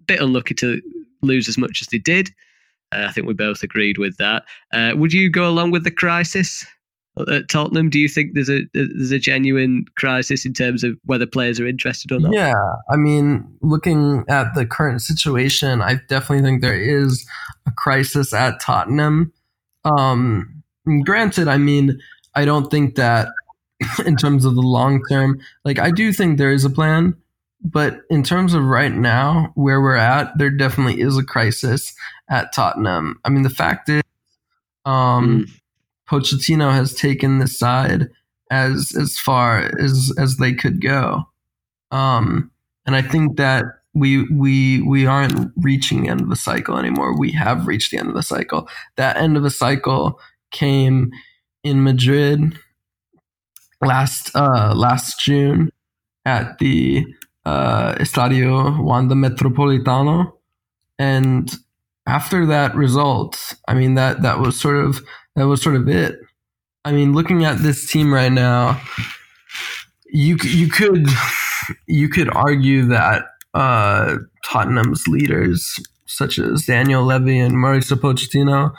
Bit 0.07 0.21
unlucky 0.21 0.55
to 0.55 0.81
lose 1.23 1.49
as 1.49 1.59
much 1.59 1.83
as 1.83 1.89
they 1.89 1.99
did. 1.99 2.31
Uh, 2.93 3.07
I 3.09 3.13
think 3.13 3.27
we 3.27 3.35
both 3.35 3.63
agreed 3.63 3.99
with 3.99 4.17
that. 4.17 4.45
Uh, 4.73 4.93
would 4.97 5.13
you 5.13 5.31
go 5.31 5.49
along 5.49 5.71
with 5.71 5.85
the 5.85 5.91
crisis? 5.91 6.65
at 7.27 7.49
Tottenham? 7.49 7.91
Do 7.91 7.99
you 7.99 8.09
think 8.09 8.35
there's 8.35 8.51
a 8.51 8.61
there's 8.75 9.11
a 9.11 9.19
genuine 9.19 9.87
crisis 9.97 10.47
in 10.47 10.53
terms 10.53 10.85
of 10.85 10.97
whether 11.05 11.27
players 11.27 11.59
are 11.59 11.67
interested 11.67 12.13
or 12.13 12.21
not? 12.21 12.33
Yeah, 12.33 12.55
I 12.91 12.97
mean, 12.97 13.45
looking 13.61 14.25
at 14.29 14.55
the 14.55 14.67
current 14.67 15.03
situation, 15.03 15.83
I 15.83 15.97
definitely 16.09 16.43
think 16.43 16.63
there 16.63 16.81
is 16.81 17.27
a 17.67 17.71
crisis 17.73 18.33
at 18.33 18.61
Tottenham. 18.61 19.33
Um, 19.85 20.63
granted, 21.05 21.49
I 21.49 21.59
mean, 21.59 21.99
I 22.35 22.45
don't 22.45 22.71
think 22.71 22.95
that 22.97 23.29
in 24.07 24.17
terms 24.17 24.45
of 24.45 24.55
the 24.55 24.63
long 24.63 25.03
term, 25.11 25.41
like 25.65 25.79
I 25.79 25.91
do 25.91 26.13
think 26.13 26.39
there 26.39 26.53
is 26.53 26.65
a 26.65 26.71
plan, 26.71 27.17
but 27.63 28.01
in 28.11 28.23
terms 28.23 28.55
of 28.55 28.65
right 28.65 28.93
now, 28.93 29.53
where 29.55 29.81
we're 29.81 29.97
at, 29.97 30.37
there 30.39 30.51
definitely 30.51 31.01
is 31.01 31.17
a 31.17 31.25
crisis 31.25 31.95
at 32.29 32.53
Tottenham. 32.53 33.21
I 33.25 33.31
mean, 33.31 33.43
the 33.43 33.51
fact 33.51 33.89
is, 33.89 34.03
um, 34.85 35.45
mm 35.47 35.51
Pochettino 36.09 36.73
has 36.73 36.95
taken 36.95 37.39
this 37.39 37.59
side 37.59 38.09
as 38.51 38.95
as 38.99 39.19
far 39.19 39.71
as 39.79 40.13
as 40.19 40.39
they 40.39 40.55
could 40.55 40.81
go. 40.81 41.29
Um, 41.91 42.51
and 42.87 42.97
I 42.97 43.03
think 43.03 43.37
that 43.37 43.65
we 43.93 44.25
we 44.31 44.81
we 44.83 45.07
aren't 45.07 45.53
reaching 45.57 46.03
the 46.03 46.09
end 46.09 46.23
of 46.23 46.31
the 46.31 46.37
cycle 46.37 46.79
anymore. 46.79 47.19
We 47.19 47.33
have 47.33 47.67
reached 47.67 47.91
the 47.91 47.99
end 47.99 48.09
of 48.09 48.15
the 48.15 48.23
cycle. 48.23 48.69
That 48.97 49.17
end 49.17 49.37
of 49.37 49.43
the 49.43 49.51
cycle 49.51 50.19
came 50.51 51.13
in 51.63 51.83
Madrid 51.83 52.59
last 53.83 54.35
uh, 54.35 54.73
last 54.75 55.21
June 55.21 55.71
at 56.25 56.59
the 56.59 57.05
uh, 57.45 57.95
Estadio 57.97 58.83
Wanda 58.83 59.15
Metropolitano, 59.15 60.33
and 60.99 61.55
after 62.09 62.47
that 62.47 62.75
result, 62.75 63.55
I 63.69 63.75
mean 63.75 63.95
that 63.95 64.23
that 64.23 64.41
was 64.41 64.59
sort 64.59 64.77
of 64.77 65.01
that 65.37 65.47
was 65.47 65.63
sort 65.63 65.77
of 65.77 65.89
it. 65.89 66.19
I 66.85 66.93
mean, 66.93 67.13
looking 67.13 67.45
at 67.45 67.59
this 67.59 67.91
team 67.91 68.13
right 68.13 68.33
now, 68.33 68.81
you 70.07 70.39
you 70.43 70.69
could 70.69 71.07
you 71.87 72.09
could 72.09 72.35
argue 72.35 72.87
that 72.87 73.27
uh, 73.53 74.17
Tottenham's 74.45 75.07
leaders, 75.07 75.79
such 76.07 76.39
as 76.39 76.65
Daniel 76.65 77.05
Levy 77.05 77.39
and 77.39 77.57
Mauricio 77.57 77.99
Pochettino, 77.99 78.73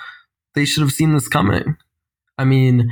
they 0.55 0.65
should 0.65 0.81
have 0.81 0.91
seen 0.91 1.13
this 1.13 1.27
coming. 1.27 1.77
I 2.39 2.45
mean, 2.45 2.89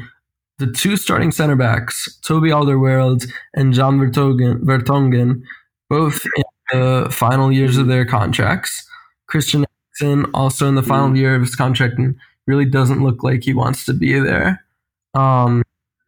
the 0.59 0.67
two 0.67 0.97
starting 0.97 1.31
center 1.31 1.55
backs, 1.55 2.19
Toby 2.21 2.49
Alderweireld 2.49 3.27
and 3.55 3.73
Jan 3.73 3.99
Vertonghen, 3.99 4.61
Vertonghen, 4.61 5.41
both 5.89 6.25
in 6.35 6.43
the 6.71 7.07
final 7.11 7.51
years 7.51 7.77
of 7.77 7.87
their 7.87 8.05
contracts. 8.05 8.83
Christian 9.27 9.65
Eriksen 10.01 10.29
also 10.33 10.67
in 10.67 10.75
the 10.75 10.83
final 10.83 11.15
year 11.15 11.35
of 11.35 11.41
his 11.41 11.55
contract 11.55 11.97
and 11.97 12.15
really 12.45 12.65
doesn't 12.65 13.03
look 13.03 13.23
like 13.23 13.43
he 13.43 13.53
wants 13.53 13.85
to 13.85 13.93
be 13.93 14.19
there. 14.19 14.63
Um, 15.13 15.63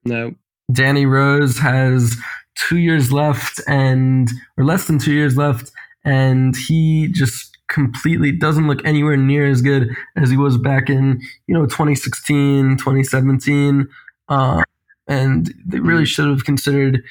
no. 0.06 0.34
Danny 0.72 1.06
Rose 1.06 1.58
has 1.60 2.16
two 2.56 2.78
years 2.78 3.12
left 3.12 3.60
and 3.68 4.30
or 4.58 4.64
less 4.64 4.86
than 4.86 5.00
two 5.00 5.14
years 5.14 5.36
left, 5.36 5.72
and 6.06 6.56
he 6.56 7.08
just 7.12 7.58
completely 7.68 8.32
doesn't 8.32 8.68
look 8.68 8.84
anywhere 8.86 9.18
near 9.18 9.48
as 9.48 9.62
good 9.62 9.90
as 10.16 10.30
he 10.30 10.38
was 10.38 10.58
back 10.58 10.90
in 10.90 11.22
you 11.46 11.54
know 11.54 11.68
2016 11.68 12.78
2017 12.78 13.88
uh, 14.30 14.64
and 15.08 15.54
they 15.68 15.80
really 15.80 16.06
should 16.06 16.28
have 16.28 16.44
considered 16.44 17.04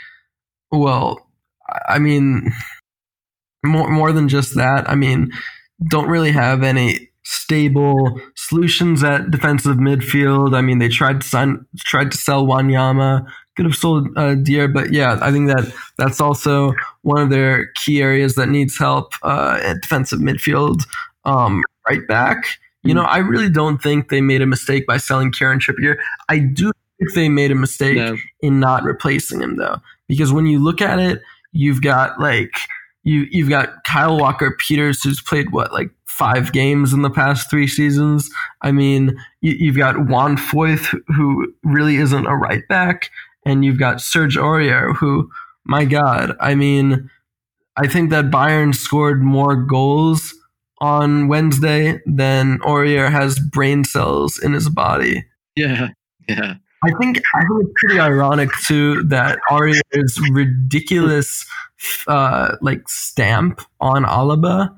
well 0.73 1.29
i 1.89 2.01
mean 2.01 2.51
more 3.65 3.89
more 3.89 4.11
than 4.11 4.29
just 4.29 4.57
that 4.57 4.91
i 4.91 4.97
mean 4.97 5.31
don't 5.89 6.09
really 6.09 6.33
have 6.33 6.63
any 6.63 7.09
stable 7.25 8.21
solutions 8.35 9.05
at 9.05 9.31
defensive 9.31 9.77
midfield 9.77 10.57
i 10.57 10.61
mean 10.61 10.79
they 10.79 10.89
tried 10.89 11.21
to 11.21 11.29
sign 11.29 11.65
tried 11.85 12.11
to 12.11 12.17
sell 12.17 12.47
wanyama 12.47 13.27
could 13.59 13.67
have 13.67 13.75
sold 13.75 14.07
uh, 14.17 14.37
Dier, 14.37 14.69
but 14.69 14.93
yeah, 14.93 15.19
I 15.21 15.33
think 15.33 15.49
that 15.49 15.75
that's 15.97 16.21
also 16.21 16.75
one 17.03 17.21
of 17.21 17.29
their 17.29 17.73
key 17.73 18.01
areas 18.01 18.37
that 18.37 18.49
needs 18.49 18.79
help 18.79 19.15
uh, 19.25 19.59
at 19.61 19.83
defensive 19.83 20.21
midfield. 20.21 20.83
Um, 21.25 21.65
right 21.89 22.07
back, 22.07 22.45
you 22.85 22.95
know, 22.95 23.03
I 23.03 23.19
really 23.19 23.51
don't 23.51 23.83
think 23.83 24.11
they 24.11 24.21
made 24.21 24.43
a 24.43 24.47
mistake 24.47 24.87
by 24.87 24.99
selling 24.99 25.33
Kieran 25.33 25.59
Trippier. 25.59 25.97
I 26.29 26.39
do 26.39 26.71
think 26.99 27.15
they 27.15 27.29
made 27.29 27.51
a 27.51 27.57
mistake 27.57 27.97
no. 27.97 28.17
in 28.41 28.61
not 28.61 28.85
replacing 28.85 29.43
him 29.43 29.57
though, 29.57 29.79
because 30.07 30.33
when 30.33 30.47
you 30.47 30.63
look 30.63 30.81
at 30.81 31.01
it, 31.01 31.21
you've 31.51 31.83
got 31.83 32.21
like 32.21 32.53
you 33.09 33.27
you've 33.31 33.49
got 33.49 33.85
Kyle 33.85 34.19
Walker 34.19 34.55
Peters 34.59 35.03
who's 35.03 35.21
played 35.21 35.51
what 35.51 35.73
like 35.73 35.91
five 36.07 36.53
games 36.53 36.93
in 36.93 37.03
the 37.03 37.11
past 37.11 37.49
three 37.49 37.67
seasons. 37.67 38.29
I 38.61 38.73
mean, 38.73 39.17
you, 39.41 39.71
have 39.71 39.77
got 39.77 40.09
Juan 40.09 40.37
Foyth 40.37 40.95
who 41.09 41.53
really 41.63 41.97
isn't 41.97 42.27
a 42.27 42.37
right 42.37 42.67
back 42.69 43.11
and 43.47 43.65
you've 43.65 43.79
got 43.79 44.01
Serge 44.01 44.37
Aurier, 44.37 44.95
who, 44.97 45.31
my 45.65 45.85
God, 45.85 46.37
I 46.41 46.55
mean, 46.55 47.09
I 47.77 47.87
think 47.87 48.11
that 48.11 48.27
Bayern 48.27 48.75
scored 48.75 49.23
more 49.23 49.55
goals 49.55 50.35
on 50.81 51.29
Wednesday 51.29 52.01
than 52.05 52.59
Aurier 52.59 53.11
has 53.11 53.39
brain 53.39 53.85
cells 53.85 54.39
in 54.39 54.53
his 54.53 54.69
body. 54.69 55.25
Yeah, 55.57 55.89
yeah. 56.29 56.55
I 56.85 56.91
think 57.01 57.21
I 57.35 57.41
think 57.41 57.63
it's 57.63 57.73
pretty 57.77 57.99
ironic 57.99 58.51
too 58.67 59.03
that 59.05 59.39
Aurier's 59.51 60.21
ridiculous 60.31 61.45
uh, 62.07 62.57
like 62.61 62.89
stamp 62.89 63.61
on 63.81 64.05
Alaba, 64.05 64.75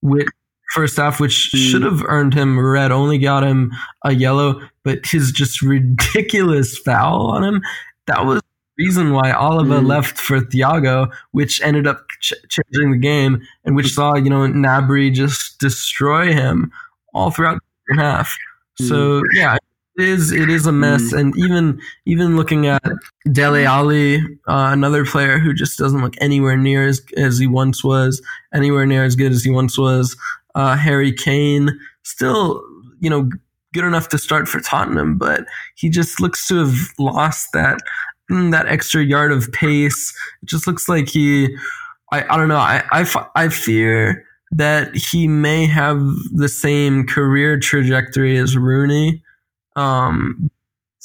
which 0.00 0.28
first 0.74 0.96
half, 0.96 1.20
which 1.20 1.50
mm. 1.54 1.58
should 1.58 1.82
have 1.82 2.02
earned 2.06 2.34
him 2.34 2.58
red, 2.58 2.90
only 2.90 3.18
got 3.18 3.44
him 3.44 3.72
a 4.04 4.14
yellow, 4.14 4.60
but 4.82 5.04
his 5.04 5.32
just 5.32 5.62
ridiculous 5.62 6.78
foul 6.78 7.26
on 7.26 7.44
him 7.44 7.62
that 8.06 8.24
was 8.24 8.40
the 8.40 8.84
reason 8.84 9.12
why 9.12 9.30
Alaba 9.30 9.80
mm. 9.80 9.86
left 9.86 10.18
for 10.18 10.40
Thiago, 10.40 11.12
which 11.32 11.60
ended 11.62 11.86
up 11.86 12.06
ch- 12.20 12.32
changing 12.48 12.92
the 12.92 12.98
game, 12.98 13.42
and 13.64 13.76
which 13.76 13.92
saw 13.92 14.16
you 14.16 14.30
know 14.30 14.46
Gnabry 14.46 15.12
just 15.12 15.58
destroy 15.58 16.32
him 16.32 16.72
all 17.14 17.30
throughout 17.30 17.60
the 17.88 17.96
half. 17.96 18.36
Mm. 18.80 18.88
So 18.88 19.22
yeah, 19.34 19.56
it 19.98 20.08
is 20.08 20.32
it 20.32 20.48
is 20.48 20.66
a 20.66 20.72
mess, 20.72 21.12
mm. 21.12 21.18
and 21.18 21.36
even 21.36 21.80
even 22.06 22.36
looking 22.36 22.66
at 22.66 22.82
Dele 23.30 23.64
Alli, 23.64 24.18
uh, 24.48 24.70
another 24.72 25.04
player 25.04 25.38
who 25.38 25.52
just 25.52 25.78
doesn't 25.78 26.00
look 26.00 26.14
anywhere 26.20 26.56
near 26.56 26.86
as 26.86 27.02
as 27.16 27.38
he 27.38 27.46
once 27.46 27.84
was, 27.84 28.22
anywhere 28.54 28.86
near 28.86 29.04
as 29.04 29.16
good 29.16 29.32
as 29.32 29.44
he 29.44 29.50
once 29.50 29.78
was. 29.78 30.16
Uh, 30.54 30.76
Harry 30.76 31.12
Kane 31.12 31.70
still 32.02 32.62
you 33.00 33.10
know 33.10 33.28
good 33.72 33.84
enough 33.84 34.08
to 34.10 34.18
start 34.18 34.48
for 34.48 34.60
Tottenham, 34.60 35.18
but 35.18 35.44
he 35.76 35.88
just 35.88 36.20
looks 36.20 36.46
to 36.48 36.56
have 36.56 36.76
lost 36.98 37.48
that 37.52 37.80
mm, 38.30 38.50
that 38.52 38.68
extra 38.68 39.02
yard 39.02 39.32
of 39.32 39.50
pace. 39.52 40.14
It 40.42 40.46
just 40.46 40.66
looks 40.66 40.88
like 40.88 41.08
he, 41.08 41.54
I, 42.10 42.24
I 42.28 42.36
don't 42.36 42.48
know. 42.48 42.56
I, 42.56 42.82
I, 42.90 43.26
I 43.34 43.48
fear 43.48 44.24
that 44.52 44.94
he 44.94 45.26
may 45.26 45.66
have 45.66 45.98
the 46.32 46.48
same 46.48 47.06
career 47.06 47.58
trajectory 47.58 48.36
as 48.36 48.56
Rooney. 48.56 49.22
Um, 49.76 50.50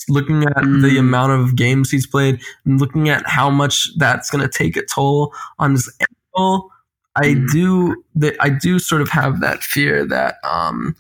looking 0.10 0.44
at 0.44 0.58
mm. 0.58 0.82
the 0.82 0.98
amount 0.98 1.32
of 1.32 1.56
games 1.56 1.90
he's 1.90 2.08
played 2.08 2.40
and 2.66 2.80
looking 2.80 3.10
at 3.10 3.28
how 3.28 3.50
much 3.50 3.90
that's 3.98 4.30
going 4.30 4.48
to 4.48 4.58
take 4.58 4.78
a 4.78 4.86
toll 4.86 5.34
on 5.60 5.72
his 5.72 5.92
ankle, 6.00 6.72
I 7.16 7.34
mm. 7.34 7.52
do 7.52 8.04
that. 8.16 8.36
I 8.40 8.50
do 8.50 8.80
sort 8.80 9.02
of 9.02 9.10
have 9.10 9.42
that 9.42 9.64
fear 9.64 10.06
that 10.08 10.36
um, 10.44 10.96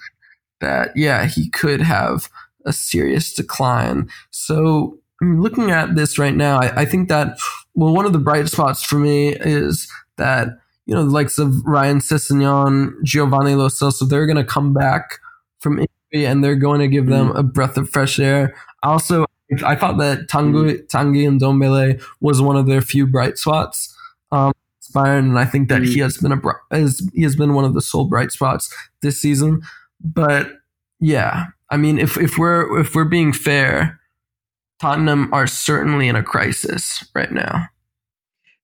that 0.62 0.92
yeah 0.96 1.26
he 1.26 1.50
could 1.50 1.82
have 1.82 2.30
a 2.66 2.74
serious 2.74 3.34
decline. 3.34 4.10
So 4.32 5.00
looking 5.22 5.72
at 5.72 5.96
this 5.96 6.18
right 6.18 6.36
now, 6.36 6.60
I, 6.60 6.82
I, 6.82 6.86
think 6.86 7.10
that 7.10 7.38
well 7.76 7.94
one 7.94 8.06
of 8.06 8.14
the 8.14 8.20
bright 8.20 8.48
spots 8.50 8.84
for 8.84 9.00
me 9.00 9.36
is 9.36 9.90
that 10.18 10.50
you 10.86 10.96
know 10.96 11.04
the 11.04 11.12
likes 11.12 11.38
of 11.38 11.64
Ryan 11.66 12.00
Sessegnon, 12.00 12.94
Giovanni 13.04 13.56
Lo 13.56 13.68
Celso, 13.68 14.08
they're 14.08 14.26
going 14.26 14.38
to 14.38 14.44
come 14.44 14.74
back 14.74 15.20
from 15.60 15.86
and 16.14 16.44
they're 16.44 16.56
going 16.56 16.80
to 16.80 16.88
give 16.88 17.08
them 17.08 17.30
mm-hmm. 17.30 17.38
a 17.38 17.44
breath 17.44 17.78
of 17.78 17.90
fresh 17.90 18.20
air. 18.20 18.56
Also, 18.84 19.26
I 19.66 19.76
thought 19.76 19.98
that 19.98 20.28
Tanguy, 20.28 20.86
mm-hmm. 20.88 21.64
Tanguy 21.66 22.04
was 22.20 22.42
one 22.42 22.56
of 22.56 22.68
their 22.68 22.82
few 22.82 23.08
bright 23.08 23.38
spots. 23.38 23.94
Um, 24.32 24.54
Bayern, 24.94 25.20
and 25.20 25.40
I 25.40 25.46
think 25.46 25.70
that 25.70 25.84
he 25.84 26.00
has 26.00 26.18
been 26.18 26.32
a 26.32 26.42
has, 26.72 27.08
he 27.14 27.24
has 27.24 27.36
been 27.36 27.54
one 27.54 27.66
of 27.66 27.74
the 27.74 27.82
sole 27.82 28.06
bright 28.06 28.32
spots 28.32 28.74
this 29.02 29.20
season. 29.20 29.62
But 30.02 30.52
yeah, 31.00 31.48
I 31.70 31.78
mean, 31.78 32.00
if 32.00 32.18
if 32.18 32.38
we're 32.38 32.80
if 32.80 32.96
we're 32.96 33.06
being 33.06 33.34
fair, 33.34 34.00
Tottenham 34.80 35.34
are 35.34 35.48
certainly 35.48 36.08
in 36.08 36.16
a 36.16 36.24
crisis 36.24 37.04
right 37.14 37.32
now. 37.32 37.68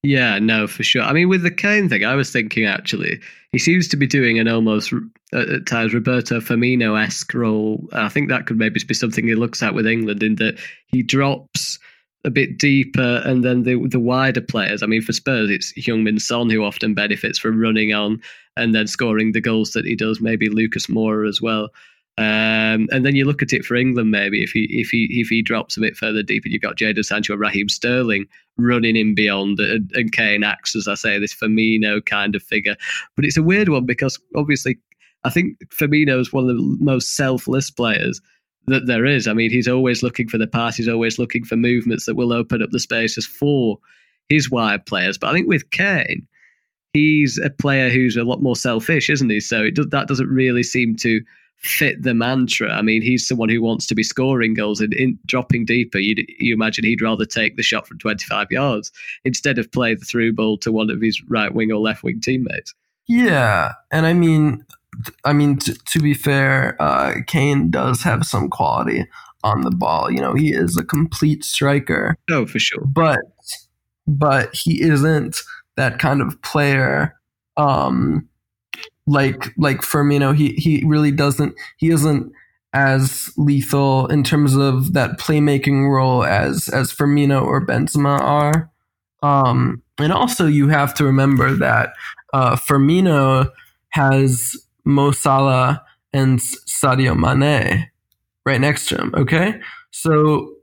Yeah, 0.04 0.38
no, 0.39 0.68
for 0.68 0.84
sure. 0.84 1.01
I 1.01 1.14
mean, 1.14 1.30
with 1.30 1.43
the 1.43 1.51
Kane 1.51 1.88
thing, 1.88 2.04
I 2.04 2.16
was 2.16 2.30
thinking 2.30 2.66
actually, 2.66 3.22
he 3.54 3.58
seems 3.58 3.88
to 3.88 3.97
be 3.97 4.06
doing 4.06 4.38
an 4.38 4.49
almost 4.49 4.93
at 5.34 5.66
times 5.66 5.93
Roberto 5.93 6.41
Firmino 6.41 7.01
esque 7.01 7.34
role. 7.34 7.88
I 7.93 8.10
think 8.10 8.28
that 8.28 8.45
could 8.45 8.58
maybe 8.58 8.82
be 8.86 8.93
something 8.93 9.26
he 9.26 9.36
looks 9.36 9.64
at 9.64 9.74
with 9.74 9.88
England 9.88 10.22
in 10.22 10.36
that 10.36 10.60
he 10.88 11.04
drops 11.04 11.80
a 12.26 12.30
bit 12.30 12.58
deeper, 12.58 13.22
and 13.26 13.45
then 13.45 13.64
the 13.64 13.76
the 13.88 13.99
wider 13.99 14.41
players. 14.41 14.84
I 14.84 14.88
mean, 14.88 15.01
for 15.01 15.14
Spurs, 15.14 15.49
it's 15.49 15.74
Heung-min 15.74 16.20
Son 16.20 16.49
who 16.49 16.64
often 16.64 16.93
benefits 16.93 17.39
from 17.39 17.60
running 17.60 17.93
on 17.93 18.22
and 18.58 18.76
then 18.76 18.88
scoring 18.88 19.32
the 19.32 19.41
goals 19.41 19.72
that 19.72 19.86
he 19.86 19.95
does. 19.95 20.20
Maybe 20.20 20.49
Lucas 20.49 20.88
Moura 20.88 21.28
as 21.28 21.41
well. 21.41 21.70
Um, 22.18 22.88
and 22.91 23.03
then 23.03 23.16
you 23.16 23.26
look 23.26 23.41
at 23.41 23.53
it 23.53 23.66
for 23.66 23.76
England, 23.76 24.11
maybe 24.11 24.43
if 24.43 24.51
he 24.51 24.68
if 24.70 24.89
he 24.89 25.07
if 25.20 25.30
he 25.30 25.41
drops 25.41 25.78
a 25.78 25.82
bit 25.82 25.97
further 25.97 26.22
deep, 26.22 26.43
and 26.45 26.53
you've 26.53 26.61
got 26.61 26.78
Jadon 26.78 27.03
Sancho, 27.03 27.36
Raheem 27.36 27.70
Sterling 27.70 28.26
running 28.57 28.95
in 28.95 29.16
beyond, 29.16 29.59
and, 29.59 29.91
and 29.95 30.11
Kane 30.11 30.43
acts 30.43 30.76
as 30.76 30.88
I 30.88 30.93
say 30.93 31.18
this 31.18 31.34
Firmino 31.34 32.05
kind 32.05 32.36
of 32.36 32.43
figure. 32.43 32.76
But 33.16 33.26
it's 33.26 33.38
a 33.38 33.43
weird 33.43 33.70
one 33.70 33.88
because 33.88 34.20
obviously 34.36 34.78
I 35.24 35.32
think 35.32 35.57
Firmino 35.70 36.20
is 36.20 36.32
one 36.32 36.49
of 36.49 36.55
the 36.55 36.78
most 36.80 37.16
selfless 37.16 37.72
players 37.72 38.22
that 38.68 38.86
there 38.86 39.05
is. 39.05 39.28
I 39.28 39.34
mean, 39.34 39.49
he's 39.49 39.68
always 39.68 40.03
looking 40.03 40.28
for 40.28 40.38
the 40.38 40.47
pass, 40.47 40.78
he's 40.78 40.88
always 40.88 41.18
looking 41.18 41.43
for 41.43 41.55
movements 41.55 42.05
that 42.05 42.16
will 42.16 42.32
open 42.34 42.61
up 42.61 42.70
the 42.70 42.80
spaces 42.80 43.26
for 43.26 43.80
his 44.30 44.51
wide 44.51 44.86
players. 44.86 45.18
But 45.18 45.32
I 45.32 45.34
think 45.34 45.47
with 45.47 45.72
Kane, 45.72 46.28
he's 46.93 47.39
a 47.39 47.49
player 47.49 47.89
who's 47.89 48.18
a 48.18 48.24
lot 48.24 48.41
more 48.41 48.55
selfish, 48.55 49.09
isn't 49.09 49.30
he? 49.30 49.39
So 49.39 49.64
it 49.64 49.76
does, 49.76 49.88
that 49.88 50.07
doesn't 50.07 50.30
really 50.30 50.64
seem 50.64 50.95
to 50.97 51.22
fit 51.64 52.03
the 52.03 52.14
mantra. 52.14 52.70
I 52.70 52.82
mean, 52.82 53.01
he's 53.01 53.28
someone 53.28 53.49
who 53.49 53.61
wants 53.61 53.88
to 53.88 53.95
be 53.95 54.03
scoring 54.03 54.53
goals 54.53 54.82
and 54.82 54.93
in, 54.93 55.18
dropping 55.26 55.66
deeper. 55.66 55.97
You 55.97 56.16
you 56.39 56.53
imagine 56.53 56.84
he'd 56.84 57.01
rather 57.01 57.26
take 57.26 57.55
the 57.55 57.64
shot 57.64 57.88
from 57.88 57.97
25 57.99 58.51
yards 58.51 58.91
instead 59.24 59.57
of 59.57 59.72
play 59.72 59.95
the 59.95 60.05
through 60.05 60.34
ball 60.34 60.57
to 60.59 60.72
one 60.72 60.89
of 60.89 61.01
his 61.01 61.22
right 61.30 61.53
wing 61.53 61.72
or 61.72 61.80
left 61.80 62.03
wing 62.03 62.20
teammates. 62.20 62.74
Yeah, 63.07 63.74
and 63.91 64.05
I 64.05 64.14
mean, 64.14 64.66
I 65.26 65.34
mean 65.34 65.57
to, 65.59 65.74
to 65.74 65.99
be 65.99 66.14
fair, 66.14 66.82
uh, 66.82 67.16
Kane 67.28 67.72
does 67.72 68.03
have 68.03 68.26
some 68.26 68.49
quality 68.49 69.07
on 69.43 69.61
the 69.61 69.72
ball. 69.72 70.11
You 70.11 70.22
know, 70.22 70.34
he 70.34 70.53
is 70.53 70.78
a 70.78 70.84
complete 70.84 71.43
striker. 71.43 72.18
Oh, 72.30 72.45
for 72.45 72.59
sure. 72.59 72.84
But 72.86 73.20
but 74.05 74.53
he 74.53 74.82
isn't 74.82 75.41
that 75.76 75.99
kind 75.99 76.22
of 76.22 76.41
player. 76.41 77.18
Um, 77.55 78.28
like 79.08 79.54
like 79.58 79.82
Firmino, 79.82 80.36
he 80.36 80.54
he 80.54 80.84
really 80.86 81.12
doesn't 81.12 81.56
he 81.78 81.89
isn't 81.89 82.32
as 82.74 83.30
lethal 83.38 84.08
in 84.08 84.24
terms 84.24 84.56
of 84.56 84.93
that 84.93 85.20
playmaking 85.20 85.89
role 85.89 86.24
as 86.24 86.70
as 86.70 86.91
Firmino 86.91 87.43
or 87.43 87.66
Benzema 87.66 88.20
are. 88.20 88.72
Um, 89.22 89.82
and 89.97 90.12
also, 90.12 90.47
you 90.47 90.68
have 90.70 90.93
to 90.95 91.06
remember 91.06 91.54
that 91.56 91.93
uh, 92.34 92.56
Firmino 92.56 93.49
has 93.89 94.56
Mo 94.84 95.12
Salah 95.12 95.84
and 96.12 96.39
Sadio 96.39 97.16
Mane. 97.16 97.89
right 98.45 98.60
next 98.60 98.88
to 98.88 98.97
him. 98.97 99.14
Okay, 99.16 99.60
so 99.91 100.54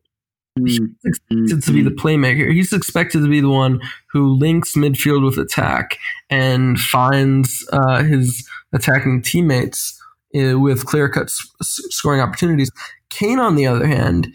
he's 0.56 0.80
Mm, 0.80 0.94
expected 1.04 1.62
to 1.62 1.72
be 1.72 1.82
the 1.82 1.90
playmaker. 1.90 2.52
He's 2.52 2.72
expected 2.72 3.20
to 3.22 3.28
be 3.28 3.40
the 3.40 3.48
one 3.48 3.80
who 4.12 4.34
links 4.34 4.74
midfield 4.74 5.24
with 5.24 5.38
attack 5.38 5.98
and 6.28 6.78
finds 6.78 7.66
uh, 7.72 8.02
his 8.02 8.46
attacking 8.72 9.22
teammates 9.22 10.00
uh, 10.34 10.58
with 10.58 10.86
clear 10.86 11.08
cut 11.08 11.24
s- 11.24 11.48
scoring 11.60 12.20
opportunities. 12.20 12.70
Kane, 13.10 13.38
on 13.38 13.56
the 13.56 13.66
other 13.66 13.86
hand, 13.86 14.28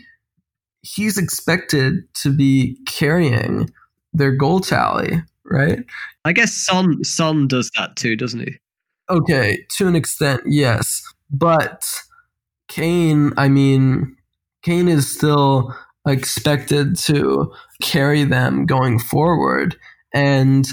he's 0.82 1.18
expected 1.18 1.96
to 2.16 2.36
be 2.36 2.78
carrying 2.88 3.70
their 4.14 4.32
goal 4.32 4.60
tally, 4.62 5.22
right? 5.46 5.80
I 6.24 6.34
guess 6.34 6.54
Son 6.54 7.04
Son 7.04 7.48
does 7.48 7.72
that 7.76 7.96
too, 7.96 8.16
doesn't 8.16 8.40
he? 8.40 8.56
Okay, 9.10 9.66
to 9.78 9.88
an 9.88 9.96
extent, 9.96 10.42
yes. 10.46 11.02
But 11.30 11.86
Kane, 12.68 13.32
I 13.38 13.50
mean, 13.50 14.16
Kane 14.64 14.88
is 14.88 15.12
still 15.12 15.76
expected 16.08 16.98
to 17.00 17.52
carry 17.82 18.24
them 18.24 18.66
going 18.66 19.00
forward. 19.00 19.78
And 20.14 20.68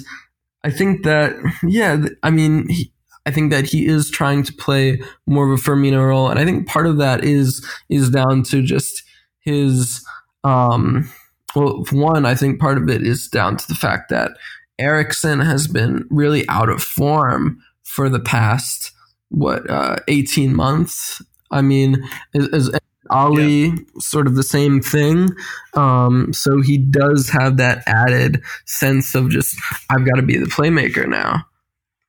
I 0.65 0.71
think 0.71 1.05
that, 1.05 1.35
yeah, 1.63 2.05
I 2.23 2.31
mean, 2.31 2.69
he, 2.69 2.93
I 3.25 3.31
think 3.31 3.51
that 3.53 3.67
he 3.67 3.87
is 3.87 4.11
trying 4.11 4.43
to 4.45 4.53
play 4.53 5.01
more 5.27 5.51
of 5.51 5.59
a 5.59 5.63
Firmino 5.63 6.07
role. 6.07 6.29
And 6.29 6.39
I 6.39 6.45
think 6.45 6.67
part 6.67 6.87
of 6.87 6.99
that 6.99 7.25
is, 7.25 7.65
is 7.89 8.11
down 8.11 8.43
to 8.45 8.63
just 8.63 9.03
his, 9.41 10.05
um, 10.45 11.11
well, 11.55 11.85
one, 11.91 12.27
I 12.27 12.35
think 12.35 12.61
part 12.61 12.79
of 12.79 12.89
it 12.89 13.03
is 13.03 13.29
down 13.29 13.57
to 13.57 13.69
the 13.69 13.75
fact 13.75 14.11
that 14.11 14.33
Eriksen 14.79 15.41
has 15.41 15.69
been 15.69 16.07
really 16.11 16.49
out 16.49 16.69
of 16.69 16.83
form 16.83 17.63
for 17.85 18.09
the 18.09 18.21
past 18.21 18.93
what 19.33 19.69
uh, 19.71 19.97
18 20.09 20.55
months 20.55 21.23
i 21.51 21.63
mean 21.63 22.03
is, 22.35 22.49
is 22.49 22.71
alli 23.13 23.73
sort 23.99 24.27
of 24.27 24.35
the 24.35 24.43
same 24.43 24.81
thing 24.81 25.29
um, 25.75 26.33
so 26.33 26.61
he 26.61 26.77
does 26.79 27.29
have 27.29 27.57
that 27.57 27.83
added 27.87 28.43
sense 28.67 29.15
of 29.15 29.31
just 29.31 29.57
i've 29.91 30.05
got 30.05 30.17
to 30.17 30.23
be 30.23 30.37
the 30.37 30.47
playmaker 30.47 31.07
now 31.07 31.45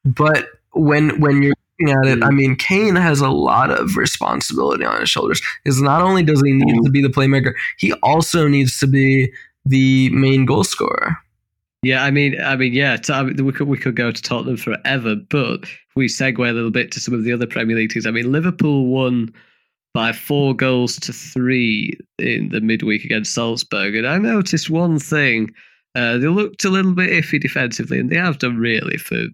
but 0.05 0.47
when 0.73 1.19
when 1.19 1.43
you're 1.43 1.53
looking 1.79 1.95
at 1.95 2.05
it 2.07 2.23
i 2.23 2.29
mean 2.29 2.55
kane 2.55 2.95
has 2.95 3.21
a 3.21 3.29
lot 3.29 3.69
of 3.69 3.97
responsibility 3.97 4.85
on 4.85 4.99
his 4.99 5.09
shoulders 5.09 5.41
because 5.63 5.81
not 5.81 6.01
only 6.01 6.23
does 6.23 6.41
he 6.41 6.53
need 6.53 6.83
to 6.83 6.91
be 6.91 7.01
the 7.01 7.09
playmaker 7.09 7.53
he 7.77 7.93
also 8.03 8.47
needs 8.47 8.79
to 8.79 8.87
be 8.87 9.31
the 9.65 10.09
main 10.09 10.45
goal 10.45 10.63
scorer 10.63 11.17
Yeah, 11.83 12.05
I 12.05 12.11
mean, 12.11 12.39
I 12.41 12.55
mean, 12.55 12.71
yeah. 12.71 12.95
t- 12.95 13.11
I 13.11 13.23
mean, 13.23 13.45
we 13.45 13.51
could 13.51 13.67
we 13.67 13.77
could 13.77 13.97
go 13.97 14.09
to 14.09 14.21
Tottenham 14.21 14.55
forever, 14.55 15.15
but 15.29 15.63
if 15.63 15.95
we 15.95 16.07
segue 16.07 16.39
a 16.39 16.53
little 16.53 16.71
bit 16.71 16.93
to 16.93 17.01
some 17.01 17.13
of 17.13 17.25
the 17.25 17.33
other 17.33 17.45
Premier 17.45 17.75
League 17.75 17.89
teams. 17.91 18.07
I 18.07 18.11
mean, 18.11 18.31
Liverpool 18.31 18.87
won 18.87 19.33
by 19.93 20.11
four 20.11 20.55
goals 20.55 20.97
to 20.97 21.13
three 21.13 21.93
in 22.17 22.49
the 22.49 22.61
midweek 22.61 23.05
against 23.05 23.33
Salzburg, 23.33 23.95
and 23.95 24.07
I 24.07 24.17
noticed 24.17 24.69
one 24.69 24.99
thing: 24.99 25.51
uh, 25.95 26.17
they 26.17 26.27
looked 26.27 26.65
a 26.65 26.69
little 26.69 26.93
bit 26.93 27.09
iffy 27.09 27.39
defensively, 27.39 27.99
and 27.99 28.09
they 28.09 28.17
have 28.17 28.39
done 28.39 28.57
really 28.57 28.97
for 28.97 29.25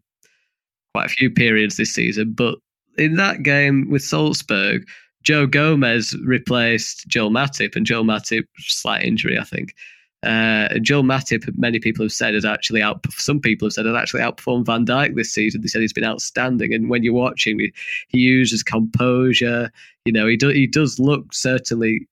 quite 0.93 1.05
a 1.05 1.09
few 1.09 1.29
periods 1.29 1.77
this 1.77 1.93
season. 1.93 2.33
But 2.33 2.55
in 2.97 3.15
that 3.15 3.43
game 3.43 3.89
with 3.89 4.03
Salzburg, 4.03 4.85
Joe 5.23 5.45
Gomez 5.45 6.15
replaced 6.25 7.07
Joel 7.07 7.31
Matip, 7.31 7.75
and 7.75 7.85
Joel 7.85 8.03
Matip 8.03 8.43
slight 8.57 9.03
injury, 9.03 9.37
I 9.37 9.43
think. 9.43 9.73
Uh, 10.21 10.77
Joel 10.79 11.03
Matip, 11.03 11.49
many 11.57 11.79
people 11.79 12.03
have 12.03 12.11
said, 12.11 12.33
has 12.33 12.43
actually 12.43 12.81
out. 12.81 13.05
Some 13.11 13.39
people 13.39 13.67
have 13.67 13.73
said 13.73 13.85
has 13.85 13.95
actually 13.95 14.21
outperformed 14.21 14.65
Van 14.65 14.85
Dijk 14.85 15.15
this 15.15 15.31
season. 15.31 15.61
They 15.61 15.67
said 15.67 15.81
he's 15.81 15.93
been 15.93 16.03
outstanding, 16.03 16.73
and 16.73 16.89
when 16.89 17.03
you're 17.03 17.13
watching, 17.13 17.59
he, 17.59 17.73
he 18.09 18.17
uses 18.19 18.61
composure. 18.61 19.71
You 20.03 20.11
know, 20.11 20.27
he 20.27 20.35
does. 20.35 20.53
He 20.53 20.67
does 20.67 20.99
look 20.99 21.33
certainly. 21.33 22.07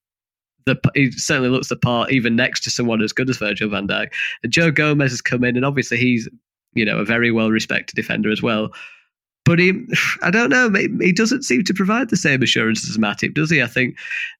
The, 0.65 0.77
he 0.95 1.11
certainly 1.11 1.49
looks 1.49 1.69
the 1.69 1.77
part, 1.77 2.11
even 2.11 2.35
next 2.35 2.61
to 2.65 2.69
someone 2.69 3.01
as 3.01 3.13
good 3.13 3.29
as 3.29 3.37
Virgil 3.37 3.69
Van 3.69 3.87
Dijk. 3.87 4.07
And 4.43 4.51
Joe 4.51 4.71
Gomez 4.71 5.11
has 5.11 5.21
come 5.21 5.43
in, 5.43 5.55
and 5.55 5.65
obviously 5.65 5.97
he's, 5.97 6.29
you 6.73 6.85
know, 6.85 6.99
a 6.99 7.05
very 7.05 7.31
well 7.31 7.51
respected 7.51 7.95
defender 7.95 8.31
as 8.31 8.41
well. 8.41 8.71
But 9.47 9.59
he, 9.59 9.71
I 10.21 10.29
don't 10.29 10.49
know, 10.49 10.69
he 10.99 11.13
doesn't 11.13 11.43
seem 11.43 11.63
to 11.63 11.73
provide 11.73 12.09
the 12.09 12.17
same 12.17 12.43
assurance 12.43 12.87
as 12.89 12.97
Matip, 12.97 13.33
does 13.33 13.49
he? 13.49 13.61
I 13.63 13.67
think 13.67 13.97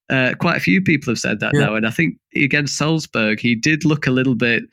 uh, 0.10 0.34
quite 0.38 0.58
a 0.58 0.60
few 0.60 0.82
people 0.82 1.12
have 1.12 1.18
said 1.18 1.40
that 1.40 1.54
Yeah. 1.54 1.62
now, 1.62 1.76
and 1.76 1.88
I 1.88 1.92
think 1.92 2.18
against 2.36 2.78
Salzburg, 2.78 3.40
he 3.40 3.56
did 3.56 3.86
look 3.86 4.06
a 4.06 4.12
little 4.12 4.36
bit, 4.36 4.64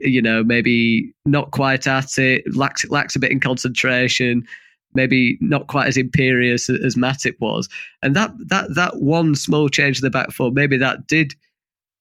you 0.00 0.22
know, 0.22 0.44
maybe 0.44 1.12
not 1.26 1.50
quite 1.50 1.88
at 1.88 2.16
it, 2.18 2.44
lacks 2.54 2.88
lacks 2.88 3.16
a 3.16 3.18
bit 3.18 3.32
in 3.32 3.40
concentration, 3.40 4.46
maybe 4.94 5.36
not 5.40 5.66
quite 5.66 5.88
as 5.88 5.96
imperious 5.96 6.70
as, 6.70 6.94
Matip 6.94 7.34
was, 7.40 7.68
and 8.00 8.14
that 8.14 8.30
that 8.46 8.72
that 8.76 9.00
one 9.00 9.34
small 9.34 9.68
change 9.68 9.98
in 9.98 10.04
the 10.04 10.10
back 10.10 10.30
four, 10.30 10.52
maybe 10.52 10.76
that 10.76 11.08
did 11.08 11.34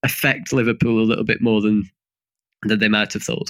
affect 0.04 0.54
Liverpool 0.54 1.00
a 1.02 1.10
little 1.10 1.24
bit 1.26 1.42
more 1.42 1.60
than 1.60 1.90
than 2.62 2.78
they 2.78 2.88
might 2.88 3.14
have 3.14 3.24
thought. 3.24 3.50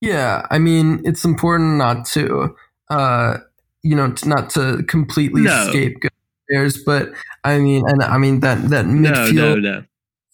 Yeah, 0.00 0.46
I 0.50 0.58
mean, 0.58 1.00
it's 1.04 1.24
important 1.24 1.78
not 1.78 2.04
to, 2.08 2.54
uh, 2.90 3.38
you 3.82 3.94
know, 3.94 4.14
not 4.24 4.50
to 4.50 4.82
completely 4.88 5.42
No. 5.42 5.68
scapegoat 5.68 6.12
players, 6.48 6.82
but 6.84 7.12
I 7.44 7.58
mean, 7.58 7.84
and 7.86 8.02
I 8.02 8.18
mean 8.18 8.40
that 8.40 8.70
that 8.70 8.86
midfield 8.86 9.62
no, 9.62 9.84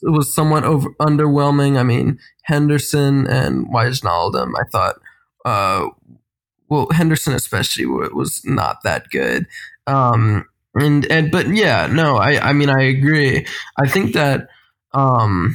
no. 0.02 0.12
was 0.12 0.32
somewhat 0.34 0.64
over 0.64 0.90
underwhelming. 1.00 1.78
I 1.78 1.82
mean, 1.82 2.18
Henderson 2.44 3.26
and 3.26 3.66
Wijnaldum, 3.68 4.52
I 4.58 4.64
thought, 4.70 4.96
uh, 5.44 5.88
well, 6.68 6.88
Henderson 6.90 7.34
especially 7.34 7.86
was 7.86 8.42
not 8.44 8.82
that 8.84 9.10
good. 9.10 9.46
Um, 9.86 10.46
and 10.74 11.04
and 11.10 11.30
but 11.30 11.48
yeah, 11.48 11.86
no, 11.86 12.16
I 12.16 12.48
I 12.48 12.52
mean 12.52 12.70
I 12.70 12.82
agree. 12.82 13.46
I 13.78 13.86
think 13.88 14.14
that 14.14 14.48
um, 14.94 15.54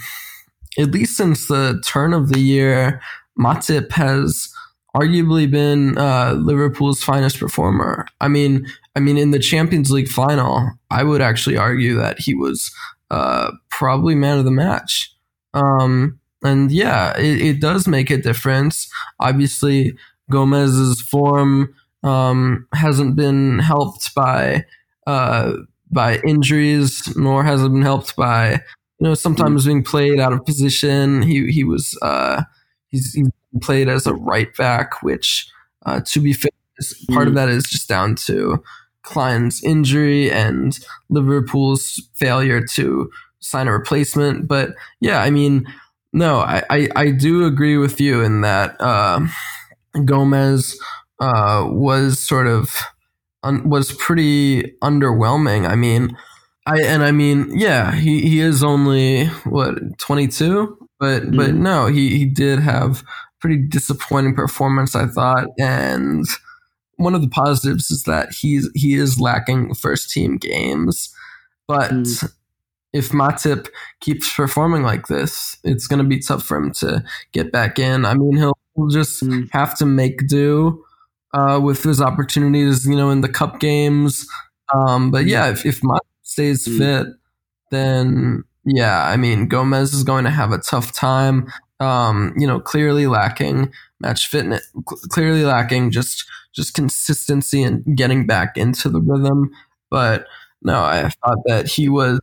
at 0.77 0.91
least 0.91 1.17
since 1.17 1.47
the 1.47 1.81
turn 1.85 2.13
of 2.13 2.29
the 2.29 2.39
year, 2.39 3.01
Matip 3.39 3.91
has 3.93 4.53
arguably 4.97 5.49
been 5.49 5.97
uh, 5.97 6.33
Liverpool's 6.33 7.03
finest 7.03 7.39
performer. 7.39 8.07
I 8.19 8.27
mean, 8.27 8.65
I 8.95 8.99
mean, 8.99 9.17
in 9.17 9.31
the 9.31 9.39
Champions 9.39 9.91
League 9.91 10.07
final, 10.07 10.71
I 10.89 11.03
would 11.03 11.21
actually 11.21 11.57
argue 11.57 11.95
that 11.95 12.19
he 12.19 12.33
was 12.33 12.71
uh, 13.11 13.51
probably 13.69 14.15
man 14.15 14.39
of 14.39 14.45
the 14.45 14.51
match. 14.51 15.13
Um, 15.53 16.19
and 16.43 16.71
yeah, 16.71 17.17
it, 17.17 17.41
it 17.41 17.61
does 17.61 17.87
make 17.87 18.09
a 18.09 18.17
difference. 18.17 18.89
Obviously, 19.19 19.95
Gomez's 20.31 21.01
form 21.01 21.73
um, 22.03 22.67
hasn't 22.73 23.15
been 23.15 23.59
helped 23.59 24.13
by 24.15 24.65
uh, 25.05 25.53
by 25.91 26.19
injuries, 26.25 27.15
nor 27.15 27.43
has 27.43 27.63
it 27.63 27.69
been 27.69 27.81
helped 27.81 28.15
by 28.15 28.53
you 28.99 29.07
know 29.07 29.13
sometimes 29.13 29.65
being 29.65 29.83
played 29.83 30.19
out 30.19 30.33
of 30.33 30.45
position. 30.45 31.21
He 31.21 31.51
he 31.51 31.63
was 31.63 31.97
uh, 32.01 32.43
he's, 32.89 33.13
he's 33.13 33.29
played 33.61 33.89
as 33.89 34.05
a 34.07 34.13
right 34.13 34.53
back, 34.55 35.01
which 35.03 35.47
uh, 35.85 36.01
to 36.05 36.19
be 36.19 36.33
fair, 36.33 36.51
part 37.11 37.27
of 37.27 37.33
that 37.35 37.49
is 37.49 37.63
just 37.63 37.87
down 37.89 38.15
to 38.15 38.63
Clyne's 39.03 39.63
injury 39.63 40.29
and 40.31 40.77
Liverpool's 41.09 42.01
failure 42.15 42.65
to 42.75 43.09
sign 43.39 43.67
a 43.67 43.71
replacement. 43.73 44.47
But 44.47 44.71
yeah, 44.99 45.21
I 45.21 45.29
mean, 45.29 45.65
no, 46.13 46.39
I, 46.39 46.63
I, 46.69 46.89
I 46.95 47.11
do 47.11 47.45
agree 47.45 47.77
with 47.77 48.01
you 48.01 48.21
in 48.21 48.41
that 48.41 48.75
uh, 48.81 49.21
Gomez 50.05 50.79
uh, 51.19 51.65
was 51.69 52.19
sort 52.19 52.47
of 52.47 52.75
un- 53.43 53.69
was 53.69 53.91
pretty 53.93 54.73
underwhelming. 54.83 55.67
I 55.67 55.75
mean, 55.75 56.17
I 56.65 56.81
and 56.81 57.03
I 57.03 57.11
mean, 57.11 57.51
yeah, 57.57 57.93
he, 57.95 58.21
he 58.21 58.39
is 58.39 58.63
only 58.63 59.27
what 59.45 59.97
twenty 59.99 60.27
two, 60.27 60.77
but 60.99 61.23
but 61.31 61.51
Mhm. 61.51 61.57
no, 61.59 61.87
he 61.87 62.17
he 62.17 62.25
did 62.25 62.59
have 62.59 63.03
pretty 63.39 63.57
disappointing 63.57 64.35
performance, 64.35 64.95
I 64.95 65.07
thought, 65.07 65.47
and 65.59 66.25
one 66.97 67.13
of 67.13 67.21
the 67.21 67.29
positives 67.29 67.91
is 67.91 68.03
that 68.03 68.33
he's 68.33 68.69
he 68.73 68.95
is 68.95 69.19
lacking 69.19 69.75
first 69.75 70.09
team 70.11 70.37
games, 70.37 71.13
but 71.67 71.91
Mm. 71.91 72.31
if 72.93 73.09
Matip 73.09 73.67
keeps 74.01 74.33
performing 74.33 74.81
like 74.83 75.07
this, 75.07 75.57
it's 75.63 75.85
going 75.87 75.99
to 75.99 76.05
be 76.07 76.19
tough 76.19 76.43
for 76.43 76.57
him 76.57 76.71
to 76.73 77.03
get 77.33 77.51
back 77.51 77.77
in. 77.77 78.05
I 78.05 78.15
mean, 78.15 78.35
he'll 78.37 78.57
he'll 78.75 78.87
just 78.87 79.23
Mm. 79.23 79.49
have 79.51 79.77
to 79.77 79.85
make 79.85 80.27
do 80.27 80.83
uh, 81.33 81.59
with 81.61 81.83
his 81.83 82.01
opportunities, 82.01 82.87
you 82.87 82.95
know, 82.95 83.09
in 83.11 83.21
the 83.21 83.29
cup 83.29 83.59
games. 83.59 84.25
Um, 84.73 85.11
but 85.11 85.25
yeah, 85.25 85.49
if, 85.51 85.65
if 85.65 85.81
Matip 85.81 85.99
stays 86.23 86.67
Mm. 86.67 86.77
fit, 86.77 87.07
then 87.71 88.43
yeah, 88.65 89.05
I 89.07 89.17
mean, 89.17 89.47
Gomez 89.47 89.93
is 89.93 90.03
going 90.03 90.23
to 90.25 90.31
have 90.31 90.51
a 90.51 90.57
tough 90.57 90.91
time. 90.93 91.47
Um, 91.79 92.33
you 92.37 92.47
know, 92.47 92.59
clearly 92.59 93.05
lacking 93.05 93.71
match 93.99 94.27
fitness, 94.27 94.67
cl- 94.89 95.01
clearly 95.09 95.43
lacking 95.43 95.91
just 95.91 96.25
just 96.55 96.73
consistency 96.73 97.61
and 97.61 97.83
getting 97.95 98.25
back 98.25 98.57
into 98.57 98.89
the 98.89 98.99
rhythm. 98.99 99.51
But 99.91 100.25
no, 100.61 100.81
I 100.81 101.09
thought 101.09 101.37
that 101.45 101.67
he 101.67 101.87
was 101.87 102.19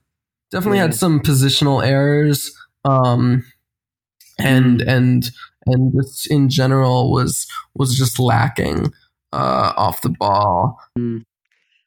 definitely 0.50 0.78
had 0.78 0.94
some 0.94 1.20
positional 1.20 1.84
errors, 1.84 2.52
um, 2.84 3.44
and 4.38 4.80
and 4.82 5.30
and 5.66 5.92
just 5.94 6.30
in 6.30 6.48
general 6.48 7.12
was 7.12 7.46
was 7.74 7.96
just 7.96 8.18
lacking 8.18 8.92
uh, 9.32 9.72
off 9.76 10.02
the 10.02 10.10
ball. 10.10 10.78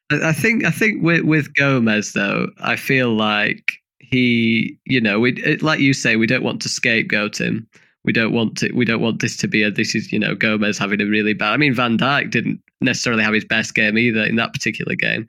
I 0.10 0.32
think 0.32 0.64
I 0.64 0.72
think 0.72 1.04
with 1.04 1.24
with 1.24 1.54
Gomez 1.54 2.14
though, 2.14 2.48
I 2.60 2.76
feel 2.76 3.16
like 3.16 3.74
he, 4.10 4.80
you 4.86 5.02
know, 5.02 5.20
we 5.20 5.34
it, 5.44 5.62
like 5.62 5.80
you 5.80 5.94
say, 5.94 6.16
we 6.16 6.28
don't 6.28 6.44
want 6.44 6.62
to 6.62 6.70
scapegoat 6.70 7.40
him. 7.40 7.68
We 8.06 8.14
don't 8.14 8.32
want 8.32 8.58
to. 8.60 8.72
We 8.72 8.86
don't 8.86 9.02
want 9.02 9.20
this 9.20 9.36
to 9.38 9.48
be 9.48 9.64
a. 9.64 9.72
This 9.72 9.94
is 9.96 10.12
you 10.14 10.20
know 10.20 10.34
Gomez 10.34 10.78
having 10.78 11.02
a 11.02 11.06
really 11.06 11.34
bad. 11.34 11.54
I 11.54 11.58
mean, 11.58 11.74
Van 11.74 11.98
Dijk 11.98 12.32
didn't 12.32 12.62
necessarily 12.80 13.24
have 13.24 13.34
his 13.34 13.44
best 13.44 13.76
game 13.76 13.98
either 13.98 14.24
in 14.24 14.38
that 14.38 14.54
particular 14.54 14.96
game. 14.96 15.28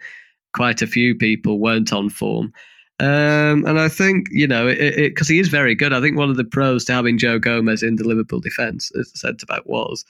Quite 0.54 0.80
a 0.80 0.86
few 0.86 1.14
people 1.14 1.58
weren't 1.58 1.92
on 1.92 2.08
form. 2.08 2.52
Um, 3.00 3.64
and 3.64 3.78
I 3.78 3.88
think, 3.88 4.26
you 4.30 4.46
know, 4.46 4.74
because 4.74 5.28
he 5.28 5.38
is 5.38 5.48
very 5.48 5.74
good. 5.74 5.92
I 5.92 6.00
think 6.00 6.16
one 6.16 6.30
of 6.30 6.36
the 6.36 6.44
pros 6.44 6.84
to 6.86 6.92
having 6.92 7.16
Joe 7.16 7.38
Gomez 7.38 7.82
in 7.82 7.96
the 7.96 8.06
Liverpool 8.06 8.40
defence, 8.40 8.90
as 8.98 9.12
the 9.12 9.18
centre 9.18 9.46
back 9.46 9.64
was, 9.66 10.04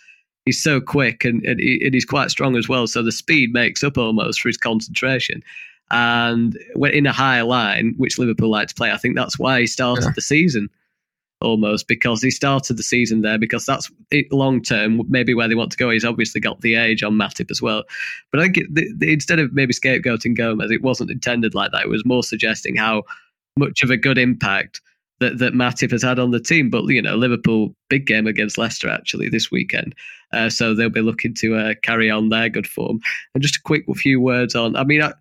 he's 0.47 0.63
so 0.63 0.81
quick 0.81 1.25
and, 1.25 1.45
and, 1.45 1.61
he, 1.61 1.83
and, 1.85 1.93
he's 1.93 2.07
quite 2.07 2.31
strong 2.31 2.57
as 2.57 2.67
well. 2.67 2.87
So 2.87 3.03
the 3.03 3.13
speed 3.13 3.53
makes 3.53 3.85
up 3.85 3.99
almost 3.99 4.41
for 4.41 4.49
his 4.49 4.57
concentration. 4.57 5.43
And 5.91 6.59
went 6.75 6.95
in 6.95 7.07
a 7.07 7.13
high 7.13 7.41
line, 7.41 7.95
which 7.97 8.19
Liverpool 8.19 8.51
like 8.51 8.69
to 8.69 8.75
play, 8.75 8.93
I 8.93 8.99
think 8.99 9.17
that's 9.17 9.39
why 9.39 9.61
he 9.61 9.67
started 9.67 10.05
yeah. 10.05 10.13
the 10.15 10.21
season 10.21 10.69
almost 11.41 11.87
because 11.87 12.21
he 12.21 12.31
started 12.31 12.77
the 12.77 12.83
season 12.83 13.21
there 13.21 13.39
because 13.39 13.65
that's 13.65 13.91
long 14.33 14.61
term 14.61 15.03
maybe 15.09 15.35
where 15.35 15.49
they 15.49 15.55
want 15.55 15.71
to 15.71 15.79
go. 15.79 15.91
He's 15.91 16.05
obviously 16.05 16.41
got 16.41 16.61
the 16.61 16.75
age 16.75 17.03
on 17.03 17.15
Matip 17.15 17.51
as 17.51 17.63
well, 17.63 17.85
but 18.31 18.41
I 18.41 18.45
think 18.45 18.59
it, 18.59 18.75
the, 18.75 18.93
the, 18.97 19.13
instead 19.13 19.39
of 19.39 19.53
maybe 19.53 19.73
scapegoating 19.73 20.37
Gomez, 20.37 20.71
it 20.71 20.83
wasn't 20.83 21.11
intended 21.11 21.55
like 21.55 21.73
that. 21.73 21.85
It 21.85 21.89
was 21.89 22.05
more 22.05 22.23
suggesting 22.23 22.77
how 22.77 23.05
much 23.57 23.83
of 23.83 23.91
a 23.91 23.97
good 23.97 24.19
impact 24.19 24.81
that 25.21 25.39
that 25.39 25.53
Matip 25.53 25.91
has 25.91 26.03
had 26.03 26.19
on 26.19 26.33
the 26.33 26.41
team. 26.41 26.71
But 26.71 26.85
you 26.87 27.03
know, 27.03 27.17
Liverpool 27.17 27.75
big 27.89 28.07
game 28.07 28.27
against 28.27 28.59
Leicester 28.59 28.89
actually 28.89 29.29
this 29.29 29.51
weekend, 29.51 29.95
uh, 30.33 30.51
so 30.51 30.75
they'll 30.75 30.91
be 30.91 31.01
looking 31.01 31.35
to 31.35 31.57
uh, 31.57 31.75
carry 31.83 32.11
on 32.11 32.31
their 32.31 32.49
good 32.49 32.67
form. 32.67 33.01
And 33.35 33.43
just 33.43 33.57
a 33.57 33.63
quick 33.63 33.85
few 33.97 34.21
words 34.21 34.55
on. 34.55 34.77
I 34.77 34.85
mean. 34.85 35.03
I, 35.03 35.13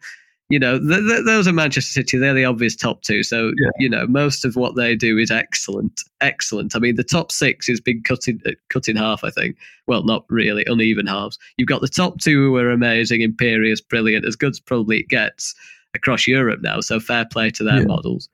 you 0.49 0.59
know, 0.59 0.79
th- 0.79 1.05
th- 1.05 1.25
those 1.25 1.47
are 1.47 1.53
Manchester 1.53 1.91
City. 1.91 2.17
They're 2.17 2.33
the 2.33 2.45
obvious 2.45 2.75
top 2.75 3.01
two. 3.01 3.21
So, 3.21 3.51
yeah. 3.57 3.69
you 3.79 3.89
know, 3.89 4.07
most 4.07 4.45
of 4.45 4.55
what 4.55 4.75
they 4.75 4.95
do 4.95 5.17
is 5.17 5.29
excellent. 5.29 6.03
Excellent. 6.21 6.75
I 6.75 6.79
mean, 6.79 6.95
the 6.95 7.03
top 7.03 7.31
six 7.31 7.67
has 7.67 7.81
been 7.81 8.01
cut 8.01 8.27
in, 8.27 8.41
uh, 8.45 8.51
cut 8.69 8.87
in 8.87 8.95
half, 8.95 9.23
I 9.23 9.29
think. 9.29 9.57
Well, 9.87 10.03
not 10.03 10.25
really, 10.29 10.63
uneven 10.67 11.05
halves. 11.05 11.37
You've 11.57 11.67
got 11.67 11.81
the 11.81 11.89
top 11.89 12.19
two 12.19 12.41
who 12.45 12.55
are 12.57 12.71
amazing, 12.71 13.21
imperious, 13.21 13.81
brilliant, 13.81 14.25
as 14.25 14.37
good 14.37 14.51
as 14.51 14.59
probably 14.59 14.99
it 14.99 15.09
gets 15.09 15.53
across 15.93 16.27
Europe 16.27 16.61
now. 16.61 16.79
So 16.79 16.99
fair 16.99 17.25
play 17.25 17.49
to 17.51 17.63
their 17.63 17.79
yeah. 17.79 17.85
models. 17.85 18.29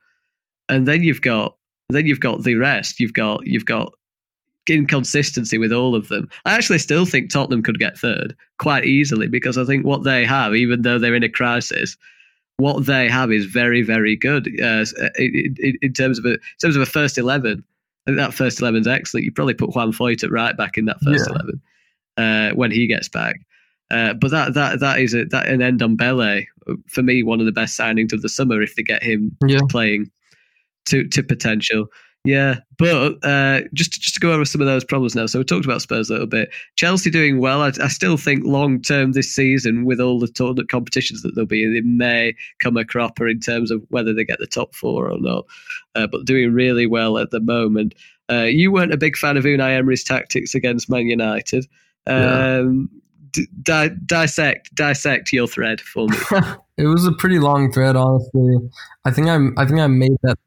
And 0.70 0.88
then 0.88 1.02
you've 1.04 1.22
got 1.22 1.58
then 1.90 2.06
you've 2.06 2.20
got 2.20 2.44
the 2.44 2.56
rest. 2.56 3.00
You've 3.00 3.14
got 3.14 3.46
you've 3.46 3.66
got 3.66 3.94
inconsistency 4.70 5.58
with 5.58 5.72
all 5.72 5.96
of 5.96 6.08
them. 6.08 6.30
I 6.46 6.54
actually 6.54 6.80
still 6.80 7.06
think 7.06 7.30
Tottenham 7.30 7.64
could 7.64 7.80
get 7.80 7.98
third 7.98 8.36
quite 8.60 8.86
easily 8.86 9.28
because 9.28 9.58
I 9.58 9.66
think 9.66 9.86
what 9.86 10.04
they 10.04 10.26
have, 10.26 10.56
even 10.56 10.82
though 10.82 11.00
they're 11.00 11.16
in 11.16 11.24
a 11.24 11.30
crisis, 11.30 11.98
what 12.58 12.86
they 12.86 13.10
have 13.10 13.32
is 13.32 13.46
very, 13.46 13.82
very 13.82 14.16
good 14.16 14.48
uh, 14.62 14.86
in, 15.18 15.56
in, 15.60 15.78
in, 15.82 15.94
terms 15.94 16.20
of 16.20 16.26
a 16.26 16.34
in 16.34 16.40
terms 16.62 16.76
of 16.76 16.82
a 16.82 16.86
first 16.86 17.18
eleven. 17.18 17.64
I 18.06 18.12
think 18.12 18.18
that 18.18 18.34
first 18.34 18.62
eleven 18.62 18.82
is 18.82 18.88
excellent. 18.88 19.26
You 19.26 19.32
probably 19.32 19.54
put 19.54 19.76
Juan 19.76 19.92
Foyth 19.92 20.24
at 20.24 20.32
right 20.32 20.56
back 20.56 20.78
in 20.78 20.86
that 20.86 21.00
first 21.04 21.28
yeah. 21.28 21.34
eleven 21.34 21.62
uh, 22.18 22.56
when 22.56 22.72
he 22.72 22.88
gets 22.88 23.10
back. 23.10 23.38
Uh, 23.92 24.14
but 24.14 24.32
that 24.32 24.54
that 24.54 24.80
that 24.80 25.00
is 25.00 25.14
a, 25.14 25.26
that 25.26 25.48
an 25.48 25.60
Ndombele 25.60 26.46
for 26.88 27.04
me 27.04 27.24
one 27.24 27.40
of 27.40 27.46
the 27.46 27.52
best 27.52 27.78
signings 27.78 28.14
of 28.14 28.22
the 28.22 28.30
summer 28.30 28.62
if 28.62 28.76
they 28.76 28.84
get 28.84 29.04
him 29.04 29.36
yeah. 29.46 29.60
playing 29.70 30.10
to 30.86 31.08
to 31.10 31.24
potential. 31.24 31.88
Yeah, 32.26 32.60
but 32.78 33.18
uh, 33.26 33.62
just 33.74 33.92
just 34.00 34.14
to 34.14 34.20
go 34.22 34.32
over 34.32 34.46
some 34.46 34.62
of 34.62 34.68
those 34.68 34.86
problems 34.86 35.14
now. 35.14 35.26
So 35.26 35.40
we 35.40 35.46
talked 35.46 35.66
about 35.66 35.82
Spurs 35.82 36.10
a 36.10 36.14
little 36.14 36.28
bit. 36.28 36.54
Chelsea 36.78 37.10
doing 37.10 37.40
well. 37.40 37.62
I, 37.62 37.72
I 37.82 37.90
still 37.90 38.16
think 38.16 38.46
long 38.46 38.82
term 38.82 39.12
this 39.12 39.34
season, 39.34 39.84
with 39.84 40.00
all 40.00 40.20
the 40.20 40.30
tournament 40.30 40.70
competitions 40.70 41.22
that 41.24 41.36
they'll 41.36 41.46
be 41.46 41.64
in, 41.64 41.76
it 41.76 41.84
may 41.84 42.34
come 42.60 42.78
a 42.78 42.86
cropper 42.86 43.28
in 43.28 43.42
terms 43.42 43.72
of 43.72 43.84
whether 43.90 44.14
they 44.14 44.24
get 44.24 44.40
the 44.40 44.48
top 44.48 44.74
four 44.74 45.12
or 45.12 45.20
not. 45.20 45.46
Uh, 45.96 46.08
but 46.08 46.24
doing 46.24 46.54
really 46.54 46.86
well 46.86 47.18
at 47.18 47.32
the 47.32 47.42
moment. 47.42 47.94
Uh, 48.32 48.44
you 48.44 48.72
weren't 48.72 48.94
a 48.94 48.98
big 48.98 49.18
fan 49.18 49.36
of 49.36 49.44
Unai 49.44 49.78
Emery's 49.78 50.06
tactics 50.06 50.56
against 50.56 50.90
Man 50.90 51.08
United. 51.08 51.68
Um, 52.08 52.90
yeah. 53.34 53.44
di- 53.64 53.96
dissect 54.06 54.74
dissect 54.76 55.34
your 55.34 55.48
thread 55.48 55.82
for 55.82 56.08
me. 56.08 56.18
it 56.78 56.88
was 56.88 57.06
a 57.06 57.12
pretty 57.12 57.40
long 57.40 57.70
thread, 57.72 57.98
honestly. 57.98 58.56
I 59.04 59.12
think 59.12 59.28
I'm. 59.28 59.54
I 59.58 59.66
think 59.66 59.82
I 59.82 59.88
made 59.88 60.16
that. 60.24 60.38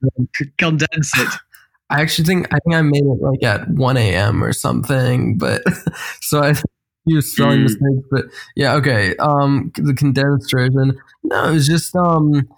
Condense 0.56 1.18
it. 1.18 1.28
I 1.88 2.00
actually 2.00 2.24
think 2.24 2.46
I 2.52 2.58
think 2.58 2.74
I 2.74 2.82
made 2.82 3.04
it 3.04 3.20
like 3.20 3.42
at 3.42 3.68
1 3.68 3.96
a.m. 3.96 4.42
or 4.42 4.52
something, 4.52 5.38
but 5.38 5.62
so 6.20 6.42
I 6.42 6.54
use 7.04 7.32
spelling 7.32 7.60
mm. 7.60 7.64
mistakes. 7.64 8.08
But 8.10 8.24
yeah, 8.56 8.74
okay. 8.74 9.16
Um, 9.16 9.72
the 9.76 9.94
condensed 9.94 10.50
version. 10.50 10.98
No, 11.22 11.48
it 11.48 11.52
was 11.52 11.66
just 11.66 11.94
um, 11.96 12.48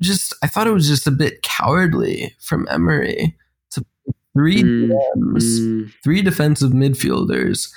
just 0.00 0.34
I 0.42 0.46
thought 0.46 0.66
it 0.66 0.72
was 0.72 0.88
just 0.88 1.06
a 1.06 1.10
bit 1.10 1.42
cowardly 1.42 2.36
from 2.40 2.68
Emery 2.70 3.36
to 3.70 3.84
three 4.34 4.62
mm. 4.62 4.90
DMs, 4.90 5.60
mm. 5.60 5.92
three 6.04 6.22
defensive 6.22 6.72
midfielders 6.72 7.70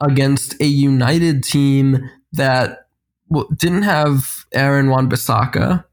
against 0.00 0.60
a 0.60 0.66
United 0.66 1.42
team 1.42 2.10
that 2.32 2.86
well, 3.28 3.48
didn't 3.56 3.82
have 3.82 4.44
Aaron 4.52 4.90
Wan-Bissaka, 4.90 5.84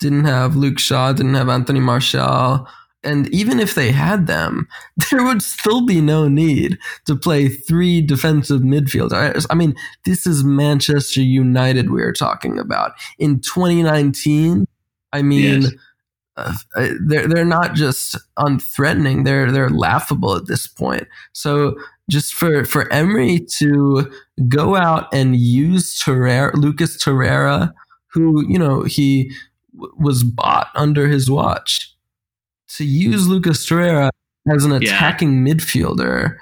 didn't 0.00 0.24
have 0.24 0.56
Luke 0.56 0.78
Shaw, 0.78 1.12
didn't 1.12 1.34
have 1.34 1.48
Anthony 1.48 1.80
Martial 1.80 2.66
and 3.04 3.28
even 3.32 3.60
if 3.60 3.74
they 3.74 3.92
had 3.92 4.26
them, 4.26 4.68
there 5.10 5.24
would 5.24 5.42
still 5.42 5.84
be 5.84 6.00
no 6.00 6.28
need 6.28 6.78
to 7.06 7.16
play 7.16 7.48
three 7.48 8.00
defensive 8.00 8.60
midfielders. 8.60 9.46
I 9.50 9.54
mean, 9.54 9.74
this 10.04 10.26
is 10.26 10.44
Manchester 10.44 11.22
United 11.22 11.90
we 11.90 12.02
are 12.02 12.12
talking 12.12 12.58
about. 12.58 12.92
In 13.18 13.40
2019, 13.40 14.66
I 15.12 15.22
mean, 15.22 15.62
yes. 15.62 15.72
uh, 16.36 16.54
they're 17.06 17.26
they're 17.26 17.44
not 17.44 17.74
just 17.74 18.16
unthreatening; 18.38 19.24
they're 19.24 19.50
they're 19.50 19.70
laughable 19.70 20.36
at 20.36 20.46
this 20.46 20.66
point. 20.66 21.08
So 21.32 21.76
just 22.10 22.34
for 22.34 22.64
for 22.64 22.92
Emery 22.92 23.46
to 23.58 24.12
go 24.48 24.76
out 24.76 25.08
and 25.14 25.34
use 25.34 25.98
Torreira, 25.98 26.52
Lucas 26.54 27.02
Torreira, 27.02 27.72
who 28.08 28.46
you 28.46 28.58
know 28.58 28.82
he 28.82 29.32
w- 29.74 29.94
was 29.98 30.24
bought 30.24 30.68
under 30.74 31.08
his 31.08 31.30
watch 31.30 31.94
to 32.76 32.84
use 32.84 33.28
Lucas 33.28 33.66
Torreira 33.66 34.10
as 34.52 34.64
an 34.64 34.72
attacking 34.72 35.46
yeah. 35.46 35.54
midfielder 35.54 36.36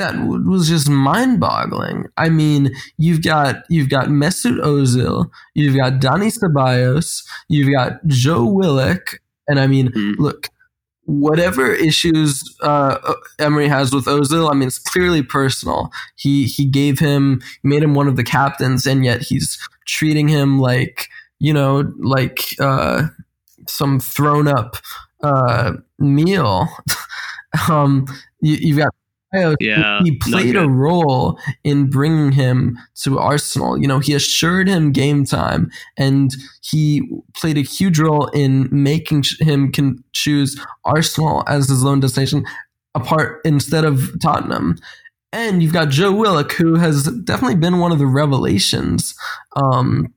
that 0.00 0.14
was 0.26 0.68
just 0.68 0.88
mind-boggling. 0.88 2.06
I 2.16 2.30
mean, 2.30 2.74
you've 2.96 3.22
got 3.22 3.64
you've 3.68 3.90
got 3.90 4.06
Mesut 4.06 4.58
Ozil, 4.64 5.30
you've 5.54 5.76
got 5.76 6.00
Dani 6.00 6.32
Ceballos, 6.36 7.22
you've 7.48 7.72
got 7.72 8.04
Joe 8.06 8.44
Willock, 8.44 9.20
and 9.46 9.60
I 9.60 9.66
mean, 9.66 9.88
mm. 9.88 10.16
look, 10.18 10.48
whatever 11.04 11.72
issues 11.74 12.42
uh, 12.62 13.14
Emery 13.38 13.68
has 13.68 13.92
with 13.92 14.06
Ozil, 14.06 14.50
I 14.50 14.54
mean, 14.54 14.68
it's 14.68 14.78
clearly 14.78 15.22
personal. 15.22 15.90
He 16.16 16.44
he 16.44 16.64
gave 16.64 16.98
him 16.98 17.42
made 17.62 17.82
him 17.82 17.94
one 17.94 18.08
of 18.08 18.16
the 18.16 18.24
captains, 18.24 18.86
and 18.86 19.04
yet 19.04 19.20
he's 19.20 19.58
treating 19.86 20.28
him 20.28 20.58
like 20.58 21.08
you 21.40 21.52
know 21.52 21.92
like 21.98 22.54
uh, 22.58 23.08
some 23.68 24.00
thrown 24.00 24.48
up 24.48 24.76
uh, 25.22 25.72
meal. 25.98 26.68
um, 27.68 28.06
you, 28.40 28.74
have 28.76 28.86
got 28.86 28.94
yeah, 29.60 30.00
he 30.02 30.16
played 30.16 30.56
a 30.56 30.68
role 30.68 31.38
in 31.62 31.88
bringing 31.88 32.32
him 32.32 32.78
to 33.02 33.18
Arsenal. 33.18 33.78
You 33.78 33.86
know, 33.86 34.00
he 34.00 34.12
assured 34.12 34.68
him 34.68 34.92
game 34.92 35.24
time, 35.24 35.70
and 35.96 36.34
he 36.62 37.08
played 37.34 37.56
a 37.56 37.62
huge 37.62 37.98
role 37.98 38.26
in 38.28 38.68
making 38.72 39.24
him 39.38 39.70
can 39.70 40.02
choose 40.12 40.60
Arsenal 40.84 41.44
as 41.46 41.68
his 41.68 41.82
loan 41.82 42.00
destination, 42.00 42.44
apart 42.94 43.40
instead 43.44 43.84
of 43.84 44.20
Tottenham. 44.20 44.76
And 45.32 45.62
you've 45.62 45.72
got 45.72 45.90
Joe 45.90 46.12
Willock, 46.12 46.52
who 46.52 46.74
has 46.74 47.04
definitely 47.04 47.56
been 47.56 47.78
one 47.78 47.92
of 47.92 48.00
the 48.00 48.06
revelations 48.06 49.14
um, 49.54 50.12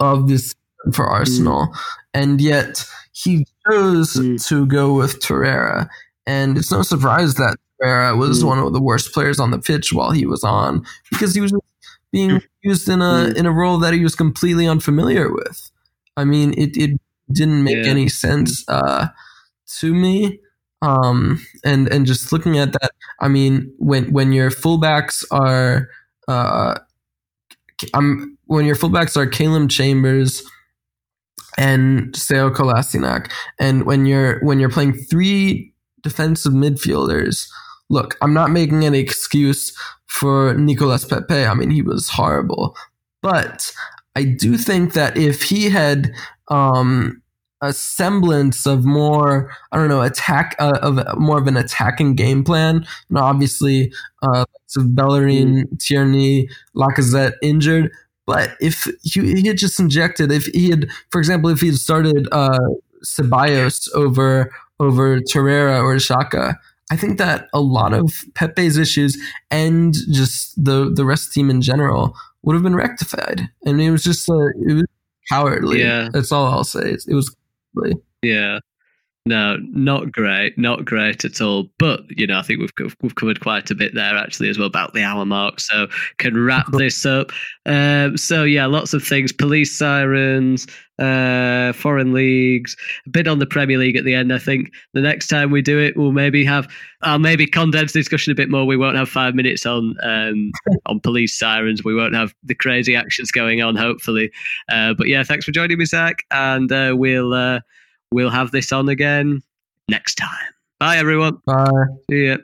of 0.00 0.26
this 0.26 0.56
for 0.92 1.06
Arsenal, 1.06 1.68
mm. 1.68 1.78
and 2.14 2.40
yet 2.40 2.84
he 3.22 3.46
chose 3.70 4.14
mm. 4.14 4.46
to 4.48 4.66
go 4.66 4.94
with 4.94 5.20
Torreira. 5.20 5.88
And 6.26 6.56
it's 6.56 6.70
no 6.70 6.82
surprise 6.82 7.34
that 7.34 7.56
Torreira 7.82 8.16
was 8.16 8.42
mm. 8.42 8.46
one 8.46 8.58
of 8.58 8.72
the 8.72 8.80
worst 8.80 9.12
players 9.12 9.40
on 9.40 9.50
the 9.50 9.58
pitch 9.58 9.92
while 9.92 10.10
he 10.10 10.26
was 10.26 10.44
on 10.44 10.84
because 11.10 11.34
he 11.34 11.40
was 11.40 11.52
being 12.12 12.40
used 12.62 12.88
in 12.88 13.00
a 13.00 13.04
mm. 13.04 13.36
in 13.36 13.46
a 13.46 13.52
role 13.52 13.78
that 13.78 13.94
he 13.94 14.02
was 14.02 14.14
completely 14.14 14.66
unfamiliar 14.66 15.32
with. 15.32 15.70
I 16.16 16.24
mean, 16.24 16.54
it, 16.56 16.76
it 16.76 17.00
didn't 17.32 17.64
make 17.64 17.84
yeah. 17.84 17.90
any 17.90 18.08
sense 18.08 18.64
uh, 18.68 19.08
to 19.78 19.94
me. 19.94 20.40
Um, 20.82 21.44
and 21.64 21.88
and 21.88 22.06
just 22.06 22.32
looking 22.32 22.58
at 22.58 22.72
that, 22.72 22.92
I 23.20 23.28
mean, 23.28 23.72
when 23.78 24.12
when 24.12 24.32
your 24.32 24.50
fullbacks 24.50 25.24
are, 25.30 25.88
uh, 26.26 26.78
I'm 27.92 28.38
when 28.46 28.64
your 28.64 28.76
fullbacks 28.76 29.16
are 29.16 29.26
Calum 29.26 29.68
Chambers, 29.68 30.42
and 31.58 32.12
Sead 32.14 32.52
Kolasinac. 32.54 33.30
And 33.58 33.84
when 33.84 34.06
you're 34.06 34.40
when 34.44 34.60
you're 34.60 34.70
playing 34.70 34.94
three 34.94 35.72
defensive 36.02 36.52
midfielders, 36.52 37.48
look, 37.88 38.16
I'm 38.22 38.34
not 38.34 38.50
making 38.50 38.84
any 38.84 38.98
excuse 38.98 39.76
for 40.06 40.54
Nicolas 40.54 41.04
Pepe. 41.04 41.46
I 41.46 41.54
mean, 41.54 41.70
he 41.70 41.82
was 41.82 42.08
horrible, 42.08 42.76
but 43.22 43.72
I 44.16 44.24
do 44.24 44.56
think 44.56 44.94
that 44.94 45.16
if 45.16 45.42
he 45.42 45.70
had 45.70 46.12
um, 46.48 47.22
a 47.62 47.72
semblance 47.72 48.66
of 48.66 48.84
more, 48.84 49.50
I 49.72 49.76
don't 49.76 49.88
know, 49.88 50.02
attack 50.02 50.56
uh, 50.58 50.78
of 50.82 50.98
more 51.18 51.38
of 51.38 51.46
an 51.46 51.56
attacking 51.56 52.14
game 52.14 52.42
plan. 52.42 52.86
Know, 53.10 53.20
obviously, 53.20 53.92
uh, 54.22 54.44
of 54.76 54.94
Bellerin, 54.94 55.68
Tierney, 55.78 56.48
Lacazette 56.74 57.34
injured. 57.42 57.90
But 58.30 58.56
if 58.60 58.86
he, 59.02 59.40
he, 59.40 59.48
had 59.48 59.58
just 59.58 59.80
injected, 59.80 60.30
if 60.30 60.46
he 60.46 60.70
had, 60.70 60.88
for 61.10 61.18
example, 61.18 61.50
if 61.50 61.60
he 61.60 61.66
had 61.66 61.78
started 61.78 62.28
uh, 62.30 62.60
Ceballos 63.04 63.88
over 63.92 64.52
over 64.78 65.18
Torreira 65.18 65.82
or 65.82 65.98
Shaka, 65.98 66.56
I 66.92 66.96
think 66.96 67.18
that 67.18 67.48
a 67.52 67.60
lot 67.60 67.92
of 67.92 68.22
Pepe's 68.36 68.76
issues 68.76 69.18
and 69.50 69.94
just 70.12 70.64
the 70.64 70.92
the 70.94 71.04
rest 71.04 71.26
of 71.26 71.34
the 71.34 71.40
team 71.40 71.50
in 71.50 71.60
general 71.60 72.14
would 72.42 72.54
have 72.54 72.62
been 72.62 72.76
rectified. 72.76 73.50
And 73.64 73.82
it 73.82 73.90
was 73.90 74.04
just 74.04 74.28
a, 74.28 74.52
it 74.64 74.74
was 74.74 74.86
cowardly. 75.28 75.80
Yeah, 75.80 76.08
that's 76.12 76.30
all 76.30 76.46
I'll 76.46 76.62
say. 76.62 76.92
It, 76.92 77.02
it 77.08 77.14
was 77.16 77.34
cowardly. 77.74 78.00
Yeah. 78.22 78.60
No, 79.26 79.58
not 79.60 80.10
great, 80.12 80.56
not 80.56 80.86
great 80.86 81.26
at 81.26 81.42
all. 81.42 81.68
But 81.78 82.00
you 82.08 82.26
know, 82.26 82.38
I 82.38 82.42
think 82.42 82.60
we've 82.60 82.90
we've 83.02 83.14
covered 83.14 83.40
quite 83.40 83.70
a 83.70 83.74
bit 83.74 83.94
there 83.94 84.16
actually 84.16 84.48
as 84.48 84.58
well 84.58 84.66
about 84.66 84.94
the 84.94 85.02
hour 85.02 85.26
mark. 85.26 85.60
So 85.60 85.88
can 86.16 86.42
wrap 86.42 86.66
this 86.72 87.04
up. 87.04 87.30
Um, 87.66 88.16
so 88.16 88.44
yeah, 88.44 88.64
lots 88.64 88.94
of 88.94 89.04
things: 89.04 89.30
police 89.30 89.76
sirens, 89.76 90.66
uh, 90.98 91.74
foreign 91.74 92.14
leagues, 92.14 92.74
a 93.06 93.10
bit 93.10 93.28
on 93.28 93.40
the 93.40 93.46
Premier 93.46 93.76
League 93.76 93.96
at 93.96 94.04
the 94.04 94.14
end. 94.14 94.32
I 94.32 94.38
think 94.38 94.72
the 94.94 95.02
next 95.02 95.26
time 95.26 95.50
we 95.50 95.60
do 95.60 95.78
it, 95.78 95.98
we'll 95.98 96.12
maybe 96.12 96.42
have 96.46 96.66
I'll 97.02 97.18
maybe 97.18 97.46
condense 97.46 97.92
the 97.92 98.00
discussion 98.00 98.32
a 98.32 98.36
bit 98.36 98.48
more. 98.48 98.64
We 98.64 98.78
won't 98.78 98.96
have 98.96 99.10
five 99.10 99.34
minutes 99.34 99.66
on 99.66 99.96
um, 100.02 100.50
on 100.86 100.98
police 100.98 101.38
sirens. 101.38 101.84
We 101.84 101.94
won't 101.94 102.14
have 102.14 102.34
the 102.42 102.54
crazy 102.54 102.96
actions 102.96 103.30
going 103.30 103.60
on. 103.60 103.76
Hopefully, 103.76 104.30
uh, 104.70 104.94
but 104.94 105.08
yeah, 105.08 105.24
thanks 105.24 105.44
for 105.44 105.52
joining 105.52 105.76
me, 105.76 105.84
Zach, 105.84 106.24
and 106.30 106.72
uh, 106.72 106.94
we'll. 106.96 107.60
We'll 108.12 108.30
have 108.30 108.50
this 108.50 108.72
on 108.72 108.88
again 108.88 109.42
next 109.88 110.16
time. 110.16 110.28
Bye, 110.78 110.96
everyone. 110.96 111.40
Bye. 111.46 111.84
See 112.10 112.26
ya. 112.26 112.38